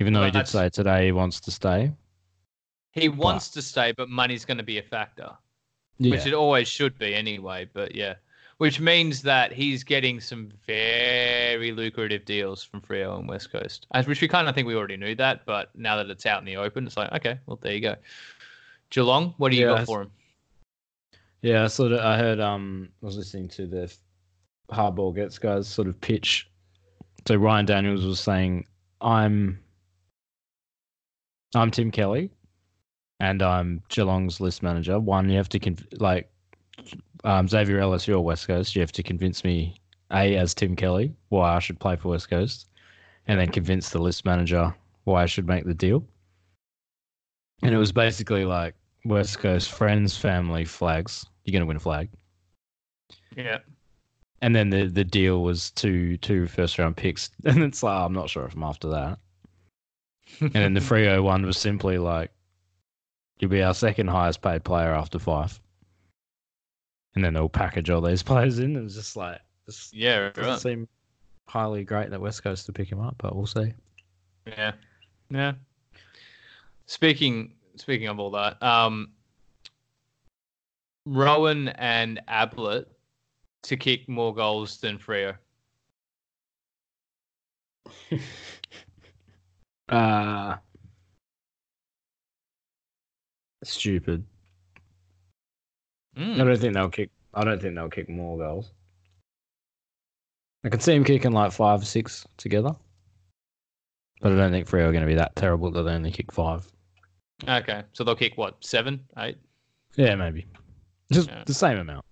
Even 0.00 0.12
though 0.12 0.20
Well, 0.20 0.30
he 0.30 0.38
did 0.38 0.48
say 0.48 0.68
today 0.68 1.06
he 1.06 1.12
wants 1.12 1.40
to 1.40 1.50
stay. 1.50 1.92
He 2.92 3.08
wants 3.08 3.48
to 3.50 3.62
stay, 3.62 3.92
but 3.92 4.08
money's 4.08 4.44
going 4.44 4.58
to 4.58 4.64
be 4.64 4.78
a 4.78 4.82
factor, 4.82 5.30
Yeah. 5.98 6.12
which 6.12 6.26
it 6.26 6.34
always 6.34 6.68
should 6.68 6.98
be 6.98 7.14
anyway. 7.14 7.68
But 7.72 7.94
yeah, 7.94 8.14
which 8.58 8.80
means 8.80 9.22
that 9.22 9.52
he's 9.52 9.84
getting 9.84 10.20
some 10.20 10.50
very 10.66 11.72
lucrative 11.72 12.24
deals 12.24 12.62
from 12.62 12.80
Freo 12.80 13.18
and 13.18 13.28
West 13.28 13.52
Coast, 13.52 13.86
which 14.06 14.20
we 14.20 14.28
kind 14.28 14.48
of 14.48 14.54
think 14.54 14.66
we 14.66 14.74
already 14.74 14.96
knew 14.96 15.14
that, 15.16 15.44
but 15.44 15.70
now 15.76 15.96
that 15.96 16.08
it's 16.10 16.24
out 16.26 16.40
in 16.40 16.46
the 16.46 16.56
open, 16.56 16.86
it's 16.86 16.96
like 16.96 17.12
okay, 17.12 17.38
well 17.46 17.58
there 17.60 17.74
you 17.74 17.80
go. 17.80 17.96
Geelong, 18.90 19.34
what 19.38 19.50
do 19.50 19.56
you 19.58 19.66
Yeah, 19.66 19.76
got 19.76 19.86
for 19.86 20.02
him? 20.02 20.10
Yeah, 21.42 21.66
sort 21.66 21.92
of. 21.92 22.00
I 22.00 22.16
heard. 22.16 22.40
Um, 22.40 22.88
I 23.02 23.06
was 23.06 23.16
listening 23.16 23.48
to 23.50 23.66
the 23.66 23.94
hardball 24.70 25.14
gets 25.14 25.38
guys 25.38 25.68
sort 25.68 25.86
of 25.88 26.00
pitch. 26.00 26.48
So 27.26 27.36
Ryan 27.36 27.66
Daniels 27.66 28.04
was 28.04 28.20
saying, 28.20 28.66
"I'm, 29.00 29.60
I'm 31.54 31.70
Tim 31.70 31.90
Kelly, 31.90 32.30
and 33.20 33.42
I'm 33.42 33.82
Geelong's 33.88 34.40
list 34.40 34.62
manager. 34.62 34.98
One, 34.98 35.28
you 35.28 35.36
have 35.36 35.48
to 35.50 35.58
conv- 35.58 36.00
like, 36.00 36.30
um, 37.24 37.48
Xavier 37.48 37.78
Ellis, 37.78 38.06
you're 38.06 38.20
West 38.20 38.46
Coast. 38.46 38.74
You 38.74 38.80
have 38.82 38.92
to 38.92 39.02
convince 39.02 39.44
me, 39.44 39.80
a 40.12 40.36
as 40.36 40.54
Tim 40.54 40.76
Kelly, 40.76 41.14
why 41.28 41.54
I 41.54 41.58
should 41.58 41.78
play 41.80 41.96
for 41.96 42.08
West 42.10 42.28
Coast, 42.28 42.68
and 43.26 43.38
then 43.38 43.48
convince 43.48 43.90
the 43.90 43.98
list 44.00 44.24
manager 44.24 44.74
why 45.04 45.22
I 45.22 45.26
should 45.26 45.46
make 45.46 45.64
the 45.64 45.74
deal. 45.74 46.04
And 47.62 47.74
it 47.74 47.78
was 47.78 47.92
basically 47.92 48.44
like 48.44 48.74
West 49.04 49.38
Coast 49.38 49.72
friends, 49.72 50.16
family, 50.16 50.64
flags. 50.64 51.24
You're 51.44 51.52
gonna 51.52 51.66
win 51.66 51.76
a 51.76 51.80
flag. 51.80 52.08
Yeah, 53.36 53.58
And 54.42 54.54
then 54.54 54.70
the 54.70 54.86
the 54.86 55.04
deal 55.04 55.42
was 55.42 55.70
two 55.70 56.16
two 56.18 56.46
first 56.46 56.78
round 56.78 56.96
picks, 56.96 57.30
and 57.44 57.62
it's 57.62 57.82
like 57.82 57.98
I'm 57.98 58.12
not 58.12 58.28
sure 58.28 58.44
if 58.46 58.54
I'm 58.54 58.62
after 58.62 58.88
that. 58.88 59.18
And 60.40 60.52
then 60.52 60.74
the 60.74 60.80
Freo 60.80 61.22
one 61.22 61.46
was 61.46 61.56
simply 61.56 61.98
like, 61.98 62.30
you'll 63.38 63.50
be 63.50 63.62
our 63.62 63.74
second 63.74 64.08
highest 64.08 64.42
paid 64.42 64.64
player 64.64 64.92
after 64.92 65.18
Fyfe. 65.18 65.60
And 67.14 67.24
then 67.24 67.34
they'll 67.34 67.48
package 67.48 67.90
all 67.90 68.00
these 68.00 68.22
players 68.24 68.58
in. 68.58 68.76
It 68.76 68.82
was 68.82 68.94
just 68.94 69.16
like 69.16 69.40
this 69.66 69.90
yeah, 69.92 70.30
doesn't 70.30 70.50
right. 70.50 70.60
seem 70.60 70.88
highly 71.48 71.84
great 71.84 72.10
that 72.10 72.20
West 72.20 72.42
Coast 72.42 72.66
to 72.66 72.72
pick 72.72 72.90
him 72.90 73.00
up, 73.00 73.16
but 73.18 73.34
we'll 73.34 73.46
see. 73.46 73.72
Yeah, 74.46 74.72
yeah. 75.30 75.52
Speaking 76.86 77.52
speaking 77.76 78.08
of 78.08 78.20
all 78.20 78.30
that, 78.32 78.62
um, 78.62 79.12
Rohan 81.04 81.68
and 81.68 82.20
Ablett 82.28 82.88
to 83.62 83.76
kick 83.76 84.08
more 84.08 84.34
goals 84.34 84.78
than 84.78 84.98
Freo. 84.98 85.36
Uh 89.88 90.56
stupid. 93.64 94.24
I 96.16 96.20
Mm. 96.20 96.36
don't 96.38 96.56
think 96.58 96.74
they'll 96.74 96.88
kick. 96.88 97.10
I 97.34 97.44
don't 97.44 97.60
think 97.60 97.74
they'll 97.74 97.88
kick 97.90 98.08
more 98.08 98.38
goals. 98.38 98.72
I 100.64 100.68
can 100.70 100.80
see 100.80 100.94
him 100.94 101.04
kicking 101.04 101.32
like 101.32 101.52
five 101.52 101.82
or 101.82 101.84
six 101.84 102.26
together, 102.38 102.74
but 104.20 104.32
I 104.32 104.36
don't 104.36 104.50
think 104.50 104.66
Freo 104.68 104.86
are 104.88 104.92
going 104.92 105.02
to 105.02 105.06
be 105.06 105.14
that 105.14 105.36
terrible 105.36 105.70
that 105.72 105.82
they 105.82 105.92
only 105.92 106.10
kick 106.10 106.32
five. 106.32 106.66
Okay, 107.46 107.82
so 107.92 108.02
they'll 108.02 108.16
kick 108.16 108.36
what 108.36 108.64
seven, 108.64 109.04
eight? 109.18 109.36
Yeah, 109.96 110.14
maybe 110.14 110.46
just 111.12 111.28
Yeah. 111.28 111.44
the 111.44 111.54
same 111.54 111.78
amount. 111.78 112.04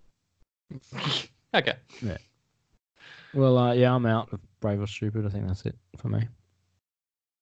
Okay. 1.55 1.77
Yeah. 2.03 2.17
Well, 3.33 3.57
uh, 3.57 3.73
yeah, 3.75 3.95
I'm 3.95 4.07
out 4.07 4.33
of 4.33 4.41
brave 4.59 4.81
or 4.81 4.89
stupid. 4.89 5.25
I 5.25 5.29
think 5.29 5.47
that's 5.47 5.65
it 5.67 5.77
for 5.99 6.09
me. 6.09 6.27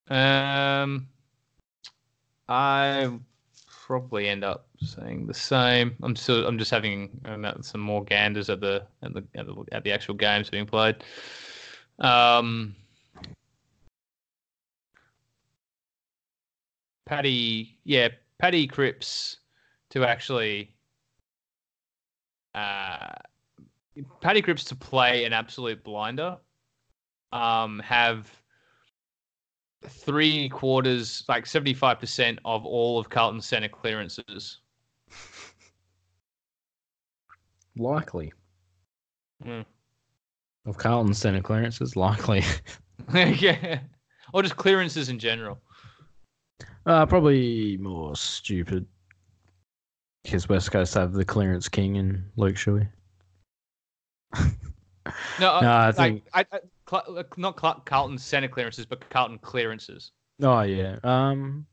Um, 0.09 1.09
I 2.49 3.11
probably 3.87 4.29
end 4.29 4.45
up 4.45 4.67
saying 4.81 5.27
the 5.27 5.35
same. 5.35 5.95
I'm 6.03 6.17
still. 6.17 6.47
I'm 6.47 6.59
just 6.59 6.71
having 6.71 7.11
um, 7.25 7.47
some 7.63 7.81
more 7.81 8.05
ganders 8.05 8.51
at 8.51 8.61
the 8.61 8.87
at 9.03 9.15
the 9.15 9.25
at 9.35 9.47
the, 9.47 9.65
at 9.73 9.85
the 9.85 9.93
actual 9.93 10.15
games 10.15 10.51
being 10.51 10.67
played. 10.67 10.97
Um, 11.99 12.75
Paddy, 17.07 17.79
yeah, 17.85 18.09
Paddy 18.39 18.67
Cripps 18.67 19.39
to 19.91 20.05
actually. 20.05 20.75
Uh, 22.55 23.15
Paddy 24.21 24.43
Cripps 24.43 24.65
to 24.65 24.75
play 24.75 25.25
an 25.25 25.33
absolute 25.33 25.83
blinder. 25.85 26.39
Um, 27.33 27.79
have 27.81 28.31
three 29.89 30.49
quarters, 30.49 31.25
like 31.29 31.45
75% 31.45 32.39
of 32.45 32.65
all 32.67 32.99
of 32.99 33.09
Carlton's 33.11 33.47
center 33.47 33.69
clearances. 33.69 34.59
Likely 37.77 38.33
Mm. 39.45 39.65
of 40.67 40.77
Carlton's 40.77 41.19
centre 41.19 41.41
clearances. 41.43 41.97
Likely, 41.97 42.45
yeah. 43.15 43.81
Or 44.33 44.43
just 44.43 44.57
clearances 44.57 45.09
in 45.09 45.19
general. 45.19 45.59
uh, 46.87 47.07
probably 47.07 47.77
more 47.79 48.15
stupid 48.15 48.87
because 50.23 50.49
West 50.49 50.71
Coast 50.71 50.95
have 50.95 51.13
the 51.13 51.25
clearance 51.25 51.69
king 51.69 51.97
in 51.97 52.25
Luke 52.37 52.55
Shuey. 52.57 52.89
No, 55.41 55.61
No, 55.61 55.69
I 55.69 55.89
I 55.89 55.93
think- 55.93 56.23
I, 56.33 56.45
Cl- 56.93 57.19
uh, 57.19 57.23
not 57.37 57.59
Cl- 57.59 57.83
Carlton's 57.87 58.23
center 58.25 58.49
clearances, 58.49 58.85
but 58.87 59.09
Carlton 59.11 59.39
clearances. 59.39 60.13
Oh 60.43 60.61
yeah. 60.63 60.97
Um, 61.03 61.67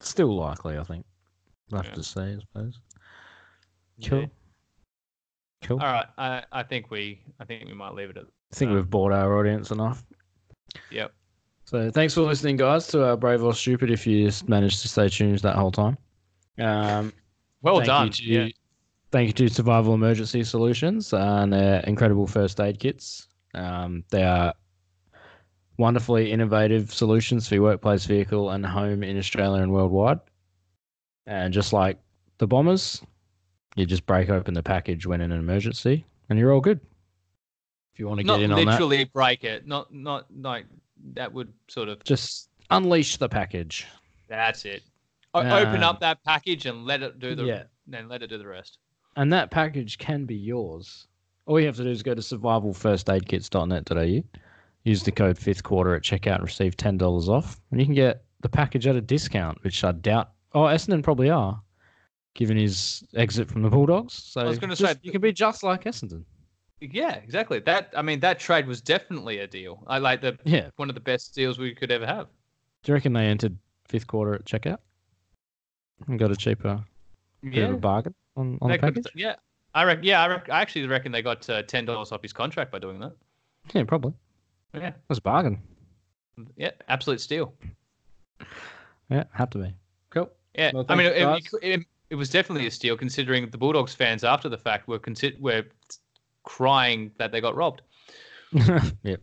still 0.00 0.34
likely, 0.34 0.78
I 0.78 0.82
think. 0.84 1.04
Have 1.72 1.84
Yeah. 1.86 1.92
to 1.92 2.02
say, 2.02 2.34
I 2.34 2.38
suppose. 2.40 2.80
Cool. 4.04 4.20
Yeah. 4.20 4.26
Cool. 5.64 5.80
All 5.80 5.92
right, 5.92 6.06
I, 6.16 6.44
I 6.52 6.62
think 6.62 6.90
we 6.90 7.20
I 7.40 7.44
think 7.44 7.66
we 7.66 7.74
might 7.74 7.94
leave 7.94 8.10
it 8.10 8.16
at. 8.16 8.24
I 8.52 8.56
think 8.56 8.70
um, 8.70 8.76
we've 8.76 8.88
bored 8.88 9.12
our 9.12 9.38
audience 9.38 9.70
enough. 9.70 10.04
Yep. 10.90 11.12
So 11.64 11.90
thanks 11.90 12.14
for 12.14 12.22
listening, 12.22 12.56
guys, 12.56 12.86
to 12.88 13.04
our 13.04 13.16
Brave 13.16 13.42
or 13.42 13.52
Stupid. 13.52 13.90
If 13.90 14.06
you 14.06 14.24
just 14.24 14.48
managed 14.48 14.80
to 14.82 14.88
stay 14.88 15.08
tuned 15.08 15.40
that 15.40 15.56
whole 15.56 15.72
time. 15.72 15.98
Um, 16.58 17.12
Well 17.60 17.80
done. 17.80 18.06
You 18.06 18.12
to, 18.12 18.24
yeah. 18.24 18.48
Thank 19.10 19.28
you 19.28 19.32
to 19.48 19.54
Survival 19.54 19.94
Emergency 19.94 20.44
Solutions 20.44 21.14
and 21.14 21.52
their 21.52 21.80
incredible 21.80 22.26
first 22.26 22.60
aid 22.60 22.78
kits. 22.78 23.26
Um, 23.54 24.04
they 24.10 24.22
are 24.22 24.52
wonderfully 25.78 26.30
innovative 26.30 26.92
solutions 26.92 27.48
for 27.48 27.54
your 27.54 27.64
workplace 27.64 28.04
vehicle 28.04 28.50
and 28.50 28.66
home 28.66 29.02
in 29.02 29.16
Australia 29.16 29.62
and 29.62 29.72
worldwide. 29.72 30.20
And 31.26 31.54
just 31.54 31.72
like 31.72 31.98
the 32.36 32.46
bombers, 32.46 33.00
you 33.76 33.86
just 33.86 34.04
break 34.04 34.28
open 34.28 34.52
the 34.52 34.62
package 34.62 35.06
when 35.06 35.22
in 35.22 35.32
an 35.32 35.38
emergency, 35.38 36.04
and 36.28 36.38
you're 36.38 36.52
all 36.52 36.60
good. 36.60 36.80
If 37.94 37.98
you 37.98 38.08
want 38.08 38.20
to 38.20 38.26
Not 38.26 38.36
get 38.38 38.44
in 38.44 38.52
on 38.52 38.64
that, 38.66 38.72
literally 38.72 39.04
break 39.04 39.44
it. 39.44 39.66
Not 39.66 39.92
not 39.92 40.26
like 40.40 40.66
that 41.14 41.32
would 41.32 41.52
sort 41.68 41.88
of. 41.88 42.02
just 42.04 42.50
unleash 42.70 43.16
the 43.16 43.28
package. 43.28 43.86
That's 44.28 44.64
it. 44.64 44.82
O- 45.34 45.40
open 45.40 45.76
Um, 45.76 45.82
up 45.82 46.00
that 46.00 46.22
package 46.24 46.66
and 46.66 46.84
let 46.84 47.02
it 47.02 47.18
do 47.18 47.34
the. 47.34 47.44
Yeah. 47.44 47.62
Then 47.86 48.08
let 48.08 48.22
it 48.22 48.28
do 48.28 48.36
the 48.38 48.46
rest. 48.46 48.78
And 49.18 49.32
that 49.32 49.50
package 49.50 49.98
can 49.98 50.24
be 50.26 50.36
yours. 50.36 51.08
All 51.46 51.58
you 51.58 51.66
have 51.66 51.74
to 51.76 51.82
do 51.82 51.90
is 51.90 52.04
go 52.04 52.14
to 52.14 52.20
survivalfirstaidkits.net.au, 52.22 54.22
use 54.84 55.02
the 55.02 55.10
code 55.10 55.36
fifth 55.36 55.64
quarter 55.64 55.96
at 55.96 56.02
checkout 56.02 56.36
and 56.36 56.44
receive 56.44 56.76
ten 56.76 56.96
dollars 56.96 57.28
off. 57.28 57.60
And 57.72 57.80
you 57.80 57.86
can 57.86 57.96
get 57.96 58.22
the 58.42 58.48
package 58.48 58.86
at 58.86 58.94
a 58.94 59.00
discount, 59.00 59.58
which 59.64 59.82
I 59.82 59.90
doubt 59.90 60.30
oh 60.54 60.62
Essendon 60.62 61.02
probably 61.02 61.30
are, 61.30 61.60
given 62.34 62.56
his 62.56 63.02
exit 63.16 63.48
from 63.48 63.62
the 63.62 63.70
Bulldogs. 63.70 64.14
So 64.14 64.40
I 64.40 64.44
was 64.44 64.60
gonna 64.60 64.76
say- 64.76 64.94
you 65.02 65.10
can 65.10 65.20
be 65.20 65.32
just 65.32 65.64
like 65.64 65.82
Essendon. 65.82 66.22
Yeah, 66.80 67.14
exactly. 67.16 67.58
That 67.58 67.92
I 67.96 68.02
mean, 68.02 68.20
that 68.20 68.38
trade 68.38 68.68
was 68.68 68.80
definitely 68.80 69.40
a 69.40 69.48
deal. 69.48 69.82
I 69.88 69.98
like 69.98 70.20
the 70.20 70.38
Yeah. 70.44 70.70
one 70.76 70.88
of 70.88 70.94
the 70.94 71.00
best 71.00 71.34
deals 71.34 71.58
we 71.58 71.74
could 71.74 71.90
ever 71.90 72.06
have. 72.06 72.28
Do 72.84 72.92
you 72.92 72.94
reckon 72.94 73.14
they 73.14 73.26
entered 73.26 73.58
fifth 73.88 74.06
quarter 74.06 74.34
at 74.34 74.44
checkout? 74.44 74.78
And 76.06 76.20
got 76.20 76.30
a 76.30 76.36
cheaper 76.36 76.84
bit 77.42 77.64
of 77.64 77.74
a 77.74 77.78
bargain 77.78 78.14
on, 78.38 78.58
on 78.62 78.70
they 78.70 78.76
the 78.76 78.82
could- 78.86 78.94
package? 79.04 79.12
yeah. 79.14 79.34
I 79.74 79.84
reckon. 79.84 80.02
Yeah, 80.04 80.22
I, 80.22 80.28
rec- 80.28 80.48
I 80.50 80.60
actually 80.62 80.86
reckon 80.86 81.12
they 81.12 81.20
got 81.22 81.48
uh, 81.50 81.62
ten 81.62 81.84
dollars 81.84 82.10
off 82.10 82.22
his 82.22 82.32
contract 82.32 82.72
by 82.72 82.78
doing 82.78 82.98
that. 83.00 83.12
Yeah, 83.74 83.84
probably. 83.84 84.14
Yeah, 84.74 84.92
That's 85.08 85.18
a 85.18 85.22
bargain. 85.22 85.60
yeah, 86.56 86.70
absolute 86.88 87.20
steal. 87.20 87.52
Yeah, 89.10 89.24
had 89.32 89.50
to 89.52 89.58
be. 89.58 89.74
Cool. 90.10 90.30
Yeah, 90.54 90.72
Well, 90.74 90.86
I 90.88 90.94
mean, 90.94 91.12
thanks, 91.12 91.52
it, 91.62 91.80
it, 91.80 91.86
it 92.10 92.14
was 92.14 92.30
definitely 92.30 92.66
a 92.66 92.70
steal 92.70 92.96
considering 92.96 93.48
the 93.50 93.58
Bulldogs 93.58 93.94
fans 93.94 94.24
after 94.24 94.48
the 94.48 94.58
fact 94.58 94.88
were 94.88 94.98
consi- 94.98 95.38
were 95.40 95.64
crying 96.44 97.10
that 97.18 97.30
they 97.32 97.40
got 97.40 97.54
robbed. 97.54 97.82
yep. 99.02 99.20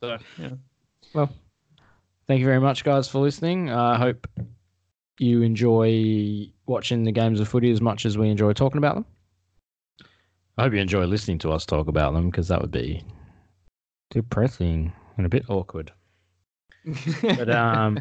So 0.00 0.18
yeah. 0.38 0.50
Well, 1.14 1.30
thank 2.26 2.40
you 2.40 2.46
very 2.46 2.60
much, 2.60 2.84
guys, 2.84 3.08
for 3.08 3.20
listening. 3.20 3.70
I 3.70 3.96
hope 3.96 4.26
you 5.18 5.42
enjoy 5.42 6.50
watching 6.66 7.04
the 7.04 7.12
games 7.12 7.40
of 7.40 7.48
footy 7.48 7.70
as 7.70 7.80
much 7.80 8.06
as 8.06 8.18
we 8.18 8.28
enjoy 8.28 8.52
talking 8.52 8.78
about 8.78 8.94
them. 8.94 9.06
I 10.58 10.62
hope 10.64 10.72
you 10.72 10.80
enjoy 10.80 11.04
listening 11.04 11.38
to 11.38 11.52
us 11.52 11.66
talk 11.66 11.88
about 11.88 12.14
them 12.14 12.30
because 12.30 12.48
that 12.48 12.60
would 12.60 12.70
be 12.70 13.04
depressing 14.10 14.92
and 15.16 15.26
a 15.26 15.28
bit 15.28 15.48
awkward. 15.48 15.92
But 17.22 17.50
um, 17.50 18.00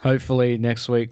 hopefully 0.00 0.56
next 0.56 0.88
week 0.88 1.10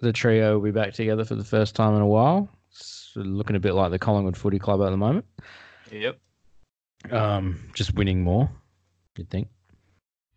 the 0.00 0.12
trio 0.12 0.54
will 0.54 0.64
be 0.64 0.70
back 0.70 0.92
together 0.92 1.24
for 1.24 1.34
the 1.34 1.44
first 1.44 1.74
time 1.74 1.94
in 1.94 2.02
a 2.02 2.06
while. 2.06 2.48
It's 2.70 3.12
looking 3.16 3.56
a 3.56 3.60
bit 3.60 3.74
like 3.74 3.90
the 3.90 3.98
Collingwood 3.98 4.36
Footy 4.36 4.58
Club 4.58 4.82
at 4.82 4.90
the 4.90 4.96
moment. 4.96 5.24
yep. 5.90 6.18
Um, 7.10 7.68
just 7.74 7.94
winning 7.94 8.22
more, 8.22 8.48
you'd 9.16 9.30
think. 9.30 9.48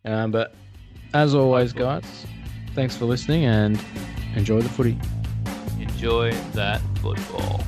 Um, 0.03 0.31
but 0.31 0.55
as 1.13 1.35
always, 1.35 1.73
guys, 1.73 2.25
thanks 2.75 2.95
for 2.95 3.05
listening 3.05 3.45
and 3.45 3.81
enjoy 4.35 4.61
the 4.61 4.69
footy. 4.69 4.97
Enjoy 5.79 6.31
that 6.53 6.81
football. 7.01 7.61